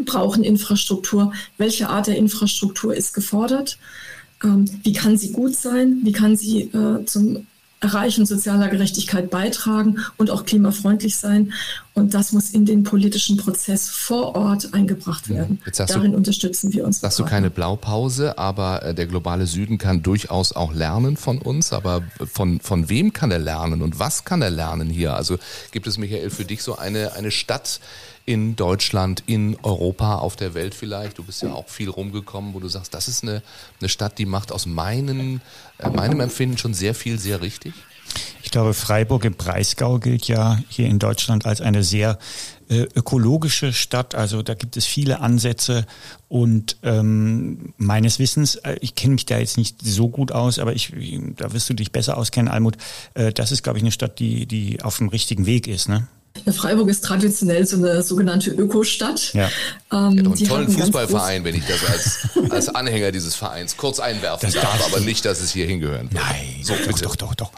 brauchen 0.04 0.44
Infrastruktur. 0.44 1.32
Welche 1.56 1.88
Art 1.88 2.08
der 2.08 2.16
Infrastruktur 2.16 2.94
ist 2.94 3.14
gefordert? 3.14 3.78
Ähm, 4.44 4.66
wie 4.82 4.92
kann 4.92 5.16
sie 5.16 5.32
gut 5.32 5.56
sein? 5.56 6.00
Wie 6.02 6.12
kann 6.12 6.36
sie 6.36 6.64
äh, 6.64 7.04
zum 7.06 7.46
Erreichen 7.80 8.24
sozialer 8.24 8.68
Gerechtigkeit 8.68 9.30
beitragen 9.30 9.98
und 10.16 10.30
auch 10.30 10.46
klimafreundlich 10.46 11.16
sein. 11.16 11.52
Und 11.92 12.14
das 12.14 12.32
muss 12.32 12.50
in 12.50 12.64
den 12.64 12.84
politischen 12.84 13.36
Prozess 13.36 13.88
vor 13.88 14.34
Ort 14.34 14.72
eingebracht 14.72 15.28
werden. 15.28 15.60
Darin 15.76 16.12
du, 16.12 16.16
unterstützen 16.16 16.72
wir 16.72 16.84
uns. 16.84 17.00
Sagst 17.00 17.18
du 17.18 17.24
keine 17.24 17.50
Blaupause, 17.50 18.38
aber 18.38 18.82
äh, 18.82 18.94
der 18.94 19.06
globale 19.06 19.46
Süden 19.46 19.76
kann 19.78 20.02
durchaus 20.02 20.52
auch 20.52 20.72
lernen 20.72 21.16
von 21.16 21.38
uns. 21.38 21.72
Aber 21.72 22.02
von, 22.32 22.60
von 22.60 22.88
wem 22.88 23.12
kann 23.12 23.30
er 23.30 23.38
lernen 23.38 23.82
und 23.82 23.98
was 23.98 24.24
kann 24.24 24.40
er 24.40 24.50
lernen 24.50 24.88
hier? 24.88 25.14
Also 25.14 25.38
gibt 25.70 25.86
es, 25.86 25.98
Michael, 25.98 26.30
für 26.30 26.44
dich 26.44 26.62
so 26.62 26.76
eine, 26.76 27.12
eine 27.12 27.30
Stadt, 27.30 27.80
in 28.26 28.56
Deutschland, 28.56 29.22
in 29.26 29.56
Europa, 29.62 30.16
auf 30.16 30.34
der 30.34 30.52
Welt 30.54 30.74
vielleicht. 30.74 31.18
Du 31.18 31.22
bist 31.22 31.42
ja 31.42 31.52
auch 31.52 31.68
viel 31.68 31.88
rumgekommen, 31.88 32.54
wo 32.54 32.60
du 32.60 32.68
sagst, 32.68 32.92
das 32.92 33.06
ist 33.06 33.22
eine, 33.22 33.42
eine 33.80 33.88
Stadt, 33.88 34.18
die 34.18 34.26
macht 34.26 34.50
aus 34.50 34.66
meinen, 34.66 35.40
äh, 35.78 35.88
meinem 35.88 36.20
Empfinden 36.20 36.58
schon 36.58 36.74
sehr 36.74 36.94
viel, 36.94 37.18
sehr 37.18 37.40
richtig. 37.40 37.72
Ich 38.42 38.50
glaube, 38.50 38.74
Freiburg 38.74 39.24
im 39.24 39.34
Breisgau 39.34 39.98
gilt 39.98 40.28
ja 40.28 40.60
hier 40.68 40.86
in 40.86 40.98
Deutschland 40.98 41.46
als 41.46 41.60
eine 41.60 41.82
sehr 41.82 42.18
äh, 42.68 42.82
ökologische 42.94 43.72
Stadt. 43.72 44.14
Also 44.14 44.42
da 44.42 44.54
gibt 44.54 44.76
es 44.76 44.86
viele 44.86 45.20
Ansätze 45.20 45.86
und 46.28 46.78
ähm, 46.82 47.74
meines 47.76 48.18
Wissens, 48.18 48.56
äh, 48.56 48.76
ich 48.80 48.94
kenne 48.94 49.14
mich 49.14 49.26
da 49.26 49.38
jetzt 49.38 49.56
nicht 49.56 49.82
so 49.82 50.08
gut 50.08 50.32
aus, 50.32 50.58
aber 50.58 50.72
ich, 50.74 50.92
da 51.36 51.52
wirst 51.52 51.68
du 51.70 51.74
dich 51.74 51.92
besser 51.92 52.16
auskennen, 52.16 52.50
Almut. 52.50 52.76
Äh, 53.14 53.32
das 53.32 53.52
ist, 53.52 53.62
glaube 53.62 53.78
ich, 53.78 53.84
eine 53.84 53.92
Stadt, 53.92 54.18
die, 54.18 54.46
die 54.46 54.82
auf 54.82 54.98
dem 54.98 55.08
richtigen 55.08 55.46
Weg 55.46 55.66
ist. 55.68 55.88
Ne? 55.88 56.08
Freiburg 56.52 56.88
ist 56.88 57.04
traditionell 57.04 57.66
so 57.66 57.76
eine 57.76 58.02
sogenannte 58.02 58.50
Ökostadt. 58.50 59.32
Ja. 59.34 59.48
Ähm, 59.92 60.16
ja, 60.16 60.22
einen 60.24 60.34
tollen 60.34 60.68
Fußballverein, 60.68 61.44
wenn 61.44 61.54
ich 61.54 61.64
das 61.66 61.84
als, 61.90 62.50
als 62.50 62.68
Anhänger 62.68 63.12
dieses 63.12 63.34
Vereins 63.34 63.76
kurz 63.76 64.00
einwerfen 64.00 64.50
das 64.52 64.62
darf, 64.62 64.86
aber 64.86 65.00
nicht, 65.00 65.24
dass 65.24 65.40
es 65.40 65.52
hier 65.52 65.66
hingehören 65.66 66.12
wird. 66.12 66.22
Nein, 66.22 66.62
so, 66.62 66.74
bitte. 66.74 67.04
doch, 67.04 67.16
doch, 67.16 67.34
doch. 67.34 67.52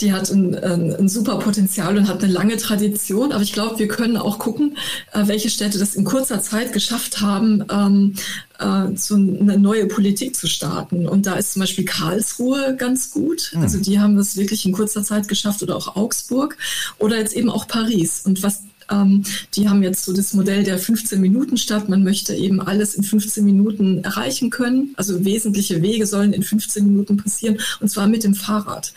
Die 0.00 0.12
hat 0.12 0.30
ein, 0.30 0.54
ein, 0.54 0.96
ein, 0.96 1.08
super 1.08 1.38
Potenzial 1.38 1.96
und 1.96 2.08
hat 2.08 2.22
eine 2.22 2.32
lange 2.32 2.56
Tradition, 2.56 3.32
aber 3.32 3.42
ich 3.42 3.52
glaube, 3.52 3.78
wir 3.78 3.88
können 3.88 4.16
auch 4.16 4.38
gucken, 4.38 4.78
äh, 5.12 5.26
welche 5.26 5.50
Städte 5.50 5.78
das 5.78 5.94
in 5.94 6.04
kurzer 6.04 6.40
Zeit 6.40 6.72
geschafft 6.72 7.20
haben, 7.20 7.64
ähm, 7.70 8.14
äh, 8.58 8.96
so 8.96 9.14
eine 9.14 9.58
neue 9.58 9.86
Politik 9.86 10.36
zu 10.36 10.46
starten. 10.46 11.08
Und 11.08 11.26
da 11.26 11.34
ist 11.34 11.52
zum 11.52 11.60
Beispiel 11.60 11.84
Karlsruhe 11.84 12.76
ganz 12.76 13.10
gut. 13.10 13.52
Mhm. 13.54 13.62
Also 13.62 13.78
die 13.78 14.00
haben 14.00 14.16
das 14.16 14.36
wirklich 14.36 14.64
in 14.66 14.72
kurzer 14.72 15.02
Zeit 15.02 15.28
geschafft 15.28 15.62
oder 15.62 15.76
auch 15.76 15.96
Augsburg 15.96 16.56
oder 16.98 17.18
jetzt 17.18 17.34
eben 17.34 17.50
auch 17.50 17.66
Paris. 17.66 18.22
Und 18.24 18.42
was 18.42 18.62
Ähm, 18.90 19.24
die 19.54 19.68
haben 19.68 19.82
jetzt 19.82 20.04
so 20.04 20.12
das 20.12 20.32
Modell 20.34 20.64
der 20.64 20.78
15 20.78 21.20
Minuten 21.20 21.56
Stadt. 21.56 21.88
Man 21.88 22.02
möchte 22.02 22.34
eben 22.34 22.60
alles 22.60 22.94
in 22.94 23.02
15 23.02 23.44
Minuten 23.44 24.04
erreichen 24.04 24.50
können. 24.50 24.94
Also 24.96 25.24
wesentliche 25.24 25.82
Wege 25.82 26.06
sollen 26.06 26.32
in 26.32 26.42
15 26.42 26.86
Minuten 26.86 27.16
passieren 27.16 27.58
und 27.80 27.88
zwar 27.88 28.06
mit 28.06 28.24
dem 28.24 28.34
Fahrrad. 28.34 28.92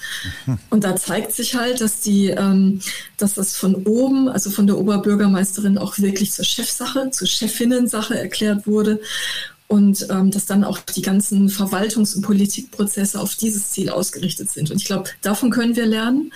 Mhm. 0.45 0.57
Und 0.69 0.83
da 0.83 0.95
zeigt 0.95 1.31
sich 1.31 1.55
halt, 1.55 1.79
dass 1.79 2.01
die, 2.01 2.27
ähm, 2.27 2.81
dass 3.17 3.35
das 3.35 3.55
von 3.55 3.75
oben, 3.75 4.27
also 4.27 4.49
von 4.49 4.67
der 4.67 4.77
Oberbürgermeisterin 4.77 5.77
auch 5.77 5.97
wirklich 5.99 6.33
zur 6.33 6.43
Chefsache, 6.43 7.11
zur 7.11 7.27
Chefinnensache 7.27 8.17
erklärt 8.17 8.67
wurde 8.67 8.99
und 9.67 10.07
ähm, 10.09 10.31
dass 10.31 10.45
dann 10.45 10.63
auch 10.63 10.79
die 10.79 11.01
ganzen 11.01 11.49
Verwaltungs- 11.49 12.15
und 12.15 12.21
Politikprozesse 12.21 13.19
auf 13.19 13.35
dieses 13.35 13.71
Ziel 13.71 13.89
ausgerichtet 13.89 14.51
sind. 14.51 14.69
Und 14.69 14.77
ich 14.77 14.85
glaube, 14.85 15.09
davon 15.21 15.49
können 15.49 15.75
wir 15.75 15.85
lernen 15.85 16.31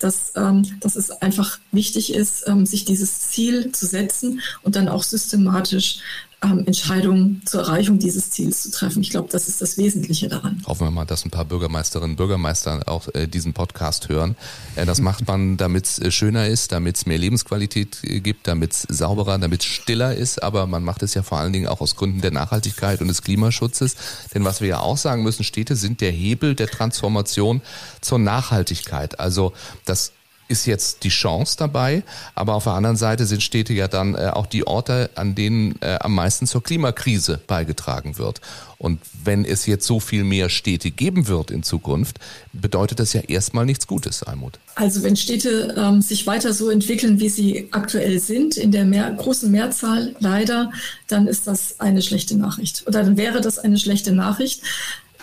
dass, 0.00 0.32
ähm, 0.34 0.80
dass 0.80 0.96
es 0.96 1.10
einfach 1.10 1.58
wichtig 1.72 2.12
ist, 2.12 2.48
ähm, 2.48 2.66
sich 2.66 2.84
dieses 2.84 3.20
Ziel 3.28 3.70
zu 3.72 3.86
setzen 3.86 4.40
und 4.62 4.76
dann 4.76 4.88
auch 4.88 5.02
systematisch 5.02 6.00
ähm, 6.42 6.64
Entscheidungen 6.66 7.42
zur 7.44 7.60
Erreichung 7.60 7.98
dieses 7.98 8.30
Ziels 8.30 8.62
zu 8.62 8.70
treffen. 8.70 9.02
Ich 9.02 9.10
glaube, 9.10 9.28
das 9.30 9.48
ist 9.48 9.60
das 9.60 9.76
Wesentliche 9.76 10.28
daran. 10.28 10.62
Hoffen 10.66 10.86
wir 10.86 10.90
mal, 10.90 11.04
dass 11.04 11.24
ein 11.24 11.30
paar 11.30 11.44
Bürgermeisterinnen 11.44 12.12
und 12.12 12.16
Bürgermeister 12.16 12.82
auch 12.86 13.08
äh, 13.14 13.26
diesen 13.26 13.52
Podcast 13.52 14.08
hören. 14.08 14.36
Äh, 14.76 14.86
das 14.86 15.00
macht 15.00 15.26
man, 15.26 15.56
damit 15.56 15.86
es 15.86 15.98
äh, 15.98 16.10
schöner 16.10 16.46
ist, 16.46 16.72
damit 16.72 16.96
es 16.96 17.06
mehr 17.06 17.18
Lebensqualität 17.18 17.98
äh, 18.04 18.20
gibt, 18.20 18.48
damit 18.48 18.72
es 18.72 18.82
sauberer, 18.88 19.38
damit 19.38 19.60
es 19.60 19.66
stiller 19.66 20.14
ist. 20.14 20.42
Aber 20.42 20.66
man 20.66 20.82
macht 20.82 21.02
es 21.02 21.14
ja 21.14 21.22
vor 21.22 21.38
allen 21.38 21.52
Dingen 21.52 21.66
auch 21.66 21.80
aus 21.80 21.96
Gründen 21.96 22.22
der 22.22 22.30
Nachhaltigkeit 22.32 23.00
und 23.00 23.08
des 23.08 23.22
Klimaschutzes. 23.22 23.96
Denn 24.34 24.44
was 24.44 24.60
wir 24.60 24.68
ja 24.68 24.80
auch 24.80 24.96
sagen 24.96 25.22
müssen, 25.22 25.44
Städte 25.44 25.76
sind 25.76 26.00
der 26.00 26.10
Hebel 26.10 26.54
der 26.54 26.68
Transformation 26.68 27.60
zur 28.00 28.18
Nachhaltigkeit. 28.18 29.20
Also 29.20 29.52
das 29.84 30.12
ist 30.50 30.66
jetzt 30.66 31.04
die 31.04 31.08
Chance 31.08 31.56
dabei, 31.56 32.02
aber 32.34 32.54
auf 32.54 32.64
der 32.64 32.74
anderen 32.74 32.96
Seite 32.96 33.24
sind 33.24 33.42
Städte 33.42 33.72
ja 33.72 33.88
dann 33.88 34.14
äh, 34.14 34.30
auch 34.32 34.46
die 34.46 34.66
Orte, 34.66 35.10
an 35.14 35.34
denen 35.34 35.80
äh, 35.80 35.96
am 36.00 36.14
meisten 36.14 36.46
zur 36.46 36.62
Klimakrise 36.62 37.40
beigetragen 37.46 38.18
wird. 38.18 38.40
Und 38.78 39.00
wenn 39.24 39.44
es 39.44 39.66
jetzt 39.66 39.86
so 39.86 40.00
viel 40.00 40.24
mehr 40.24 40.48
Städte 40.48 40.90
geben 40.90 41.28
wird 41.28 41.50
in 41.50 41.62
Zukunft, 41.62 42.18
bedeutet 42.52 42.98
das 42.98 43.12
ja 43.12 43.20
erstmal 43.20 43.66
nichts 43.66 43.86
Gutes, 43.86 44.22
Almut. 44.22 44.58
Also 44.74 45.02
wenn 45.02 45.16
Städte 45.16 45.74
ähm, 45.76 46.00
sich 46.00 46.26
weiter 46.26 46.54
so 46.54 46.70
entwickeln, 46.70 47.20
wie 47.20 47.28
sie 47.28 47.68
aktuell 47.72 48.18
sind, 48.18 48.56
in 48.56 48.72
der 48.72 48.86
mehr, 48.86 49.10
großen 49.10 49.50
Mehrzahl 49.50 50.16
leider, 50.18 50.72
dann 51.08 51.26
ist 51.26 51.46
das 51.46 51.78
eine 51.78 52.02
schlechte 52.02 52.36
Nachricht. 52.36 52.84
Oder 52.86 53.04
dann 53.04 53.16
wäre 53.16 53.40
das 53.40 53.58
eine 53.58 53.78
schlechte 53.78 54.12
Nachricht. 54.12 54.62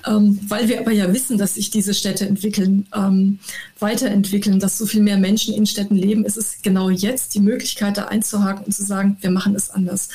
Ähm, 0.07 0.39
weil 0.47 0.69
wir 0.69 0.79
aber 0.79 0.91
ja 0.91 1.13
wissen, 1.13 1.37
dass 1.37 1.55
sich 1.55 1.69
diese 1.69 1.93
Städte 1.93 2.25
entwickeln, 2.25 2.87
ähm, 2.95 3.39
weiterentwickeln, 3.79 4.59
dass 4.59 4.77
so 4.77 4.85
viel 4.85 5.01
mehr 5.01 5.17
Menschen 5.17 5.53
in 5.53 5.65
Städten 5.65 5.95
leben, 5.95 6.23
ist 6.23 6.37
es 6.37 6.61
genau 6.61 6.89
jetzt 6.89 7.35
die 7.35 7.41
Möglichkeit, 7.41 7.97
da 7.97 8.05
einzuhaken 8.05 8.65
und 8.65 8.71
zu 8.71 8.83
sagen, 8.83 9.17
wir 9.19 9.31
machen 9.31 9.55
es 9.55 9.69
anders. 9.69 10.09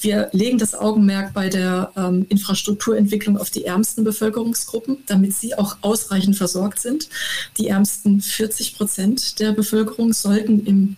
Wir 0.00 0.28
legen 0.32 0.58
das 0.58 0.74
Augenmerk 0.74 1.32
bei 1.32 1.48
der 1.48 1.92
ähm, 1.96 2.26
Infrastrukturentwicklung 2.28 3.38
auf 3.38 3.50
die 3.50 3.64
ärmsten 3.64 4.04
Bevölkerungsgruppen, 4.04 4.98
damit 5.06 5.34
sie 5.34 5.54
auch 5.54 5.78
ausreichend 5.80 6.36
versorgt 6.36 6.80
sind. 6.80 7.08
Die 7.56 7.68
ärmsten 7.68 8.20
40 8.20 8.76
Prozent 8.76 9.40
der 9.40 9.52
Bevölkerung 9.52 10.12
sollten 10.12 10.66
im 10.66 10.96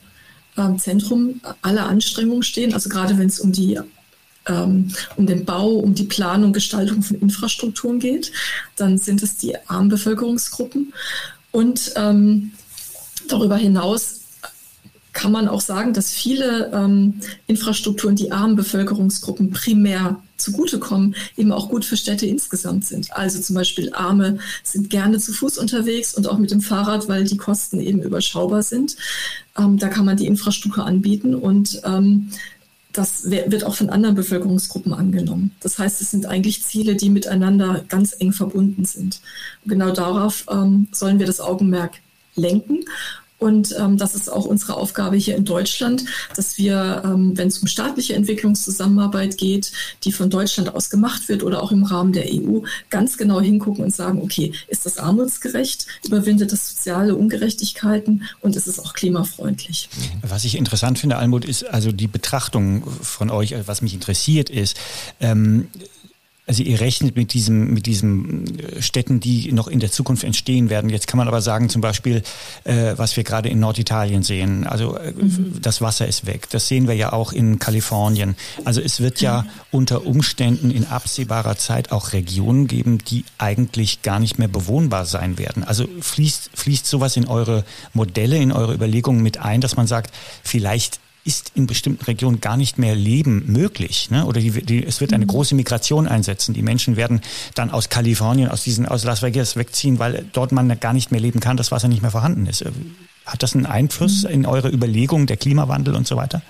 ähm, 0.56 0.78
Zentrum 0.78 1.40
aller 1.62 1.86
Anstrengungen 1.86 2.42
stehen, 2.42 2.74
also 2.74 2.88
gerade 2.88 3.16
wenn 3.16 3.28
es 3.28 3.38
um 3.38 3.52
die 3.52 3.78
ähm, 4.46 4.92
um 5.16 5.26
den 5.26 5.44
Bau, 5.44 5.70
um 5.70 5.94
die 5.94 6.04
Planung, 6.04 6.52
Gestaltung 6.52 7.02
von 7.02 7.18
Infrastrukturen 7.18 7.98
geht, 7.98 8.32
dann 8.76 8.98
sind 8.98 9.22
es 9.22 9.36
die 9.36 9.56
armen 9.68 9.88
Bevölkerungsgruppen. 9.88 10.92
Und 11.52 11.92
ähm, 11.96 12.52
darüber 13.28 13.56
hinaus 13.56 14.20
kann 15.12 15.32
man 15.32 15.48
auch 15.48 15.60
sagen, 15.60 15.92
dass 15.92 16.12
viele 16.12 16.70
ähm, 16.72 17.20
Infrastrukturen, 17.46 18.14
die 18.14 18.30
armen 18.30 18.54
Bevölkerungsgruppen 18.56 19.50
primär 19.50 20.22
zugutekommen, 20.36 21.14
eben 21.36 21.52
auch 21.52 21.68
gut 21.68 21.84
für 21.84 21.96
Städte 21.96 22.26
insgesamt 22.26 22.86
sind. 22.86 23.12
Also 23.12 23.40
zum 23.40 23.56
Beispiel 23.56 23.92
Arme 23.92 24.38
sind 24.62 24.88
gerne 24.88 25.18
zu 25.18 25.32
Fuß 25.32 25.58
unterwegs 25.58 26.14
und 26.14 26.28
auch 26.28 26.38
mit 26.38 26.50
dem 26.50 26.60
Fahrrad, 26.60 27.08
weil 27.08 27.24
die 27.24 27.36
Kosten 27.36 27.80
eben 27.80 28.02
überschaubar 28.02 28.62
sind. 28.62 28.96
Ähm, 29.58 29.78
da 29.78 29.88
kann 29.88 30.04
man 30.04 30.16
die 30.16 30.26
Infrastruktur 30.26 30.86
anbieten 30.86 31.34
und 31.34 31.80
ähm, 31.84 32.30
das 33.00 33.30
wird 33.30 33.64
auch 33.64 33.74
von 33.74 33.88
anderen 33.88 34.14
Bevölkerungsgruppen 34.14 34.92
angenommen. 34.92 35.52
Das 35.60 35.78
heißt, 35.78 36.02
es 36.02 36.10
sind 36.10 36.26
eigentlich 36.26 36.62
Ziele, 36.62 36.96
die 36.96 37.08
miteinander 37.08 37.82
ganz 37.88 38.14
eng 38.18 38.32
verbunden 38.34 38.84
sind. 38.84 39.22
Und 39.64 39.70
genau 39.70 39.90
darauf 39.90 40.44
ähm, 40.50 40.86
sollen 40.92 41.18
wir 41.18 41.24
das 41.24 41.40
Augenmerk 41.40 41.94
lenken. 42.34 42.84
Und 43.40 43.74
ähm, 43.78 43.96
das 43.96 44.14
ist 44.14 44.30
auch 44.30 44.44
unsere 44.44 44.76
Aufgabe 44.76 45.16
hier 45.16 45.34
in 45.34 45.46
Deutschland, 45.46 46.04
dass 46.36 46.58
wir, 46.58 47.02
ähm, 47.04 47.36
wenn 47.36 47.48
es 47.48 47.58
um 47.58 47.66
staatliche 47.66 48.14
Entwicklungszusammenarbeit 48.14 49.38
geht, 49.38 49.72
die 50.04 50.12
von 50.12 50.28
Deutschland 50.28 50.74
aus 50.74 50.90
gemacht 50.90 51.28
wird 51.28 51.42
oder 51.42 51.62
auch 51.62 51.72
im 51.72 51.82
Rahmen 51.82 52.12
der 52.12 52.26
EU, 52.26 52.60
ganz 52.90 53.16
genau 53.16 53.40
hingucken 53.40 53.82
und 53.82 53.94
sagen, 53.94 54.20
okay, 54.20 54.52
ist 54.68 54.84
das 54.84 54.98
armutsgerecht, 54.98 55.86
überwindet 56.04 56.52
das 56.52 56.68
soziale 56.68 57.16
Ungerechtigkeiten 57.16 58.24
und 58.40 58.56
ist 58.56 58.66
es 58.66 58.78
auch 58.78 58.92
klimafreundlich. 58.92 59.88
Was 60.22 60.44
ich 60.44 60.56
interessant 60.56 60.98
finde, 60.98 61.16
Almut, 61.16 61.46
ist 61.46 61.64
also 61.64 61.92
die 61.92 62.08
Betrachtung 62.08 62.84
von 63.00 63.30
euch, 63.30 63.54
was 63.66 63.80
mich 63.80 63.94
interessiert 63.94 64.50
ist, 64.50 64.76
ähm, 65.20 65.68
also 66.50 66.64
ihr 66.64 66.80
rechnet 66.80 67.14
mit 67.14 67.32
diesem, 67.32 67.72
mit 67.72 67.86
diesen 67.86 68.58
äh, 68.58 68.82
Städten, 68.82 69.20
die 69.20 69.52
noch 69.52 69.68
in 69.68 69.78
der 69.78 69.92
Zukunft 69.92 70.24
entstehen 70.24 70.68
werden. 70.68 70.90
Jetzt 70.90 71.06
kann 71.06 71.16
man 71.16 71.28
aber 71.28 71.42
sagen, 71.42 71.68
zum 71.68 71.80
Beispiel, 71.80 72.24
äh, 72.64 72.94
was 72.96 73.16
wir 73.16 73.22
gerade 73.22 73.48
in 73.48 73.60
Norditalien 73.60 74.24
sehen. 74.24 74.66
Also 74.66 74.96
äh, 74.96 75.12
mhm. 75.12 75.60
das 75.62 75.80
Wasser 75.80 76.08
ist 76.08 76.26
weg. 76.26 76.50
Das 76.50 76.66
sehen 76.66 76.88
wir 76.88 76.96
ja 76.96 77.12
auch 77.12 77.32
in 77.32 77.60
Kalifornien. 77.60 78.34
Also 78.64 78.80
es 78.80 78.98
wird 78.98 79.20
ja 79.20 79.46
unter 79.70 80.04
Umständen 80.04 80.72
in 80.72 80.86
absehbarer 80.86 81.56
Zeit 81.56 81.92
auch 81.92 82.12
Regionen 82.14 82.66
geben, 82.66 82.98
die 82.98 83.24
eigentlich 83.38 84.02
gar 84.02 84.18
nicht 84.18 84.40
mehr 84.40 84.48
bewohnbar 84.48 85.06
sein 85.06 85.38
werden. 85.38 85.62
Also 85.62 85.86
fließt, 86.00 86.50
fließt 86.52 86.84
sowas 86.84 87.16
in 87.16 87.28
eure 87.28 87.64
Modelle, 87.94 88.38
in 88.38 88.50
eure 88.50 88.74
Überlegungen 88.74 89.22
mit 89.22 89.38
ein, 89.38 89.60
dass 89.60 89.76
man 89.76 89.86
sagt, 89.86 90.12
vielleicht 90.42 90.98
ist 91.30 91.52
in 91.54 91.68
bestimmten 91.68 92.04
Regionen 92.06 92.40
gar 92.40 92.56
nicht 92.56 92.76
mehr 92.76 92.96
Leben 92.96 93.44
möglich. 93.46 94.10
Ne? 94.10 94.26
Oder 94.26 94.40
die, 94.40 94.50
die, 94.50 94.84
es 94.84 95.00
wird 95.00 95.12
eine 95.12 95.26
mhm. 95.26 95.28
große 95.28 95.54
Migration 95.54 96.08
einsetzen. 96.08 96.54
Die 96.54 96.62
Menschen 96.62 96.96
werden 96.96 97.20
dann 97.54 97.70
aus 97.70 97.88
Kalifornien, 97.88 98.50
aus 98.50 98.64
diesen, 98.64 98.84
aus 98.84 99.04
Las 99.04 99.22
Vegas 99.22 99.54
wegziehen, 99.54 100.00
weil 100.00 100.26
dort 100.32 100.50
man 100.50 100.80
gar 100.80 100.92
nicht 100.92 101.12
mehr 101.12 101.20
leben 101.20 101.38
kann, 101.38 101.56
das 101.56 101.70
Wasser 101.70 101.86
nicht 101.86 102.02
mehr 102.02 102.10
vorhanden 102.10 102.46
ist. 102.46 102.64
Hat 103.26 103.44
das 103.44 103.54
einen 103.54 103.66
Einfluss 103.66 104.24
mhm. 104.24 104.30
in 104.30 104.46
eure 104.46 104.70
Überlegungen, 104.70 105.28
der 105.28 105.36
Klimawandel 105.36 105.94
und 105.94 106.08
so 106.08 106.16
weiter? 106.16 106.42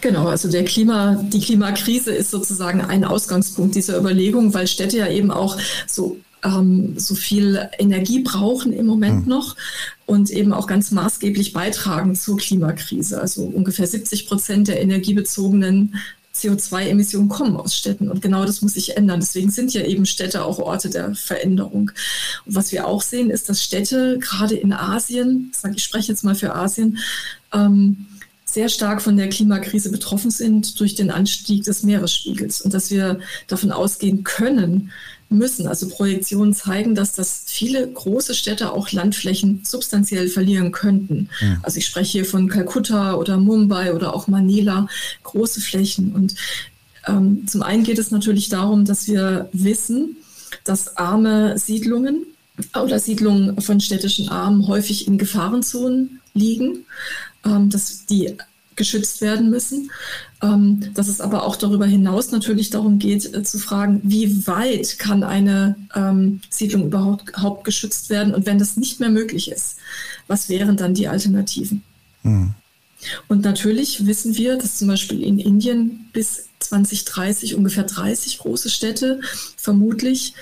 Genau, 0.00 0.26
also 0.26 0.50
der 0.50 0.64
Klima, 0.64 1.22
die 1.22 1.40
Klimakrise 1.40 2.12
ist 2.12 2.32
sozusagen 2.32 2.80
ein 2.80 3.04
Ausgangspunkt 3.04 3.76
dieser 3.76 3.96
Überlegung, 3.98 4.52
weil 4.52 4.66
Städte 4.66 4.96
ja 4.98 5.06
eben 5.06 5.30
auch 5.30 5.56
so 5.86 6.16
ähm, 6.44 6.98
so 6.98 7.14
viel 7.14 7.68
Energie 7.78 8.20
brauchen 8.22 8.72
im 8.72 8.86
Moment 8.86 9.22
mhm. 9.22 9.28
noch 9.28 9.56
und 10.06 10.30
eben 10.30 10.52
auch 10.52 10.66
ganz 10.66 10.90
maßgeblich 10.90 11.52
beitragen 11.52 12.14
zur 12.14 12.36
Klimakrise. 12.36 13.20
Also 13.20 13.44
ungefähr 13.44 13.86
70 13.86 14.26
Prozent 14.26 14.68
der 14.68 14.80
energiebezogenen 14.80 15.94
CO2-Emissionen 16.34 17.28
kommen 17.28 17.56
aus 17.56 17.74
Städten 17.74 18.08
und 18.08 18.22
genau 18.22 18.44
das 18.44 18.62
muss 18.62 18.74
sich 18.74 18.96
ändern. 18.96 19.20
Deswegen 19.20 19.50
sind 19.50 19.74
ja 19.74 19.82
eben 19.82 20.06
Städte 20.06 20.44
auch 20.44 20.58
Orte 20.58 20.88
der 20.88 21.14
Veränderung. 21.14 21.90
Und 22.46 22.54
was 22.54 22.72
wir 22.72 22.86
auch 22.86 23.02
sehen, 23.02 23.30
ist, 23.30 23.48
dass 23.48 23.62
Städte 23.62 24.18
gerade 24.20 24.54
in 24.54 24.72
Asien, 24.72 25.52
ich 25.74 25.84
spreche 25.84 26.12
jetzt 26.12 26.24
mal 26.24 26.34
für 26.34 26.54
Asien, 26.54 26.98
ähm, 27.52 28.06
sehr 28.44 28.68
stark 28.68 29.00
von 29.02 29.16
der 29.16 29.28
Klimakrise 29.28 29.90
betroffen 29.90 30.30
sind 30.30 30.80
durch 30.80 30.94
den 30.94 31.10
Anstieg 31.10 31.64
des 31.64 31.82
Meeresspiegels 31.82 32.60
und 32.60 32.74
dass 32.74 32.90
wir 32.90 33.20
davon 33.46 33.70
ausgehen 33.70 34.24
können, 34.24 34.90
müssen. 35.30 35.66
Also 35.66 35.88
Projektionen 35.88 36.54
zeigen, 36.54 36.94
dass 36.94 37.12
das 37.12 37.44
viele 37.46 37.86
große 37.88 38.34
Städte 38.34 38.72
auch 38.72 38.90
Landflächen 38.90 39.60
substanziell 39.64 40.28
verlieren 40.28 40.72
könnten. 40.72 41.28
Ja. 41.40 41.58
Also 41.62 41.78
ich 41.78 41.86
spreche 41.86 42.12
hier 42.12 42.24
von 42.24 42.48
Kalkutta 42.48 43.14
oder 43.14 43.38
Mumbai 43.38 43.94
oder 43.94 44.14
auch 44.14 44.26
Manila, 44.26 44.88
große 45.22 45.60
Flächen. 45.60 46.12
Und 46.12 46.34
ähm, 47.06 47.46
zum 47.46 47.62
einen 47.62 47.84
geht 47.84 47.98
es 47.98 48.10
natürlich 48.10 48.48
darum, 48.48 48.84
dass 48.84 49.06
wir 49.06 49.48
wissen, 49.52 50.16
dass 50.64 50.96
arme 50.96 51.56
Siedlungen 51.58 52.26
oder 52.74 52.98
Siedlungen 52.98 53.60
von 53.60 53.80
städtischen 53.80 54.28
Armen 54.28 54.66
häufig 54.66 55.06
in 55.06 55.16
Gefahrenzonen 55.16 56.20
liegen, 56.34 56.84
ähm, 57.44 57.70
dass 57.70 58.04
die 58.06 58.36
geschützt 58.80 59.20
werden 59.20 59.50
müssen. 59.50 59.90
Ähm, 60.42 60.92
dass 60.94 61.08
es 61.08 61.20
aber 61.20 61.44
auch 61.44 61.56
darüber 61.56 61.84
hinaus 61.84 62.30
natürlich 62.30 62.70
darum 62.70 62.98
geht, 62.98 63.34
äh, 63.34 63.42
zu 63.42 63.58
fragen, 63.58 64.00
wie 64.02 64.46
weit 64.46 64.98
kann 64.98 65.22
eine 65.22 65.76
ähm, 65.94 66.40
Siedlung 66.48 66.86
überhaupt, 66.86 67.28
überhaupt 67.28 67.64
geschützt 67.64 68.08
werden? 68.08 68.34
Und 68.34 68.46
wenn 68.46 68.58
das 68.58 68.78
nicht 68.78 69.00
mehr 69.00 69.10
möglich 69.10 69.50
ist, 69.50 69.76
was 70.28 70.48
wären 70.48 70.78
dann 70.78 70.94
die 70.94 71.08
Alternativen? 71.08 71.82
Mhm. 72.22 72.54
Und 73.28 73.44
natürlich 73.44 74.06
wissen 74.06 74.36
wir, 74.36 74.56
dass 74.56 74.78
zum 74.78 74.88
Beispiel 74.88 75.22
in 75.22 75.38
Indien 75.38 76.08
bis 76.12 76.48
2030 76.60 77.54
ungefähr 77.54 77.84
30 77.84 78.38
große 78.38 78.70
Städte 78.70 79.20
vermutlich 79.56 80.34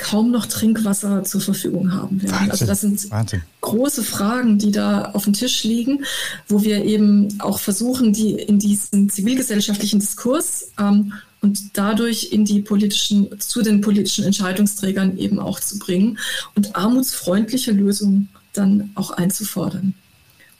kaum 0.00 0.30
noch 0.30 0.46
Trinkwasser 0.46 1.24
zur 1.24 1.40
Verfügung 1.40 1.92
haben 1.92 2.22
werden. 2.22 2.34
Also 2.34 2.40
Wahnsinn. 2.40 2.50
Also 2.50 2.66
das 2.66 2.80
sind 2.80 3.10
Wahnsinn. 3.10 3.42
große 3.60 4.02
Fragen, 4.02 4.58
die 4.58 4.72
da 4.72 5.10
auf 5.12 5.24
dem 5.24 5.34
Tisch 5.34 5.62
liegen, 5.64 6.04
wo 6.48 6.62
wir 6.62 6.84
eben 6.84 7.28
auch 7.40 7.58
versuchen, 7.58 8.12
die 8.12 8.32
in 8.32 8.58
diesen 8.58 9.10
zivilgesellschaftlichen 9.10 10.00
Diskurs 10.00 10.68
ähm, 10.78 11.12
und 11.42 11.76
dadurch 11.76 12.32
in 12.32 12.44
die 12.44 12.62
politischen, 12.62 13.38
zu 13.38 13.62
den 13.62 13.80
politischen 13.82 14.24
Entscheidungsträgern 14.24 15.18
eben 15.18 15.38
auch 15.38 15.60
zu 15.60 15.78
bringen 15.78 16.18
und 16.54 16.74
armutsfreundliche 16.76 17.72
Lösungen 17.72 18.30
dann 18.52 18.90
auch 18.94 19.10
einzufordern 19.10 19.94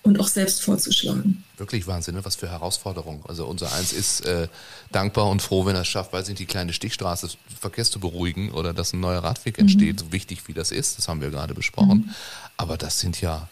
und 0.03 0.19
auch 0.19 0.29
selbst 0.29 0.63
vorzuschlagen. 0.63 1.45
Wirklich 1.57 1.87
Wahnsinn, 1.87 2.15
ne? 2.15 2.25
was 2.25 2.37
für 2.37 2.49
Herausforderungen. 2.49 3.23
Also 3.29 3.47
unser 3.47 3.73
Eins 3.73 3.93
ist 3.93 4.23
äh, 4.23 4.49
dankbar 4.93 5.29
und 5.29 5.43
froh, 5.43 5.67
wenn 5.67 5.75
er 5.75 5.83
es 5.83 5.89
schafft, 5.89 6.13
weiß 6.13 6.29
nicht, 6.29 6.39
die 6.39 6.47
kleine 6.47 6.73
Stichstraße 6.73 7.29
Verkehrs 7.61 7.91
zu 7.91 8.01
beruhigen 8.01 8.51
oder 8.53 8.73
dass 8.73 8.93
ein 8.93 9.01
neuer 9.01 9.23
Radweg 9.23 9.59
mhm. 9.59 9.63
entsteht, 9.63 10.01
so 10.01 10.13
wichtig 10.13 10.49
wie 10.49 10.55
das 10.55 10.71
ist, 10.71 10.97
das 10.99 11.09
haben 11.09 11.21
wir 11.21 11.31
gerade 11.31 11.55
besprochen. 11.55 12.07
Mhm. 12.07 12.11
Aber 12.57 12.79
das 12.79 13.01
sind 13.01 13.21
ja 13.21 13.49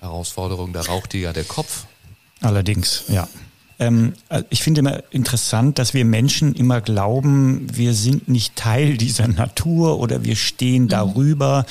Herausforderungen, 0.00 0.72
da 0.72 0.82
raucht 0.82 1.12
dir 1.12 1.20
ja 1.20 1.32
der 1.32 1.44
Kopf. 1.44 1.84
Allerdings, 2.40 3.04
ja. 3.08 3.28
Ähm, 3.80 4.12
äh, 4.28 4.42
ich 4.50 4.62
finde 4.62 4.80
immer 4.80 5.02
interessant, 5.10 5.78
dass 5.78 5.94
wir 5.94 6.04
Menschen 6.04 6.54
immer 6.54 6.82
glauben, 6.82 7.66
wir 7.72 7.94
sind 7.94 8.28
nicht 8.28 8.54
Teil 8.54 8.98
dieser 8.98 9.26
Natur 9.26 9.98
oder 9.98 10.22
wir 10.22 10.36
stehen 10.36 10.84
mhm. 10.84 10.88
darüber. 10.88 11.64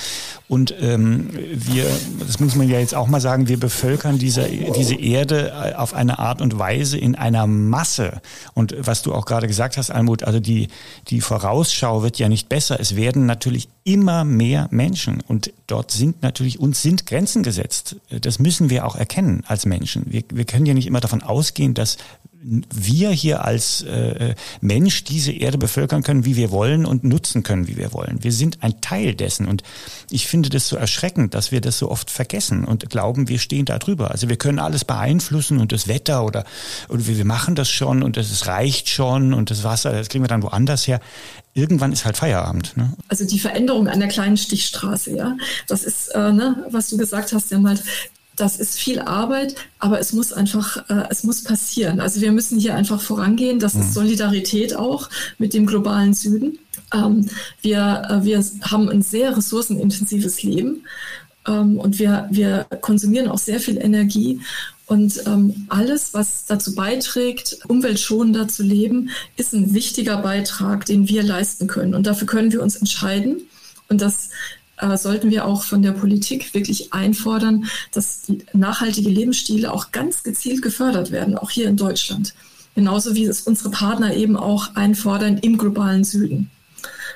Und 0.47 0.74
ähm, 0.82 1.30
wir, 1.53 1.86
das 2.20 2.39
muss 2.39 2.55
man 2.55 2.68
ja 2.68 2.80
jetzt 2.80 2.95
auch 2.95 3.07
mal 3.07 3.22
sagen, 3.22 3.47
wir 3.47 3.60
bevölkern 3.60 4.18
diese, 4.18 4.49
diese 4.76 4.95
Erde 4.95 5.51
äh, 5.51 5.76
auf 5.76 5.93
eine 5.93 6.18
Art 6.18 6.41
und 6.41 6.57
Weise 6.57 6.97
in 6.97 7.14
einer 7.16 7.45
Masse. 7.45 8.22
Und 8.55 8.76
was 8.80 9.03
du 9.03 9.14
auch 9.14 9.26
gerade 9.26 9.45
gesagt 9.45 9.78
hast, 9.78 9.91
Almut, 9.91 10.24
also 10.24 10.39
die, 10.39 10.70
die 11.10 11.22
Vorausschau 11.22 12.01
wird 12.01 12.18
ja 12.18 12.28
nicht 12.28 12.49
besser. 12.49 12.80
Es 12.80 12.95
werden 12.95 13.28
natürlich 13.28 13.70
immer 13.93 14.23
mehr 14.23 14.67
Menschen 14.71 15.21
und 15.27 15.51
dort 15.65 15.91
sind 15.91 16.21
natürlich, 16.21 16.59
uns 16.59 16.81
sind 16.81 17.07
Grenzen 17.07 17.41
gesetzt. 17.41 17.95
Das 18.21 18.37
müssen 18.37 18.69
wir 18.69 18.85
auch 18.85 18.95
erkennen 18.95 19.43
als 19.47 19.65
Menschen. 19.65 20.03
Wir, 20.07 20.23
wir 20.31 20.45
können 20.45 20.67
ja 20.67 20.75
nicht 20.75 20.85
immer 20.85 20.99
davon 20.99 21.23
ausgehen, 21.23 21.73
dass 21.73 21.97
wir 22.41 23.09
hier 23.09 23.43
als 23.43 23.81
äh, 23.81 24.33
Mensch 24.61 25.03
diese 25.03 25.31
Erde 25.31 25.57
bevölkern 25.57 26.03
können, 26.03 26.23
wie 26.23 26.37
wir 26.37 26.51
wollen 26.51 26.85
und 26.85 27.03
nutzen 27.03 27.43
können, 27.43 27.67
wie 27.67 27.75
wir 27.75 27.91
wollen. 27.91 28.23
Wir 28.23 28.31
sind 28.31 28.63
ein 28.63 28.79
Teil 28.79 29.13
dessen 29.13 29.45
und 29.45 29.63
ich 30.09 30.27
finde 30.27 30.49
das 30.49 30.67
so 30.67 30.77
erschreckend, 30.77 31.33
dass 31.33 31.51
wir 31.51 31.59
das 31.59 31.77
so 31.77 31.91
oft 31.91 32.09
vergessen 32.09 32.63
und 32.63 32.89
glauben, 32.89 33.27
wir 33.27 33.39
stehen 33.39 33.65
da 33.65 33.77
drüber. 33.77 34.11
Also 34.11 34.29
wir 34.29 34.37
können 34.37 34.59
alles 34.59 34.85
beeinflussen 34.85 35.59
und 35.59 35.73
das 35.73 35.87
Wetter 35.87 36.23
oder, 36.23 36.45
oder 36.87 37.05
wir 37.05 37.25
machen 37.25 37.55
das 37.55 37.69
schon 37.69 38.03
und 38.03 38.15
es 38.15 38.47
reicht 38.47 38.87
schon 38.87 39.33
und 39.33 39.51
das 39.51 39.63
Wasser, 39.63 39.91
das 39.91 40.07
kriegen 40.07 40.23
wir 40.23 40.29
dann 40.29 40.43
woanders 40.43 40.87
her. 40.87 41.01
Irgendwann 41.53 41.91
ist 41.91 42.05
halt 42.05 42.15
Feierabend. 42.15 42.77
Ne? 42.77 42.93
Also 43.09 43.25
die 43.25 43.39
Veränderung 43.39 43.89
an 43.89 43.99
der 43.99 44.07
kleinen 44.07 44.37
Stichstraße, 44.37 45.15
ja, 45.15 45.35
das 45.67 45.83
ist, 45.83 46.09
äh, 46.09 46.31
ne, 46.31 46.65
was 46.69 46.89
du 46.89 46.97
gesagt 46.97 47.33
hast, 47.33 47.51
ja 47.51 47.59
mal, 47.59 47.77
das 48.39 48.59
ist 48.59 48.79
viel 48.79 48.99
Arbeit, 48.99 49.55
aber 49.79 49.99
es 49.99 50.13
muss 50.13 50.33
einfach, 50.33 50.89
äh, 50.89 51.03
es 51.09 51.23
muss 51.23 51.43
passieren. 51.43 51.99
Also 51.99 52.21
wir 52.21 52.31
müssen 52.31 52.59
hier 52.59 52.75
einfach 52.75 53.01
vorangehen. 53.01 53.59
Das 53.59 53.73
mhm. 53.73 53.81
ist 53.81 53.93
Solidarität 53.93 54.75
auch 54.75 55.09
mit 55.37 55.53
dem 55.53 55.65
globalen 55.65 56.13
Süden. 56.13 56.59
Ähm, 56.93 57.29
wir, 57.61 58.03
äh, 58.09 58.23
wir 58.23 58.43
haben 58.61 58.89
ein 58.89 59.01
sehr 59.01 59.35
ressourcenintensives 59.35 60.43
Leben 60.43 60.83
ähm, 61.47 61.77
und 61.79 61.99
wir, 61.99 62.27
wir 62.31 62.65
konsumieren 62.81 63.27
auch 63.27 63.37
sehr 63.37 63.59
viel 63.59 63.77
Energie. 63.77 64.41
Und 64.85 65.21
ähm, 65.27 65.67
alles, 65.69 66.15
was 66.15 66.45
dazu 66.47 66.73
beiträgt, 66.73 67.59
umweltschonender 67.67 68.47
zu 68.47 68.63
leben, 68.63 69.11
ist 69.35 69.53
ein 69.53 69.75
wichtiger 69.75 70.17
Beitrag, 70.17 70.85
den 70.85 71.07
wir 71.07 71.21
leisten 71.21 71.67
können. 71.67 71.93
Und 71.93 72.07
dafür 72.07 72.25
können 72.25 72.51
wir 72.51 72.63
uns 72.63 72.75
entscheiden. 72.75 73.43
Und 73.87 74.01
das 74.01 74.29
äh, 74.80 74.97
sollten 74.97 75.30
wir 75.30 75.45
auch 75.45 75.63
von 75.63 75.82
der 75.82 75.91
Politik 75.91 76.53
wirklich 76.53 76.93
einfordern, 76.93 77.65
dass 77.91 78.32
nachhaltige 78.53 79.09
Lebensstile 79.09 79.71
auch 79.71 79.91
ganz 79.91 80.23
gezielt 80.23 80.61
gefördert 80.61 81.11
werden, 81.11 81.38
auch 81.38 81.51
hier 81.51 81.67
in 81.67 81.77
Deutschland. 81.77 82.34
Genauso 82.75 83.15
wie 83.15 83.25
es 83.25 83.41
unsere 83.41 83.71
Partner 83.71 84.15
eben 84.15 84.38
auch 84.38 84.75
einfordern 84.75 85.38
im 85.39 85.57
globalen 85.57 86.03
Süden 86.03 86.49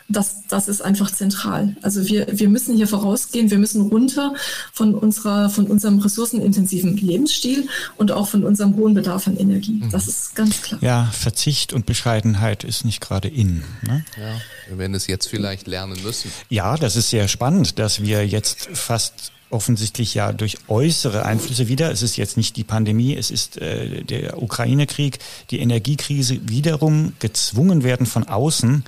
das, 0.08 0.48
das 0.48 0.68
ist 0.68 0.82
einfach 0.82 1.12
zentral. 1.12 1.76
Also 1.82 2.08
wir, 2.08 2.28
wir 2.32 2.50
müssen 2.50 2.76
hier 2.76 2.88
vorausgehen, 2.88 3.50
wir 3.50 3.58
müssen 3.58 3.82
runter 3.82 4.34
von, 4.72 4.96
unserer, 4.96 5.50
von 5.50 5.68
unserem 5.68 6.00
ressourcenintensiven 6.00 6.98
Lebensstil 6.98 7.68
und 7.98 8.12
auch 8.12 8.28
von 8.28 8.44
unserem 8.44 8.76
hohen 8.76 8.94
Bedarf 8.94 9.28
an 9.28 9.38
Energie. 9.38 9.82
Mhm. 9.84 9.92
Das 9.92 10.08
ist 10.08 10.36
ganz 10.36 10.62
klar. 10.62 10.80
Ja, 10.84 11.10
Verzicht 11.14 11.74
und 11.74 11.86
Bescheidenheit 11.86 12.64
ist 12.64 12.86
nicht 12.86 13.02
gerade 13.02 13.28
in. 13.28 13.64
Ne? 13.82 14.06
Ja, 14.18 14.42
wir 14.70 14.78
werden 14.78 14.94
es 14.94 15.08
jetzt 15.08 15.28
vielleicht 15.28 15.68
lernen 15.68 16.02
müssen. 16.04 16.32
Ja, 16.50 16.78
das 16.78 16.96
ist 16.96 17.10
sehr 17.10 17.28
spannend, 17.28 17.80
dass 17.80 18.02
wir 18.02 18.28
jetzt 18.28 18.70
fast 18.74 19.32
offensichtlich 19.54 20.14
ja 20.16 20.34
durch 20.34 20.58
äußere 20.68 21.26
Einflüsse 21.26 21.68
wieder, 21.68 21.92
es 21.92 22.02
ist 22.02 22.18
jetzt 22.18 22.36
nicht 22.36 22.58
die 22.58 22.64
Pandemie, 22.64 23.16
es 23.16 23.32
ist 23.32 23.58
äh, 23.58 24.04
der 24.04 24.42
Ukraine-Krieg, 24.42 25.20
die 25.52 25.60
Energiekrise 25.60 26.50
wiederum 26.50 27.14
gezwungen 27.20 27.84
werden 27.84 28.06
von 28.06 28.28
außen 28.28 28.84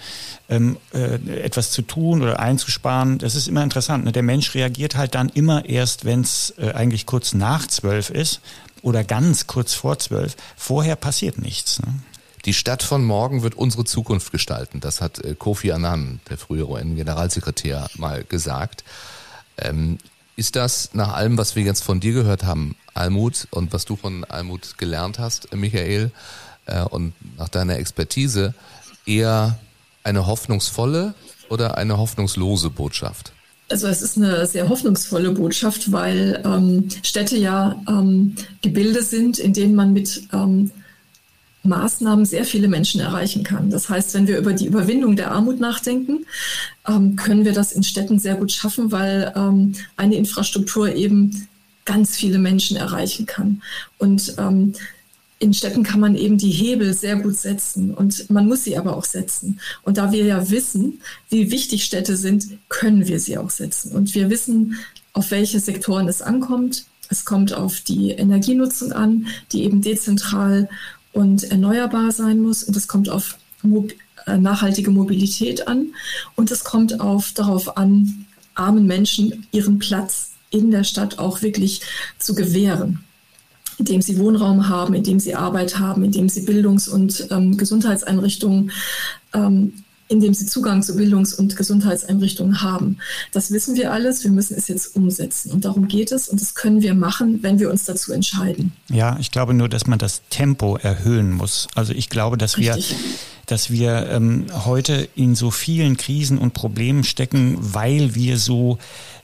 ähm, 0.49 0.77
äh, 0.93 1.15
etwas 1.41 1.71
zu 1.71 1.81
tun 1.81 2.21
oder 2.21 2.39
einzusparen. 2.39 3.17
Das 3.17 3.35
ist 3.35 3.47
immer 3.47 3.63
interessant. 3.63 4.05
Ne? 4.05 4.11
Der 4.11 4.23
Mensch 4.23 4.53
reagiert 4.55 4.95
halt 4.95 5.15
dann 5.15 5.29
immer 5.29 5.65
erst, 5.65 6.05
wenn 6.05 6.21
es 6.21 6.53
äh, 6.57 6.71
eigentlich 6.71 7.05
kurz 7.05 7.33
nach 7.33 7.67
zwölf 7.67 8.09
ist 8.09 8.41
oder 8.81 9.03
ganz 9.03 9.47
kurz 9.47 9.73
vor 9.73 9.99
zwölf. 9.99 10.35
Vorher 10.55 10.95
passiert 10.95 11.37
nichts. 11.37 11.79
Ne? 11.81 11.93
Die 12.45 12.53
Stadt 12.53 12.83
von 12.83 13.03
morgen 13.03 13.41
wird 13.41 13.55
unsere 13.55 13.85
Zukunft 13.85 14.31
gestalten. 14.31 14.79
Das 14.79 15.01
hat 15.01 15.19
äh, 15.19 15.35
Kofi 15.35 15.71
Annan, 15.71 16.19
der 16.29 16.37
frühere 16.37 16.69
UN-Generalsekretär, 16.69 17.87
mal 17.97 18.23
gesagt. 18.23 18.83
Ähm, 19.57 19.97
ist 20.35 20.55
das 20.55 20.89
nach 20.93 21.13
allem, 21.13 21.37
was 21.37 21.55
wir 21.55 21.63
jetzt 21.63 21.83
von 21.83 21.99
dir 21.99 22.13
gehört 22.13 22.43
haben, 22.43 22.75
Almut, 22.93 23.47
und 23.51 23.73
was 23.73 23.85
du 23.85 23.95
von 23.95 24.23
Almut 24.25 24.77
gelernt 24.77 25.19
hast, 25.19 25.53
Michael, 25.53 26.11
äh, 26.65 26.81
und 26.83 27.13
nach 27.37 27.49
deiner 27.49 27.77
Expertise, 27.77 28.53
eher 29.05 29.57
eine 30.03 30.27
hoffnungsvolle 30.27 31.13
oder 31.49 31.77
eine 31.77 31.97
hoffnungslose 31.97 32.69
Botschaft? 32.69 33.31
Also 33.69 33.87
es 33.87 34.01
ist 34.01 34.17
eine 34.17 34.45
sehr 34.45 34.69
hoffnungsvolle 34.69 35.31
Botschaft, 35.31 35.91
weil 35.91 36.41
ähm, 36.45 36.87
Städte 37.01 37.35
ja 37.35 37.81
ähm, 37.87 38.35
Gebilde 38.61 39.01
sind, 39.01 39.39
in 39.39 39.53
denen 39.53 39.73
man 39.73 39.91
mit 39.91 40.21
ähm, 40.33 40.69
Maßnahmen 41.65 42.25
sehr 42.25 42.45
viele 42.45 42.67
Menschen 42.67 43.01
erreichen 43.01 43.43
kann. 43.43 43.69
Das 43.69 43.89
heißt, 43.89 44.13
wenn 44.13 44.27
wir 44.27 44.37
über 44.37 44.53
die 44.53 44.67
Überwindung 44.67 45.15
der 45.15 45.31
Armut 45.31 45.59
nachdenken, 45.59 46.25
ähm, 46.87 47.15
können 47.15 47.45
wir 47.45 47.53
das 47.53 47.71
in 47.71 47.83
Städten 47.83 48.19
sehr 48.19 48.35
gut 48.35 48.51
schaffen, 48.51 48.91
weil 48.91 49.33
ähm, 49.35 49.73
eine 49.97 50.15
Infrastruktur 50.15 50.93
eben 50.93 51.47
ganz 51.85 52.15
viele 52.15 52.39
Menschen 52.39 52.77
erreichen 52.77 53.25
kann. 53.25 53.61
Und 53.97 54.35
ähm, 54.37 54.73
in 55.39 55.53
Städten 55.53 55.83
kann 55.83 55.99
man 55.99 56.15
eben 56.15 56.37
die 56.37 56.49
Hebel 56.49 56.93
sehr 56.93 57.17
gut 57.17 57.37
setzen 57.37 57.93
und 57.93 58.29
man 58.29 58.47
muss 58.47 58.63
sie 58.63 58.77
aber 58.77 58.95
auch 58.95 59.03
setzen. 59.03 59.59
Und 59.83 59.97
da 59.97 60.11
wir 60.11 60.23
ja 60.23 60.49
wissen, 60.49 61.01
wie 61.29 61.51
wichtig 61.51 61.83
Städte 61.83 62.15
sind, 62.15 62.57
können 62.69 63.07
wir 63.07 63.19
sie 63.19 63.37
auch 63.37 63.49
setzen. 63.49 63.91
Und 63.91 64.15
wir 64.15 64.29
wissen, 64.29 64.77
auf 65.13 65.31
welche 65.31 65.59
Sektoren 65.59 66.07
es 66.07 66.21
ankommt. 66.21 66.85
Es 67.09 67.25
kommt 67.25 67.53
auf 67.53 67.81
die 67.81 68.11
Energienutzung 68.11 68.91
an, 68.91 69.27
die 69.51 69.63
eben 69.63 69.81
dezentral 69.81 70.69
und 71.15 71.43
erneuerbar 71.45 72.11
sein 72.11 72.39
muss. 72.39 72.63
Und 72.63 72.75
es 72.75 72.87
kommt 72.87 73.09
auf 73.09 73.37
äh, 74.27 74.37
nachhaltige 74.37 74.91
Mobilität 74.91 75.67
an. 75.67 75.93
Und 76.35 76.51
es 76.51 76.63
kommt 76.63 76.99
auf, 76.99 77.31
darauf 77.31 77.77
an, 77.77 78.25
armen 78.53 78.85
Menschen 78.85 79.47
ihren 79.51 79.79
Platz 79.79 80.31
in 80.51 80.71
der 80.71 80.83
Stadt 80.83 81.17
auch 81.17 81.41
wirklich 81.41 81.81
zu 82.19 82.35
gewähren 82.35 82.99
indem 83.77 84.01
sie 84.01 84.17
Wohnraum 84.19 84.69
haben, 84.69 84.93
indem 84.93 85.19
sie 85.19 85.35
Arbeit 85.35 85.79
haben, 85.79 86.05
indem 86.05 86.29
sie 86.29 86.45
Bildungs- 86.45 86.87
und 86.87 87.27
ähm, 87.29 87.57
Gesundheitseinrichtungen 87.57 88.71
ähm, 89.33 89.73
indem 90.07 90.33
sie 90.33 90.45
Zugang 90.45 90.83
zu 90.83 90.95
Bildungs- 90.95 91.33
und 91.33 91.55
Gesundheitseinrichtungen 91.55 92.61
haben. 92.61 92.97
Das 93.31 93.51
wissen 93.51 93.75
wir 93.75 93.91
alles, 93.91 94.23
wir 94.23 94.31
müssen 94.31 94.55
es 94.55 94.67
jetzt 94.67 94.95
umsetzen. 94.95 95.51
Und 95.51 95.65
darum 95.65 95.87
geht 95.87 96.11
es 96.11 96.29
und 96.29 96.39
das 96.41 96.53
können 96.53 96.81
wir 96.81 96.93
machen, 96.93 97.41
wenn 97.41 97.59
wir 97.59 97.71
uns 97.71 97.85
dazu 97.85 98.13
entscheiden. 98.13 98.71
Ja, 98.89 99.17
ich 99.19 99.31
glaube 99.31 99.53
nur, 99.53 99.69
dass 99.69 99.87
man 99.87 99.97
das 99.97 100.21
Tempo 100.29 100.77
erhöhen 100.77 101.31
muss. 101.31 101.67
Also 101.75 101.93
ich 101.93 102.09
glaube, 102.09 102.37
dass 102.37 102.57
Richtig. 102.57 102.91
wir 102.91 102.97
dass 103.45 103.69
wir 103.69 104.09
ähm, 104.09 104.47
heute 104.65 105.07
in 105.15 105.35
so 105.35 105.51
vielen 105.51 105.97
Krisen 105.97 106.37
und 106.37 106.53
Problemen 106.53 107.03
stecken, 107.03 107.57
weil 107.59 108.15
wir 108.15 108.37
so 108.37 108.77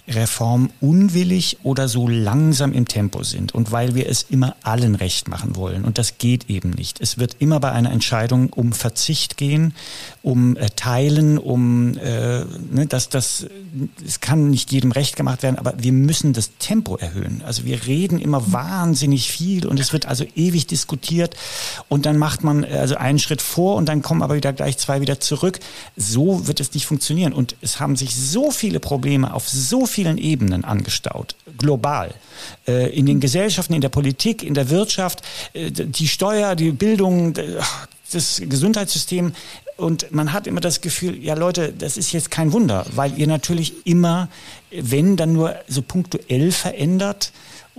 reformunwillig 0.08 1.60
oder 1.64 1.88
so 1.88 2.08
langsam 2.08 2.74
im 2.74 2.88
Tempo 2.88 3.24
sind 3.24 3.54
und 3.54 3.72
weil 3.72 3.96
wir 3.96 4.10
es 4.10 4.24
immer 4.24 4.56
allen 4.64 4.96
recht 4.96 5.28
machen 5.28 5.56
wollen. 5.56 5.86
Und 5.86 5.98
das 5.98 6.18
geht 6.18 6.50
eben 6.50 6.72
nicht. 6.72 7.00
Es 7.02 7.18
wird 7.18 7.38
immer 7.40 7.60
bei 7.60 7.72
einer 7.72 7.92
Entscheidung 7.92 8.52
um 8.52 8.74
Verzicht 8.74 9.38
gehen, 9.38 9.74
um 10.22 10.58
äh, 10.58 10.70
Teilen, 10.76 11.38
um 11.38 11.98
äh, 11.98 12.44
ne, 12.72 12.88
dass 12.88 13.10
das 13.10 13.48
es 14.06 14.20
kann 14.20 14.50
nicht 14.50 14.72
jedem 14.72 14.92
recht 14.92 15.16
gemacht 15.16 15.44
werden, 15.44 15.58
aber 15.58 15.74
wir 15.78 15.94
müssen 15.94 16.34
das 16.34 16.58
Tempo 16.58 16.98
erhöhen. 16.98 17.42
Also 17.46 17.66
wir 17.66 17.86
reden 17.86 18.20
immer 18.20 18.52
wahnsinnig 18.52 19.32
viel 19.32 19.66
und 19.66 19.80
es 19.80 19.94
wird 19.94 20.08
also 20.08 20.26
ewig 20.36 20.68
diskutiert 20.68 21.36
und 21.88 22.06
dann 22.06 22.18
macht 22.18 22.44
man 22.44 22.64
äh, 22.64 22.78
also 22.80 22.96
einen 22.96 23.20
Schritt 23.20 23.42
vor 23.42 23.76
und 23.76 23.88
dann 23.88 24.02
kommen 24.12 24.24
aber 24.24 24.36
wieder 24.36 24.52
gleich 24.52 24.78
zwei 24.78 25.00
wieder 25.00 25.22
zurück. 25.22 25.62
So 25.96 26.46
wird 26.46 26.60
es 26.60 26.74
nicht 26.74 26.86
funktionieren 26.86 27.32
und 27.32 27.56
es 27.62 27.80
haben 27.80 27.96
sich 27.96 28.14
so 28.14 28.52
viele 28.52 28.82
Probleme 28.82 29.34
auf 29.34 29.48
so 29.48 29.86
vielen 29.86 30.18
Ebenen 30.18 30.66
angestaut, 30.66 31.38
global, 31.58 32.14
äh, 32.68 32.94
in 32.94 33.06
den 33.06 33.22
Gesellschaften, 33.22 33.74
in 33.74 33.80
der 33.80 33.88
Politik, 33.88 34.44
in 34.44 34.54
der 34.54 34.70
Wirtschaft, 34.70 35.22
äh, 35.54 35.72
die 35.72 36.10
Steuer, 36.10 36.58
die 36.58 36.72
Bildung, 36.72 37.36
das 38.12 38.42
Gesundheitssystem. 38.44 39.32
Und 39.78 40.12
man 40.12 40.34
hat 40.34 40.46
immer 40.46 40.60
das 40.60 40.82
Gefühl, 40.82 41.18
ja 41.24 41.36
Leute, 41.36 41.72
das 41.72 41.96
ist 41.96 42.12
jetzt 42.12 42.32
kein 42.32 42.52
Wunder, 42.52 42.86
weil 42.94 43.18
ihr 43.18 43.28
natürlich 43.28 43.86
immer, 43.86 44.28
wenn 44.72 45.16
dann 45.16 45.32
nur 45.32 45.56
so 45.70 45.82
punktuell 45.82 46.52
verändert 46.52 47.32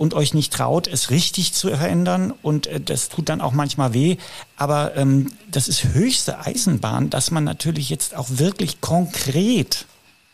und 0.03 0.13
euch 0.13 0.33
nicht 0.33 0.51
traut, 0.51 0.87
es 0.87 1.11
richtig 1.11 1.53
zu 1.53 1.69
verändern. 1.69 2.33
Und 2.41 2.67
äh, 2.67 2.81
das 2.81 3.07
tut 3.07 3.29
dann 3.29 3.39
auch 3.39 3.53
manchmal 3.53 3.93
weh. 3.93 4.17
Aber 4.57 4.97
ähm, 4.97 5.31
das 5.49 5.69
ist 5.69 5.85
höchste 5.85 6.39
Eisenbahn, 6.39 7.09
dass 7.09 7.31
man 7.31 7.45
natürlich 7.45 7.89
jetzt 7.89 8.13
auch 8.13 8.27
wirklich 8.29 8.81
konkret 8.81 9.85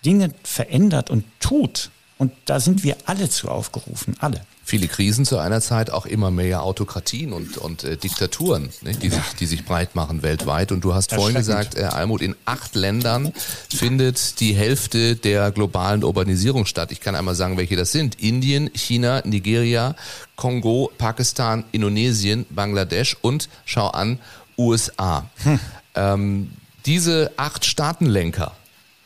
Dinge 0.03 0.33
verändert 0.43 1.11
und 1.11 1.23
tut. 1.39 1.91
Und 2.17 2.31
da 2.45 2.59
sind 2.59 2.83
wir 2.83 2.97
alle 3.05 3.29
zu 3.29 3.47
aufgerufen, 3.47 4.15
alle. 4.19 4.41
Viele 4.69 4.87
Krisen 4.87 5.25
zu 5.25 5.39
einer 5.39 5.61
Zeit, 5.61 5.89
auch 5.89 6.05
immer 6.05 6.29
mehr 6.29 6.61
Autokratien 6.61 7.33
und, 7.33 7.57
und 7.57 7.83
äh, 7.83 7.97
Diktaturen, 7.97 8.69
ne, 8.83 8.91
die, 8.91 9.09
sich, 9.09 9.23
die 9.39 9.47
sich 9.47 9.65
breit 9.65 9.95
machen 9.95 10.21
weltweit. 10.21 10.71
Und 10.71 10.83
du 10.83 10.93
hast 10.93 11.11
vorhin 11.11 11.35
gesagt, 11.35 11.75
äh, 11.75 11.85
Almut, 11.85 12.21
in 12.21 12.35
acht 12.45 12.75
Ländern 12.75 13.33
findet 13.73 14.39
die 14.39 14.53
Hälfte 14.53 15.15
der 15.15 15.49
globalen 15.49 16.03
Urbanisierung 16.03 16.67
statt. 16.67 16.91
Ich 16.91 17.01
kann 17.01 17.15
einmal 17.15 17.33
sagen, 17.33 17.57
welche 17.57 17.75
das 17.75 17.91
sind. 17.91 18.21
Indien, 18.21 18.69
China, 18.75 19.23
Nigeria, 19.25 19.95
Kongo, 20.35 20.91
Pakistan, 20.99 21.65
Indonesien, 21.71 22.45
Bangladesch 22.51 23.17
und, 23.21 23.49
schau 23.65 23.87
an, 23.87 24.19
USA. 24.55 25.27
Hm. 25.41 25.59
Ähm, 25.95 26.51
diese 26.85 27.31
acht 27.37 27.65
Staatenlenker, 27.65 28.53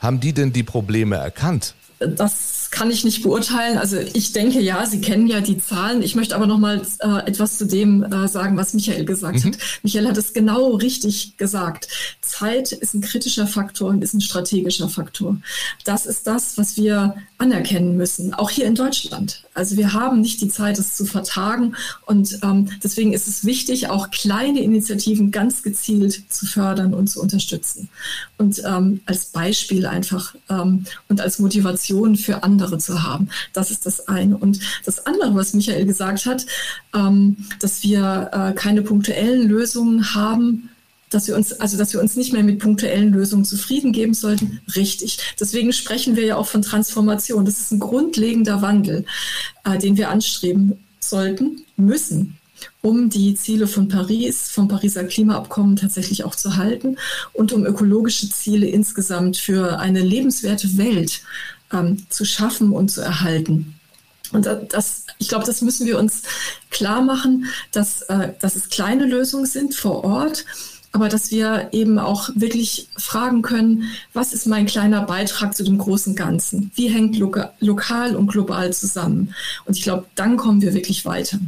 haben 0.04 0.20
die 0.20 0.34
denn 0.34 0.52
die 0.52 0.64
Probleme 0.64 1.16
erkannt? 1.16 1.76
Das 2.08 2.54
kann 2.74 2.90
ich 2.90 3.04
nicht 3.04 3.22
beurteilen. 3.22 3.78
Also 3.78 3.98
ich 4.14 4.34
denke 4.34 4.60
ja, 4.60 4.86
Sie 4.88 5.00
kennen 5.00 5.28
ja 5.28 5.42
die 5.42 5.60
Zahlen. 5.60 6.02
Ich 6.02 6.16
möchte 6.16 6.36
aber 6.36 6.48
noch 6.48 6.58
mal 6.58 6.82
äh, 7.00 7.28
etwas 7.28 7.60
zu 7.60 7.68
dem 7.68 8.04
äh, 8.04 8.28
sagen, 8.28 8.58
was 8.58 8.74
Michael 8.74 9.06
gesagt 9.06 9.46
mhm. 9.46 9.50
hat. 9.50 9.58
Michael 9.84 10.08
hat 10.08 10.18
es 10.18 10.34
genau 10.34 10.72
richtig 10.72 11.38
gesagt. 11.38 11.88
Zeit 12.22 12.72
ist 12.72 12.96
ein 12.96 13.02
kritischer 13.02 13.46
Faktor 13.46 13.90
und 13.90 14.04
ist 14.04 14.16
ein 14.16 14.22
strategischer 14.22 14.90
Faktor. 14.90 15.38
Das 15.86 16.08
ist 16.08 16.26
das, 16.26 16.58
was 16.58 16.76
wir 16.76 17.16
anerkennen 17.38 17.96
müssen, 17.96 18.34
auch 18.34 18.50
hier 18.50 18.66
in 18.66 18.76
Deutschland. 18.76 19.44
Also 19.54 19.78
wir 19.78 19.94
haben 19.94 20.22
nicht 20.22 20.42
die 20.42 20.48
Zeit, 20.48 20.80
es 20.80 20.96
zu 20.96 21.06
vertagen 21.06 21.76
und 22.08 22.40
ähm, 22.42 22.70
deswegen 22.84 23.14
ist 23.14 23.28
es 23.28 23.46
wichtig, 23.46 23.90
auch 23.90 24.10
kleine 24.10 24.62
Initiativen 24.62 25.30
ganz 25.30 25.62
gezielt 25.62 26.24
zu 26.30 26.46
fördern 26.46 26.94
und 26.94 27.08
zu 27.08 27.22
unterstützen. 27.22 27.90
Und 28.44 28.62
ähm, 28.66 29.00
als 29.06 29.28
Beispiel 29.28 29.86
einfach 29.86 30.36
ähm, 30.50 30.86
und 31.08 31.22
als 31.22 31.40
Motivation 31.40 32.18
für 32.18 32.44
andere 32.44 32.78
zu 32.78 33.02
haben. 33.02 33.30
Das 33.54 33.72
ist 33.72 33.86
das 33.86 34.10
eine. 34.10 34.36
Und 34.36 34.60
das 34.84 35.06
andere, 35.06 35.34
was 35.34 35.54
Michael 35.54 35.86
gesagt 35.86 36.26
hat, 36.26 36.46
ähm, 36.94 37.38
dass 37.62 37.84
wir 37.84 38.30
äh, 38.34 38.54
keine 38.54 38.82
punktuellen 38.82 39.48
Lösungen 39.48 40.14
haben, 40.14 40.70
dass 41.10 41.28
wir 41.28 41.38
uns, 41.38 41.54
also 41.54 41.78
dass 41.78 41.94
wir 41.94 42.02
uns 42.02 42.18
nicht 42.18 42.34
mehr 42.34 42.44
mit 42.44 42.60
punktuellen 42.60 43.14
Lösungen 43.14 43.46
zufrieden 43.46 43.94
geben 43.94 44.14
sollten, 44.14 44.60
richtig. 44.76 45.20
Deswegen 45.40 45.72
sprechen 45.72 46.18
wir 46.18 46.26
ja 46.26 46.36
auch 46.36 46.48
von 46.48 46.64
Transformation. 46.64 47.46
Das 47.46 47.62
ist 47.62 47.72
ein 47.72 47.80
grundlegender 47.80 48.62
Wandel, 48.62 49.06
äh, 49.64 49.78
den 49.78 49.96
wir 49.96 50.10
anstreben 50.10 50.84
sollten, 51.00 51.64
müssen, 51.78 52.38
um 52.82 53.10
die 53.10 53.36
Ziele 53.36 53.68
von 53.68 53.88
Paris, 53.88 54.50
vom 54.50 54.68
Pariser 54.68 55.04
Klimaabkommen 55.04 55.76
tatsächlich 55.76 56.24
auch 56.24 56.36
zu 56.36 56.56
halten 56.58 56.98
und 57.34 57.54
um 57.54 57.66
ökologische 57.66 58.30
Ziele 58.30 58.68
insgesamt 58.68 59.38
für 59.38 59.80
eine 59.80 60.02
lebenswerte 60.02 60.78
Welt 60.78 61.22
ähm, 61.72 62.06
zu 62.10 62.26
schaffen 62.26 62.72
und 62.72 62.90
zu 62.90 63.02
erhalten. 63.02 63.76
Und 64.32 64.48
das, 64.70 65.06
ich 65.20 65.30
glaube, 65.30 65.46
das 65.46 65.62
müssen 65.62 65.86
wir 65.86 66.00
uns 66.00 66.24
klar 66.72 67.02
machen, 67.02 67.46
dass, 67.72 68.02
äh, 68.04 68.30
dass 68.40 68.56
es 68.56 68.70
kleine 68.70 69.06
Lösungen 69.06 69.46
sind 69.46 69.76
vor 69.76 70.04
Ort, 70.04 70.46
aber 70.92 71.10
dass 71.10 71.32
wir 71.32 71.70
eben 71.72 71.98
auch 71.98 72.30
wirklich 72.36 72.88
fragen 72.98 73.42
können, 73.42 73.90
was 74.14 74.34
ist 74.34 74.46
mein 74.46 74.68
kleiner 74.68 75.02
Beitrag 75.02 75.56
zu 75.56 75.64
dem 75.64 75.80
großen 75.80 76.16
Ganzen? 76.16 76.72
Wie 76.76 76.88
hängt 76.88 77.18
loka 77.18 77.52
lokal 77.60 78.16
und 78.16 78.28
global 78.28 78.72
zusammen? 78.74 79.34
Und 79.66 79.76
ich 79.76 79.84
glaube, 79.84 80.06
dann 80.16 80.38
kommen 80.38 80.62
wir 80.62 80.74
wirklich 80.74 81.04
weiter. 81.06 81.40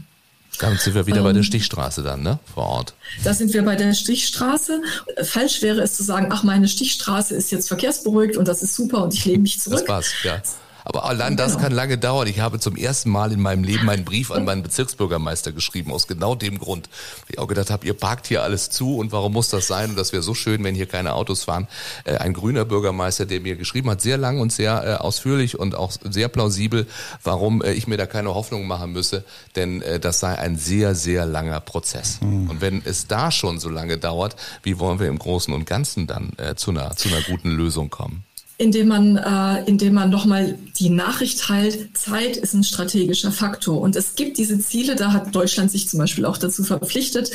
Damit 0.57 0.81
sind 0.81 0.95
wir 0.95 1.07
wieder 1.07 1.17
ähm, 1.17 1.23
bei 1.23 1.33
der 1.33 1.39
ähm, 1.39 1.43
Stichstraße 1.43 2.03
dann, 2.03 2.23
ne? 2.23 2.39
Vor 2.53 2.65
Ort. 2.65 2.93
Da 3.23 3.33
sind 3.33 3.53
wir 3.53 3.63
bei 3.63 3.75
der 3.75 3.93
Stichstraße. 3.93 4.81
Falsch 5.23 5.61
wäre 5.61 5.81
es 5.81 5.95
zu 5.95 6.03
sagen, 6.03 6.27
ach, 6.31 6.43
meine 6.43 6.67
Stichstraße 6.67 7.35
ist 7.35 7.51
jetzt 7.51 7.67
verkehrsberuhigt 7.67 8.37
und 8.37 8.47
das 8.47 8.63
ist 8.63 8.75
super 8.75 9.03
und 9.03 9.13
ich 9.13 9.25
lehne 9.25 9.43
mich 9.43 9.59
zurück. 9.59 9.79
Das 9.79 9.87
war's, 9.87 10.13
ja. 10.23 10.41
Aber 10.85 11.05
allein 11.05 11.35
das 11.35 11.53
genau. 11.53 11.63
kann 11.63 11.71
lange 11.73 11.97
dauern. 11.97 12.27
Ich 12.27 12.39
habe 12.39 12.59
zum 12.59 12.75
ersten 12.75 13.09
Mal 13.09 13.31
in 13.31 13.41
meinem 13.41 13.63
Leben 13.63 13.89
einen 13.89 14.05
Brief 14.05 14.31
an 14.31 14.45
meinen 14.45 14.61
Bezirksbürgermeister 14.61 15.51
geschrieben, 15.51 15.91
aus 15.91 16.07
genau 16.07 16.35
dem 16.35 16.59
Grund. 16.59 16.89
Ich 17.27 17.39
auch 17.39 17.47
gedacht 17.47 17.71
habe, 17.71 17.85
ihr 17.87 17.95
parkt 17.95 18.27
hier 18.27 18.43
alles 18.43 18.69
zu 18.69 18.97
und 18.97 19.11
warum 19.11 19.33
muss 19.33 19.49
das 19.49 19.65
sein? 19.65 19.89
Und 19.89 19.97
das 19.97 20.13
wäre 20.13 20.21
so 20.21 20.35
schön, 20.35 20.63
wenn 20.63 20.75
hier 20.75 20.85
keine 20.85 21.13
Autos 21.13 21.45
fahren. 21.45 21.67
Äh, 22.03 22.17
ein 22.17 22.33
grüner 22.33 22.65
Bürgermeister, 22.65 23.25
der 23.25 23.41
mir 23.41 23.55
geschrieben 23.55 23.89
hat, 23.89 24.01
sehr 24.01 24.17
lang 24.17 24.39
und 24.39 24.53
sehr 24.53 24.83
äh, 24.83 24.93
ausführlich 24.93 25.57
und 25.57 25.73
auch 25.73 25.91
sehr 26.03 26.27
plausibel, 26.27 26.85
warum 27.23 27.63
äh, 27.63 27.73
ich 27.73 27.87
mir 27.87 27.97
da 27.97 28.05
keine 28.05 28.35
Hoffnung 28.35 28.67
machen 28.67 28.91
müsse, 28.91 29.23
denn 29.55 29.83
das 30.01 30.19
sei 30.19 30.37
ein 30.37 30.57
sehr, 30.57 30.93
sehr 30.95 31.25
langer 31.25 31.59
Prozess. 31.59 32.19
Mhm. 32.21 32.49
Und 32.49 32.61
wenn 32.61 32.81
es 32.85 33.07
da 33.07 33.31
schon 33.31 33.59
so 33.59 33.69
lange 33.69 33.97
dauert, 33.97 34.35
wie 34.61 34.77
wollen 34.79 34.99
wir 34.99 35.07
im 35.07 35.17
Großen 35.17 35.53
und 35.53 35.65
Ganzen 35.65 36.07
dann 36.07 36.33
zu 36.55 36.71
einer, 36.71 36.95
zu 36.95 37.09
einer 37.09 37.21
guten 37.21 37.49
Lösung 37.49 37.89
kommen? 37.89 38.24
Indem 38.57 38.87
man, 38.87 39.17
äh, 39.17 39.63
indem 39.65 39.95
man 39.95 40.09
nochmal 40.09 40.57
die 40.79 40.89
Nachricht 40.89 41.41
teilt, 41.41 41.97
Zeit 41.97 42.37
ist 42.37 42.53
ein 42.53 42.63
strategischer 42.63 43.31
Faktor. 43.31 43.81
Und 43.81 43.95
es 43.95 44.15
gibt 44.15 44.37
diese 44.37 44.59
Ziele, 44.59 44.95
da 44.95 45.11
hat 45.11 45.35
Deutschland 45.35 45.71
sich 45.71 45.89
zum 45.89 45.99
Beispiel 45.99 46.25
auch 46.25 46.37
dazu 46.37 46.63
verpflichtet. 46.63 47.31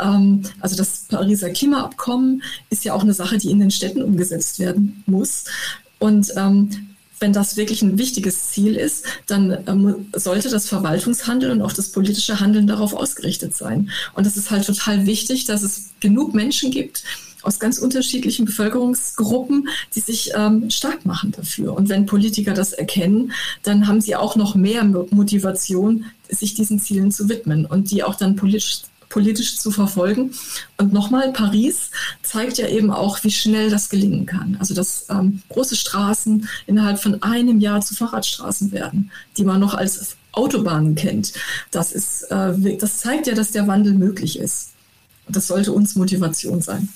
Ähm, 0.00 0.42
also 0.60 0.76
das 0.76 1.06
Pariser 1.08 1.50
Klimaabkommen 1.50 2.42
ist 2.70 2.84
ja 2.84 2.92
auch 2.92 3.02
eine 3.02 3.14
Sache, 3.14 3.38
die 3.38 3.50
in 3.50 3.60
den 3.60 3.70
Städten 3.70 4.02
umgesetzt 4.02 4.58
werden 4.58 5.02
muss. 5.06 5.44
Und 5.98 6.32
ähm, 6.36 6.88
wenn 7.20 7.32
das 7.32 7.56
wirklich 7.56 7.82
ein 7.82 7.98
wichtiges 7.98 8.50
Ziel 8.50 8.76
ist, 8.76 9.04
dann 9.26 9.58
ähm, 9.66 10.06
sollte 10.14 10.50
das 10.50 10.68
Verwaltungshandeln 10.68 11.52
und 11.52 11.62
auch 11.62 11.72
das 11.72 11.90
politische 11.90 12.40
Handeln 12.40 12.66
darauf 12.66 12.94
ausgerichtet 12.94 13.56
sein. 13.56 13.90
Und 14.14 14.26
es 14.26 14.36
ist 14.36 14.50
halt 14.50 14.66
total 14.66 15.06
wichtig, 15.06 15.46
dass 15.46 15.62
es 15.62 15.90
genug 16.00 16.34
Menschen 16.34 16.70
gibt, 16.70 17.02
aus 17.42 17.58
ganz 17.58 17.78
unterschiedlichen 17.78 18.44
Bevölkerungsgruppen, 18.44 19.68
die 19.94 20.00
sich 20.00 20.32
ähm, 20.34 20.70
stark 20.70 21.06
machen 21.06 21.32
dafür. 21.32 21.74
Und 21.74 21.88
wenn 21.88 22.06
Politiker 22.06 22.54
das 22.54 22.72
erkennen, 22.72 23.32
dann 23.62 23.86
haben 23.86 24.00
sie 24.00 24.16
auch 24.16 24.36
noch 24.36 24.54
mehr 24.54 24.84
Motivation, 24.84 26.06
sich 26.28 26.54
diesen 26.54 26.80
Zielen 26.80 27.10
zu 27.10 27.28
widmen 27.28 27.64
und 27.64 27.90
die 27.90 28.02
auch 28.02 28.14
dann 28.14 28.36
politisch 28.36 28.82
politisch 29.08 29.58
zu 29.58 29.70
verfolgen. 29.70 30.34
Und 30.76 30.92
nochmal, 30.92 31.32
Paris 31.32 31.90
zeigt 32.22 32.58
ja 32.58 32.68
eben 32.68 32.90
auch, 32.90 33.24
wie 33.24 33.30
schnell 33.30 33.70
das 33.70 33.88
gelingen 33.88 34.26
kann. 34.26 34.56
Also 34.60 34.74
dass 34.74 35.06
ähm, 35.08 35.42
große 35.48 35.76
Straßen 35.76 36.48
innerhalb 36.66 37.00
von 37.00 37.22
einem 37.22 37.60
Jahr 37.60 37.80
zu 37.80 37.94
Fahrradstraßen 37.94 38.72
werden, 38.72 39.10
die 39.36 39.44
man 39.44 39.60
noch 39.60 39.74
als 39.74 40.16
Autobahnen 40.32 40.94
kennt. 40.94 41.32
Das, 41.70 41.92
ist, 41.92 42.24
äh, 42.24 42.76
das 42.76 42.98
zeigt 42.98 43.26
ja, 43.26 43.34
dass 43.34 43.50
der 43.50 43.66
Wandel 43.66 43.94
möglich 43.94 44.38
ist. 44.38 44.70
Und 45.26 45.36
das 45.36 45.46
sollte 45.46 45.72
uns 45.72 45.94
Motivation 45.94 46.62
sein. 46.62 46.88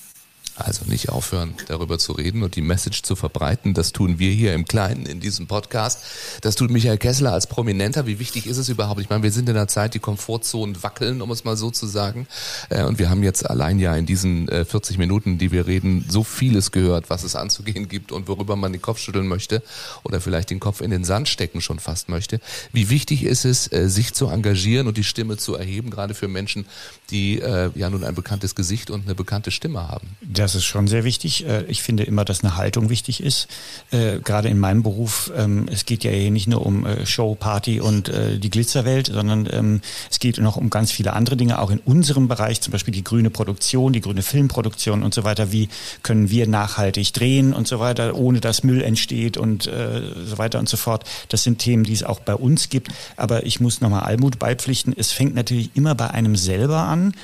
Also 0.57 0.85
nicht 0.85 1.09
aufhören, 1.09 1.55
darüber 1.69 1.99
zu 1.99 2.13
reden 2.13 2.43
und 2.43 2.57
die 2.57 2.61
Message 2.61 3.03
zu 3.03 3.17
verbreiten. 3.17 3.73
Das 3.73 3.93
tun 3.93 4.19
wir 4.19 4.31
hier 4.33 4.53
im 4.53 4.67
Kleinen 4.67 5.07
in 5.07 5.19
diesem 5.19 5.47
Podcast. 5.47 6.01
Das 6.43 6.57
tut 6.57 6.71
Michael 6.71 6.99
Kessler 6.99 7.33
als 7.33 7.47
Prominenter. 7.47 8.07
Wie 8.07 8.19
wichtig 8.19 8.47
ist 8.47 8.59
es 8.59 8.69
überhaupt? 8.69 9.01
Ich 9.01 9.09
meine, 9.09 9.23
wir 9.23 9.33
sind 9.33 9.49
in 9.49 9.57
einer 9.57 9.67
Zeit, 9.67 9.95
die 9.95 9.99
Komfortzonen 9.99 10.83
wackeln, 10.83 11.23
um 11.23 11.31
es 11.31 11.45
mal 11.45 11.57
so 11.57 11.71
zu 11.71 11.87
sagen. 11.87 12.27
Äh, 12.69 12.85
und 12.85 12.99
wir 12.99 13.09
haben 13.09 13.23
jetzt 13.23 13.49
allein 13.49 13.79
ja 13.79 13.97
in 13.97 14.05
diesen 14.05 14.47
40 14.47 14.97
äh, 14.97 14.99
Minuten, 14.99 15.39
die 15.39 15.53
wir 15.53 15.67
reden, 15.67 16.05
so 16.09 16.23
vieles 16.23 16.71
gehört, 16.71 17.09
was 17.09 17.25
es 17.25 17.35
anzugehen 17.35 17.89
gibt 17.89 18.13
und 18.13 18.29
worüber 18.29 18.55
man 18.55 18.73
den 18.73 18.83
Kopf 18.83 18.99
schütteln 18.99 19.29
möchte 19.29 19.63
oder 20.03 20.21
vielleicht 20.21 20.51
den 20.51 20.61
Kopf 20.61 20.83
in 20.83 20.91
den 20.91 21.05
Sand 21.05 21.31
stecken 21.31 21.63
schon 21.63 21.79
fast 21.79 22.11
möchte. 22.11 22.41
Wie 22.73 22.91
wichtig 22.91 23.25
ist 23.25 23.47
es, 23.47 23.73
äh, 23.73 23.89
sich 23.89 24.13
zu 24.13 24.29
engagieren 24.29 24.87
und 24.87 24.99
die 24.99 25.05
Stimme 25.05 25.39
zu 25.39 25.55
erheben, 25.55 25.89
gerade 25.89 26.13
für 26.13 26.29
Menschen, 26.29 26.67
die 27.11 27.43
ja 27.75 27.91
nun 27.91 28.05
ein 28.05 28.15
bekanntes 28.15 28.55
Gesicht 28.55 28.91
und 28.91 29.05
eine 29.05 29.15
bekannte 29.15 29.51
Stimme 29.51 29.89
haben? 29.89 30.17
Das 30.43 30.57
ist 30.57 30.65
schon 30.65 30.89
sehr 30.89 31.05
wichtig. 31.05 31.47
Äh, 31.47 31.63
ich 31.69 31.83
finde 31.83 32.03
immer, 32.03 32.25
dass 32.25 32.43
eine 32.43 32.57
Haltung 32.57 32.91
wichtig 32.91 33.23
ist. 33.23 33.47
Äh, 33.93 34.19
gerade 34.19 34.49
in 34.49 34.59
meinem 34.59 34.83
Beruf, 34.83 35.31
ähm, 35.37 35.69
es 35.71 35.87
geht 35.87 36.03
ja 36.03 36.11
hier 36.11 36.33
nicht 36.33 36.49
nur 36.49 36.67
um 36.67 36.85
äh, 36.85 37.07
Show, 37.07 37.37
Party 37.37 37.81
und 37.81 38.11
die 38.13 38.51
Glitzerwelt, 38.51 39.07
sondern 39.07 39.49
ähm, 39.51 39.81
es 40.11 40.19
geht 40.19 40.39
noch 40.39 40.57
um 40.57 40.71
ganz 40.71 40.91
viele 40.91 41.13
andere 41.13 41.37
Dinge, 41.37 41.61
auch 41.61 41.71
in 41.71 41.79
unserem 41.79 42.27
Bereich, 42.27 42.61
zum 42.61 42.73
Beispiel 42.73 42.93
die 42.93 43.05
grüne 43.05 43.31
Produktion, 43.31 43.93
die 43.93 44.01
grüne 44.01 44.23
Filmproduktion 44.23 45.03
und 45.03 45.15
so 45.15 45.23
weiter. 45.23 45.53
Wie 45.53 45.69
können 46.03 46.31
wir 46.31 46.49
nachhaltig 46.49 47.13
drehen 47.13 47.53
und 47.53 47.69
so 47.69 47.79
weiter, 47.79 48.17
ohne 48.17 48.41
dass 48.41 48.65
Müll 48.65 48.83
entsteht 48.83 49.37
und 49.37 49.65
so 49.65 50.39
weiter 50.39 50.59
und 50.59 50.69
so 50.69 50.77
fort. 50.77 51.05
Das 51.29 51.45
sind 51.45 51.59
Themen, 51.59 51.85
die 51.85 51.93
es 51.93 52.03
auch 52.03 52.21
bei 52.21 52.35
uns 52.35 52.69
gibt. 52.69 52.89
Aber 53.17 53.47
ich 53.47 53.61
muss 53.61 53.81
nochmal 53.81 54.03
Almut 54.03 54.39
beipflichten. 54.39 54.95
Es 54.97 55.13
fängt 55.13 55.35
natürlich 55.35 55.71
immer 55.75 55.95
bei 55.95 56.11
einem 56.11 56.37
selber 56.37 56.83
an, 56.83 57.15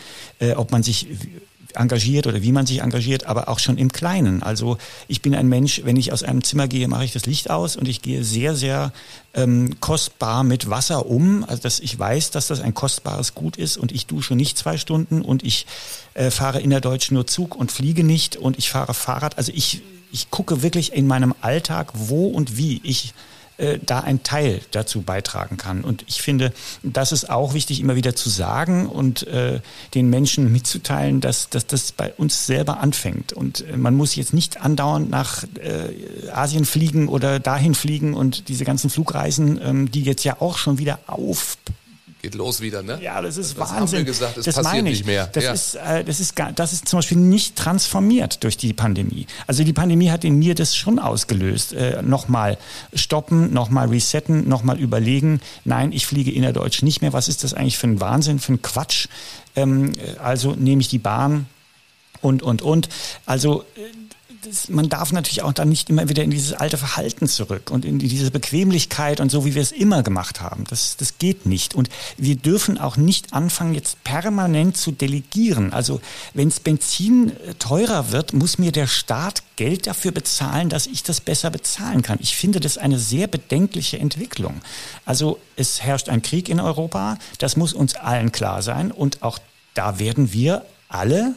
ob 0.56 0.70
man 0.70 0.82
sich 0.82 1.08
engagiert 1.74 2.26
oder 2.26 2.42
wie 2.42 2.52
man 2.52 2.66
sich 2.66 2.80
engagiert, 2.80 3.26
aber 3.26 3.48
auch 3.48 3.58
schon 3.58 3.78
im 3.78 3.92
Kleinen. 3.92 4.42
Also 4.42 4.78
ich 5.06 5.22
bin 5.22 5.34
ein 5.34 5.48
Mensch, 5.48 5.82
wenn 5.84 5.96
ich 5.96 6.12
aus 6.12 6.22
einem 6.22 6.42
Zimmer 6.42 6.68
gehe, 6.68 6.88
mache 6.88 7.04
ich 7.04 7.12
das 7.12 7.26
Licht 7.26 7.50
aus 7.50 7.76
und 7.76 7.88
ich 7.88 8.02
gehe 8.02 8.24
sehr, 8.24 8.54
sehr 8.54 8.92
ähm, 9.34 9.78
kostbar 9.80 10.44
mit 10.44 10.70
Wasser 10.70 11.06
um. 11.06 11.44
Also 11.44 11.62
dass 11.62 11.80
ich 11.80 11.98
weiß, 11.98 12.30
dass 12.30 12.46
das 12.46 12.60
ein 12.60 12.74
kostbares 12.74 13.34
Gut 13.34 13.56
ist 13.56 13.76
und 13.76 13.92
ich 13.92 14.06
dusche 14.06 14.34
nicht 14.34 14.58
zwei 14.58 14.76
Stunden 14.78 15.22
und 15.22 15.44
ich 15.44 15.66
äh, 16.14 16.30
fahre 16.30 16.60
innerdeutsch 16.60 17.10
nur 17.10 17.26
Zug 17.26 17.54
und 17.54 17.70
fliege 17.70 18.04
nicht 18.04 18.36
und 18.36 18.58
ich 18.58 18.70
fahre 18.70 18.94
Fahrrad. 18.94 19.38
Also 19.38 19.52
ich, 19.54 19.82
ich 20.12 20.30
gucke 20.30 20.62
wirklich 20.62 20.92
in 20.92 21.06
meinem 21.06 21.34
Alltag, 21.40 21.92
wo 21.94 22.28
und 22.28 22.56
wie 22.56 22.80
ich 22.82 23.14
äh, 23.58 23.78
da 23.84 24.00
ein 24.00 24.22
Teil 24.22 24.60
dazu 24.70 25.02
beitragen 25.02 25.56
kann. 25.56 25.82
Und 25.82 26.04
ich 26.06 26.22
finde, 26.22 26.52
das 26.82 27.12
ist 27.12 27.28
auch 27.28 27.54
wichtig, 27.54 27.80
immer 27.80 27.96
wieder 27.96 28.14
zu 28.14 28.28
sagen 28.28 28.86
und 28.86 29.26
äh, 29.26 29.60
den 29.94 30.08
Menschen 30.10 30.50
mitzuteilen, 30.52 31.20
dass, 31.20 31.48
dass 31.50 31.66
das 31.66 31.92
bei 31.92 32.12
uns 32.14 32.46
selber 32.46 32.80
anfängt. 32.80 33.32
Und 33.32 33.66
äh, 33.66 33.76
man 33.76 33.94
muss 33.94 34.16
jetzt 34.16 34.32
nicht 34.32 34.60
andauernd 34.60 35.10
nach 35.10 35.44
äh, 35.60 36.30
Asien 36.30 36.64
fliegen 36.64 37.08
oder 37.08 37.40
dahin 37.40 37.74
fliegen 37.74 38.14
und 38.14 38.48
diese 38.48 38.64
ganzen 38.64 38.90
Flugreisen, 38.90 39.60
ähm, 39.62 39.90
die 39.90 40.02
jetzt 40.02 40.24
ja 40.24 40.40
auch 40.40 40.56
schon 40.56 40.78
wieder 40.78 41.00
auf 41.06 41.56
geht 42.28 42.38
los 42.38 42.60
wieder, 42.60 42.82
ne? 42.82 42.98
Ja, 43.02 43.20
das 43.22 43.36
ist 43.36 43.58
das 43.58 43.70
Wahnsinn. 43.70 43.80
Haben 43.80 43.92
wir 43.92 44.04
gesagt, 44.04 44.36
das, 44.36 44.44
das 44.44 44.54
passiert 44.54 44.84
nicht 44.84 45.06
mehr. 45.06 45.26
Das, 45.28 45.44
ja. 45.44 45.52
ist, 45.52 45.74
äh, 45.76 46.04
das, 46.04 46.20
ist, 46.20 46.34
das 46.54 46.72
ist 46.72 46.88
zum 46.88 46.98
Beispiel 46.98 47.16
nicht 47.16 47.56
transformiert 47.56 48.44
durch 48.44 48.56
die 48.56 48.72
Pandemie. 48.72 49.26
Also 49.46 49.64
die 49.64 49.72
Pandemie 49.72 50.10
hat 50.10 50.24
in 50.24 50.38
mir 50.38 50.54
das 50.54 50.76
schon 50.76 50.98
ausgelöst. 50.98 51.72
Äh, 51.72 52.02
nochmal 52.02 52.58
stoppen, 52.92 53.52
nochmal 53.52 53.88
resetten, 53.88 54.48
nochmal 54.48 54.78
überlegen. 54.78 55.40
Nein, 55.64 55.92
ich 55.92 56.06
fliege 56.06 56.30
innerdeutsch 56.30 56.82
nicht 56.82 57.00
mehr. 57.00 57.12
Was 57.12 57.28
ist 57.28 57.44
das 57.44 57.54
eigentlich 57.54 57.78
für 57.78 57.86
ein 57.86 58.00
Wahnsinn, 58.00 58.38
für 58.38 58.52
ein 58.52 58.62
Quatsch? 58.62 59.08
Ähm, 59.56 59.92
also 60.22 60.52
nehme 60.52 60.82
ich 60.82 60.88
die 60.88 60.98
Bahn 60.98 61.46
und, 62.20 62.42
und, 62.42 62.60
und. 62.60 62.88
Also 63.24 63.64
äh, 63.76 63.80
das, 64.42 64.68
man 64.68 64.88
darf 64.88 65.12
natürlich 65.12 65.42
auch 65.42 65.52
dann 65.52 65.68
nicht 65.68 65.90
immer 65.90 66.08
wieder 66.08 66.22
in 66.22 66.30
dieses 66.30 66.52
alte 66.52 66.78
Verhalten 66.78 67.28
zurück 67.28 67.70
und 67.70 67.84
in 67.84 67.98
diese 67.98 68.30
Bequemlichkeit 68.30 69.20
und 69.20 69.30
so, 69.30 69.44
wie 69.44 69.54
wir 69.54 69.62
es 69.62 69.72
immer 69.72 70.02
gemacht 70.02 70.40
haben. 70.40 70.64
Das, 70.68 70.96
das 70.96 71.18
geht 71.18 71.46
nicht. 71.46 71.74
Und 71.74 71.88
wir 72.16 72.36
dürfen 72.36 72.78
auch 72.78 72.96
nicht 72.96 73.32
anfangen, 73.32 73.74
jetzt 73.74 74.02
permanent 74.04 74.76
zu 74.76 74.92
delegieren. 74.92 75.72
Also 75.72 76.00
wenn 76.34 76.48
es 76.48 76.60
Benzin 76.60 77.30
äh, 77.30 77.54
teurer 77.54 78.12
wird, 78.12 78.32
muss 78.32 78.58
mir 78.58 78.72
der 78.72 78.86
Staat 78.86 79.42
Geld 79.56 79.86
dafür 79.86 80.12
bezahlen, 80.12 80.68
dass 80.68 80.86
ich 80.86 81.02
das 81.02 81.20
besser 81.20 81.50
bezahlen 81.50 82.02
kann. 82.02 82.18
Ich 82.20 82.36
finde 82.36 82.60
das 82.60 82.78
eine 82.78 82.98
sehr 82.98 83.26
bedenkliche 83.26 83.98
Entwicklung. 83.98 84.60
Also 85.04 85.38
es 85.56 85.82
herrscht 85.82 86.08
ein 86.08 86.22
Krieg 86.22 86.48
in 86.48 86.60
Europa, 86.60 87.18
das 87.38 87.56
muss 87.56 87.72
uns 87.72 87.96
allen 87.96 88.30
klar 88.30 88.62
sein 88.62 88.92
und 88.92 89.22
auch 89.22 89.38
da 89.74 89.98
werden 89.98 90.32
wir 90.32 90.64
alle 90.88 91.34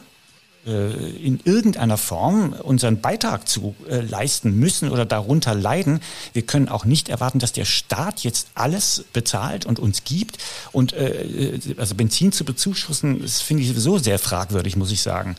in 0.64 1.40
irgendeiner 1.44 1.96
Form 1.96 2.52
unseren 2.52 3.00
Beitrag 3.00 3.48
zu 3.48 3.74
äh, 3.88 4.00
leisten 4.00 4.54
müssen 4.54 4.90
oder 4.90 5.04
darunter 5.04 5.54
leiden. 5.54 6.00
Wir 6.32 6.42
können 6.42 6.68
auch 6.68 6.84
nicht 6.84 7.08
erwarten, 7.08 7.40
dass 7.40 7.52
der 7.52 7.64
Staat 7.64 8.20
jetzt 8.20 8.48
alles 8.54 9.04
bezahlt 9.12 9.66
und 9.66 9.80
uns 9.80 10.04
gibt. 10.04 10.38
Und 10.70 10.92
äh, 10.92 11.58
also 11.78 11.96
Benzin 11.96 12.30
zu 12.30 12.44
bezuschussen, 12.44 13.22
das 13.22 13.40
finde 13.40 13.64
ich 13.64 13.70
sowieso 13.70 13.98
sehr 13.98 14.18
fragwürdig, 14.18 14.76
muss 14.76 14.92
ich 14.92 15.02
sagen. 15.02 15.36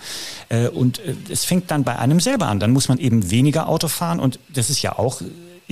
Äh, 0.49 0.67
und 0.67 0.99
äh, 0.99 1.15
es 1.30 1.45
fängt 1.45 1.71
dann 1.71 1.86
bei 1.86 1.97
einem 1.97 2.19
selber 2.19 2.47
an. 2.47 2.59
Dann 2.59 2.71
muss 2.71 2.89
man 2.89 2.97
eben 2.97 3.32
weniger 3.32 3.69
Auto 3.69 3.88
fahren 3.88 4.19
und 4.19 4.39
das 4.53 4.69
ist 4.69 4.82
ja 4.82 4.99
auch 4.99 5.21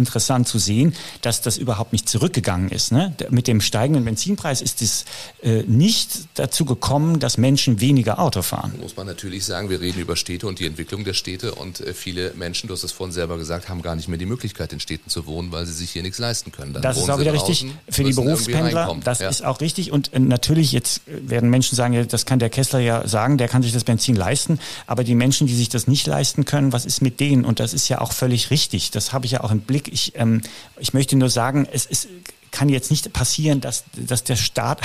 interessant 0.02 0.48
zu 0.48 0.60
sehen, 0.60 0.94
dass 1.22 1.42
das 1.42 1.58
überhaupt 1.58 1.94
nicht 1.94 2.10
zurückgegangen 2.10 2.70
ist. 2.70 2.92
Ne? 2.92 3.16
Mit 3.30 3.48
dem 3.48 3.62
steigenden 3.62 4.04
Benzinpreis 4.04 4.62
ist 4.62 4.82
es 4.82 5.06
äh, 5.44 5.64
nicht 5.64 6.28
dazu 6.36 6.66
gekommen, 6.66 7.20
dass 7.20 7.38
Menschen 7.38 7.80
weniger 7.80 8.20
Auto 8.20 8.42
fahren. 8.42 8.74
Muss 8.82 8.98
man 8.98 9.08
natürlich 9.08 9.46
sagen, 9.46 9.70
wir 9.70 9.80
reden 9.80 10.00
über 10.00 10.16
Städte 10.16 10.48
und 10.48 10.60
die 10.60 10.66
Entwicklung 10.66 11.04
der 11.04 11.14
Städte 11.14 11.56
und 11.56 11.80
äh, 11.80 11.94
viele 11.94 12.34
Menschen, 12.36 12.68
du 12.68 12.74
hast 12.74 12.84
es 12.84 12.92
vorhin 12.92 13.14
selber 13.14 13.38
gesagt, 13.38 13.70
haben 13.70 13.82
gar 13.82 13.96
nicht 13.96 14.08
mehr 14.08 14.18
die 14.18 14.26
Möglichkeit, 14.26 14.74
in 14.74 14.80
Städten 14.80 15.10
zu 15.10 15.26
wohnen, 15.26 15.52
weil 15.52 15.66
sie 15.66 15.74
sich 15.74 15.92
hier 15.92 16.02
nichts 16.02 16.20
leisten 16.20 16.52
können. 16.52 16.74
Dann 16.74 16.82
das 16.82 16.98
ist 16.98 17.10
auch 17.10 17.20
wieder 17.20 17.34
richtig 17.34 17.68
für 17.90 18.04
die 18.04 18.14
Berufspendler. 18.14 18.98
Das 19.04 19.20
ja. 19.20 19.30
ist 19.30 19.46
auch 19.46 19.62
richtig 19.62 19.92
und 19.92 20.14
äh, 20.14 20.20
natürlich 20.20 20.72
jetzt 20.72 21.02
werden 21.06 21.50
Menschen 21.50 21.76
sagen, 21.76 22.08
das 22.08 22.26
kann 22.26 22.40
der 22.40 22.50
Kessler 22.50 22.80
ja 22.80 23.08
sagen, 23.08 23.38
der 23.38 23.48
kann 23.48 23.64
sich 23.64 23.74
das 23.74 23.84
Benzin 23.84 24.16
leisten, 24.16 24.60
aber 24.88 25.04
die 25.04 25.16
Menschen, 25.16 25.48
die 25.48 25.56
sich 25.56 25.70
das 25.70 25.88
nicht 25.88 26.08
leisten 26.08 26.46
können, 26.46 26.74
was 26.74 26.86
ist 26.86 27.02
mit 27.02 27.20
denen? 27.20 27.46
Und 27.46 27.60
das 27.60 27.74
ist 27.74 27.90
ja 27.90 28.02
auch 28.02 28.12
völlig 28.12 28.52
richtig. 28.52 28.92
Das 28.92 29.14
habe 29.14 29.26
ich 29.26 29.32
ja 29.34 29.44
auch 29.44 29.52
im 29.52 29.62
Blick. 29.62 29.91
Ich, 29.92 30.14
ähm, 30.16 30.42
ich 30.80 30.94
möchte 30.94 31.16
nur 31.16 31.30
sagen, 31.30 31.68
es, 31.72 31.86
es 31.86 32.08
kann 32.52 32.70
jetzt 32.70 32.92
nicht 32.92 33.12
passieren, 33.14 33.62
dass, 33.62 33.86
dass 33.96 34.24
der 34.24 34.36
Staat 34.36 34.82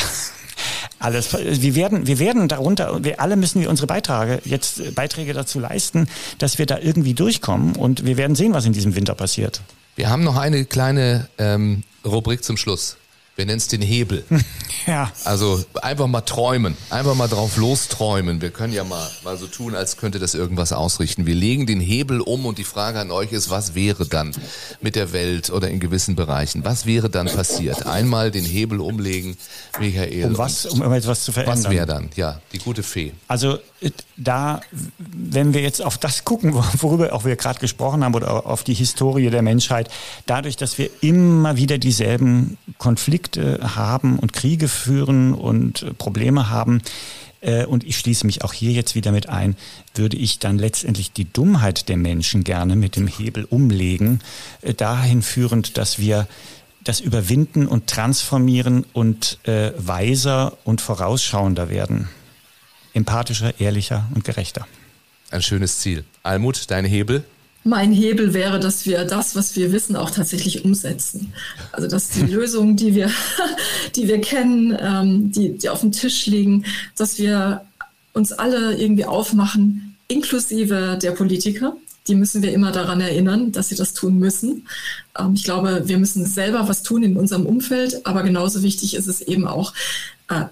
alles. 0.98 1.32
Wir 1.32 1.74
werden, 1.74 2.07
wir 2.07 2.18
werden 2.18 2.48
darunter, 2.48 3.02
wir 3.04 3.20
alle 3.20 3.36
müssen 3.36 3.61
wir 3.61 3.70
unsere 3.70 3.86
Beiträge 3.86 4.40
jetzt 4.44 4.94
Beiträge 4.94 5.32
dazu 5.32 5.59
leisten, 5.59 6.09
dass 6.38 6.59
wir 6.59 6.66
da 6.66 6.78
irgendwie 6.78 7.14
durchkommen 7.14 7.76
und 7.76 8.04
wir 8.04 8.16
werden 8.16 8.36
sehen, 8.36 8.54
was 8.54 8.64
in 8.64 8.72
diesem 8.72 8.94
Winter 8.94 9.14
passiert. 9.14 9.61
Wir 9.96 10.11
haben 10.11 10.24
noch 10.24 10.36
eine 10.36 10.64
kleine 10.64 11.28
ähm, 11.38 11.82
Rubrik 12.04 12.44
zum 12.44 12.57
Schluss. 12.57 12.96
Wir 13.37 13.45
nennen 13.45 13.59
es 13.59 13.68
den 13.68 13.82
Hebel. 13.82 14.24
Ja. 14.87 15.11
Also 15.24 15.64
einfach 15.82 16.07
mal 16.07 16.20
träumen, 16.20 16.76
einfach 16.91 17.16
mal 17.16 17.26
drauf 17.26 17.57
losträumen. 17.57 18.41
Wir 18.41 18.51
können 18.51 18.72
ja 18.72 18.84
mal, 18.84 19.11
mal 19.24 19.37
so 19.37 19.49
tun, 19.49 19.74
als 19.74 19.97
könnte 19.97 20.20
das 20.20 20.34
irgendwas 20.34 20.72
ausrichten. 20.72 21.26
Wir 21.26 21.34
legen 21.34 21.66
den 21.66 21.80
Hebel 21.80 22.20
um 22.20 22.47
und 22.47 22.59
die 22.59 22.64
Frage 22.64 23.01
an 23.01 23.11
euch 23.11 23.32
ist, 23.32 23.51
was 23.51 23.74
wäre 23.74 24.07
dann 24.07 24.30
mit 24.80 24.95
der 24.95 25.12
Welt 25.12 25.51
oder 25.51 25.68
in 25.70 25.80
gewissen 25.80 26.14
Bereichen? 26.14 26.64
Was 26.64 26.87
wäre 26.87 27.11
dann 27.11 27.26
passiert? 27.26 27.84
Einmal 27.84 28.30
den 28.30 28.45
Hebel 28.45 28.78
umlegen, 28.78 29.37
Michael. 29.80 30.26
Um 30.26 30.39
was, 30.39 30.66
um 30.66 30.80
etwas 30.93 31.24
zu 31.24 31.32
verändern? 31.32 31.64
Was 31.64 31.70
wäre 31.70 31.87
dann? 31.87 32.11
Ja, 32.14 32.41
die 32.53 32.59
gute 32.59 32.84
Fee. 32.84 33.12
Also 33.26 33.59
da, 34.16 34.61
wenn 34.99 35.53
wir 35.53 35.62
jetzt 35.62 35.82
auf 35.82 35.99
das 35.99 36.24
gucken, 36.24 36.55
worüber 36.55 37.12
auch 37.12 37.24
wir 37.24 37.34
gerade 37.34 37.59
gesprochen 37.59 38.05
haben 38.05 38.14
oder 38.14 38.47
auf 38.47 38.62
die 38.62 38.74
Historie 38.74 39.30
der 39.30 39.43
Menschheit, 39.43 39.91
dadurch, 40.26 40.57
dass 40.57 40.78
wir 40.78 40.91
immer 41.01 41.57
wieder 41.57 41.78
dieselben 41.78 42.57
Konflikte 42.78 43.26
Konflikte 43.27 43.77
haben 43.77 44.18
und 44.18 44.33
Kriege 44.33 44.68
führen 44.68 45.35
und 45.35 45.83
äh, 45.83 45.95
Probleme 45.95 46.51
haben, 46.51 46.83
äh, 47.41 47.64
und 47.64 47.85
ich 47.85 47.99
schließe 47.99 48.27
mich 48.27 48.43
auch 48.45 48.53
hier 48.53 48.72
jetzt 48.72 48.95
wieder 48.95 49.12
mit 49.12 49.29
ein, 49.29 49.57
würde 49.95 50.16
ich 50.16 50.39
dann 50.39 50.59
letztendlich 50.59 51.12
die 51.12 51.31
Dummheit 51.31 51.89
der 51.89 51.97
Menschen 51.97 52.45
gerne 52.45 52.77
mit 52.77 52.97
dem 52.97 53.07
Hebel 53.07 53.45
umlegen, 53.45 54.20
äh, 54.62 54.74
dahin 54.74 55.22
führend, 55.22 55.77
dass 55.77 55.99
wir 55.99 56.27
das 56.85 57.01
überwinden 57.01 57.66
und 57.66 57.89
transformieren 57.89 58.85
und 58.93 59.39
äh, 59.45 59.72
weiser 59.77 60.57
und 60.64 60.81
vorausschauender 60.81 61.68
werden. 61.68 62.09
Empathischer, 62.95 63.59
ehrlicher 63.61 64.07
und 64.14 64.24
gerechter. 64.24 64.66
Ein 65.31 65.43
schönes 65.43 65.81
Ziel. 65.81 66.05
Almut, 66.22 66.70
dein 66.70 66.85
Hebel? 66.85 67.24
Mein 67.66 67.92
Hebel 67.92 68.32
wäre, 68.32 68.60
dass 68.60 68.86
wir 68.86 69.04
das, 69.04 69.34
was 69.34 69.56
wir 69.56 69.72
wissen, 69.72 69.96
auch 69.96 70.10
tatsächlich 70.10 70.64
umsetzen. 70.64 71.32
Also 71.72 71.88
dass 71.88 72.08
die 72.10 72.20
Lösungen, 72.32 72.76
die 72.76 72.94
wir, 72.94 73.10
die 73.96 74.08
wir 74.08 74.20
kennen, 74.20 74.76
ähm, 74.80 75.32
die, 75.32 75.58
die 75.58 75.68
auf 75.68 75.80
dem 75.80 75.92
Tisch 75.92 76.26
liegen, 76.26 76.64
dass 76.96 77.18
wir 77.18 77.62
uns 78.12 78.32
alle 78.32 78.76
irgendwie 78.76 79.04
aufmachen, 79.04 79.96
inklusive 80.08 80.98
der 81.02 81.10
Politiker. 81.10 81.76
Die 82.08 82.14
müssen 82.14 82.42
wir 82.42 82.52
immer 82.52 82.70
daran 82.70 83.00
erinnern, 83.00 83.50
dass 83.50 83.68
sie 83.68 83.74
das 83.74 83.92
tun 83.92 84.18
müssen. 84.18 84.68
Ähm, 85.18 85.34
ich 85.34 85.44
glaube, 85.44 85.82
wir 85.86 85.98
müssen 85.98 86.24
selber 86.24 86.68
was 86.68 86.82
tun 86.82 87.02
in 87.02 87.16
unserem 87.16 87.46
Umfeld, 87.46 88.06
aber 88.06 88.22
genauso 88.22 88.62
wichtig 88.62 88.94
ist 88.94 89.08
es 89.08 89.20
eben 89.20 89.46
auch, 89.46 89.74
äh, 90.28 90.44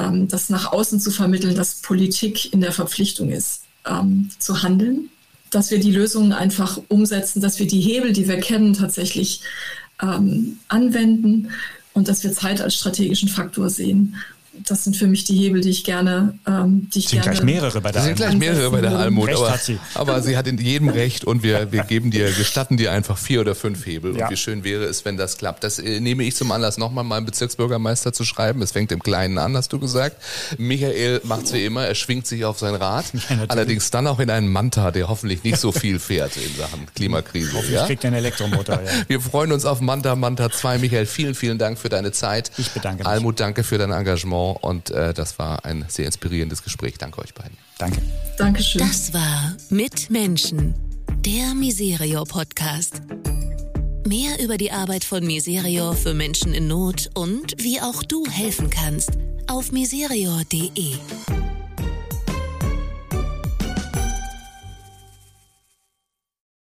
ähm, 0.00 0.26
das 0.28 0.48
nach 0.48 0.72
außen 0.72 1.00
zu 1.00 1.10
vermitteln, 1.10 1.54
dass 1.54 1.76
Politik 1.76 2.52
in 2.52 2.62
der 2.62 2.72
Verpflichtung 2.72 3.30
ist, 3.30 3.62
ähm, 3.86 4.30
zu 4.38 4.62
handeln 4.62 5.10
dass 5.52 5.70
wir 5.70 5.78
die 5.78 5.92
Lösungen 5.92 6.32
einfach 6.32 6.80
umsetzen, 6.88 7.40
dass 7.40 7.58
wir 7.58 7.66
die 7.66 7.80
Hebel, 7.80 8.12
die 8.12 8.26
wir 8.26 8.40
kennen, 8.40 8.72
tatsächlich 8.72 9.42
ähm, 10.02 10.58
anwenden 10.68 11.50
und 11.92 12.08
dass 12.08 12.24
wir 12.24 12.32
Zeit 12.32 12.60
als 12.60 12.74
strategischen 12.74 13.28
Faktor 13.28 13.70
sehen. 13.70 14.16
Das 14.54 14.84
sind 14.84 14.96
für 14.96 15.06
mich 15.06 15.24
die 15.24 15.34
Hebel, 15.36 15.60
die 15.60 15.70
ich 15.70 15.84
gerne, 15.84 16.38
ähm, 16.46 16.88
die 16.92 17.00
ich 17.00 17.08
sind 17.08 17.22
gerne. 17.22 17.36
gleich 17.36 17.44
mehrere 17.44 17.80
bei 17.80 17.90
der 17.90 18.00
Es 18.00 18.06
sind 18.06 18.16
gleich 18.16 18.36
mehrere 18.36 18.70
bei 18.70 18.80
der 18.80 18.96
Almut, 18.98 19.28
Recht 19.28 19.38
aber, 19.38 19.50
hat 19.52 19.62
sie. 19.62 19.78
aber 19.94 20.22
sie 20.22 20.36
hat 20.36 20.46
in 20.46 20.58
jedem 20.58 20.88
Recht 20.88 21.24
und 21.24 21.42
wir, 21.42 21.72
wir 21.72 21.84
geben 21.84 22.10
dir, 22.10 22.30
gestatten 22.32 22.76
dir 22.76 22.92
einfach 22.92 23.16
vier 23.16 23.40
oder 23.40 23.54
fünf 23.54 23.86
Hebel. 23.86 24.16
Ja. 24.16 24.26
Und 24.26 24.32
wie 24.32 24.36
schön 24.36 24.62
wäre 24.62 24.84
es, 24.84 25.04
wenn 25.04 25.16
das 25.16 25.38
klappt. 25.38 25.64
Das 25.64 25.78
äh, 25.78 26.00
nehme 26.00 26.24
ich 26.24 26.36
zum 26.36 26.52
Anlass, 26.52 26.76
nochmal 26.76 27.04
meinem 27.04 27.24
Bezirksbürgermeister 27.24 28.12
zu 28.12 28.24
schreiben. 28.24 28.60
Es 28.62 28.72
fängt 28.72 28.92
im 28.92 29.02
Kleinen 29.02 29.38
an, 29.38 29.56
hast 29.56 29.72
du 29.72 29.78
gesagt. 29.78 30.16
Michael 30.58 31.20
macht's 31.24 31.52
wie 31.52 31.64
immer, 31.64 31.86
er 31.86 31.94
schwingt 31.94 32.26
sich 32.26 32.44
auf 32.44 32.58
sein 32.58 32.74
Rad. 32.74 33.06
natürlich. 33.14 33.50
allerdings 33.50 33.90
dann 33.90 34.06
auch 34.06 34.20
in 34.20 34.28
einen 34.30 34.48
Manta, 34.48 34.90
der 34.90 35.08
hoffentlich 35.08 35.44
nicht 35.44 35.58
so 35.58 35.72
viel 35.72 35.98
fährt 35.98 36.36
in 36.36 36.54
Sachen 36.56 36.86
Klimakrise. 36.94 37.52
Hoffentlich 37.54 37.74
Ja? 37.74 37.86
kriegt 37.86 38.04
er 38.04 38.08
einen 38.08 38.18
Elektromotor. 38.18 38.80
Ja. 38.82 38.90
Wir 39.08 39.20
freuen 39.20 39.52
uns 39.52 39.64
auf 39.64 39.80
Manta 39.80 40.14
Manta 40.14 40.50
2. 40.50 40.78
Michael, 40.78 41.06
vielen, 41.06 41.34
vielen 41.34 41.58
Dank 41.58 41.78
für 41.78 41.88
deine 41.88 42.12
Zeit. 42.12 42.50
Ich 42.58 42.70
bedanke 42.70 42.98
mich. 42.98 43.06
Almut, 43.06 43.40
danke 43.40 43.64
für 43.64 43.78
dein 43.78 43.90
Engagement 43.92 44.41
und 44.50 44.90
äh, 44.90 45.14
das 45.14 45.38
war 45.38 45.64
ein 45.64 45.84
sehr 45.88 46.06
inspirierendes 46.06 46.62
Gespräch. 46.62 46.98
Danke 46.98 47.20
euch 47.20 47.34
beiden. 47.34 47.56
Danke. 47.78 48.02
Dankeschön. 48.36 48.80
Das 48.80 49.12
war 49.14 49.56
Mit 49.70 50.10
Menschen, 50.10 50.74
der 51.24 51.54
Miserio 51.54 52.24
Podcast. 52.24 53.02
Mehr 54.06 54.40
über 54.40 54.56
die 54.56 54.72
Arbeit 54.72 55.04
von 55.04 55.24
Miserio 55.24 55.92
für 55.92 56.12
Menschen 56.12 56.52
in 56.52 56.66
Not 56.66 57.10
und 57.14 57.54
wie 57.62 57.80
auch 57.80 58.02
du 58.02 58.26
helfen 58.26 58.68
kannst 58.68 59.10
auf 59.46 59.70
miserio.de. 59.70 60.96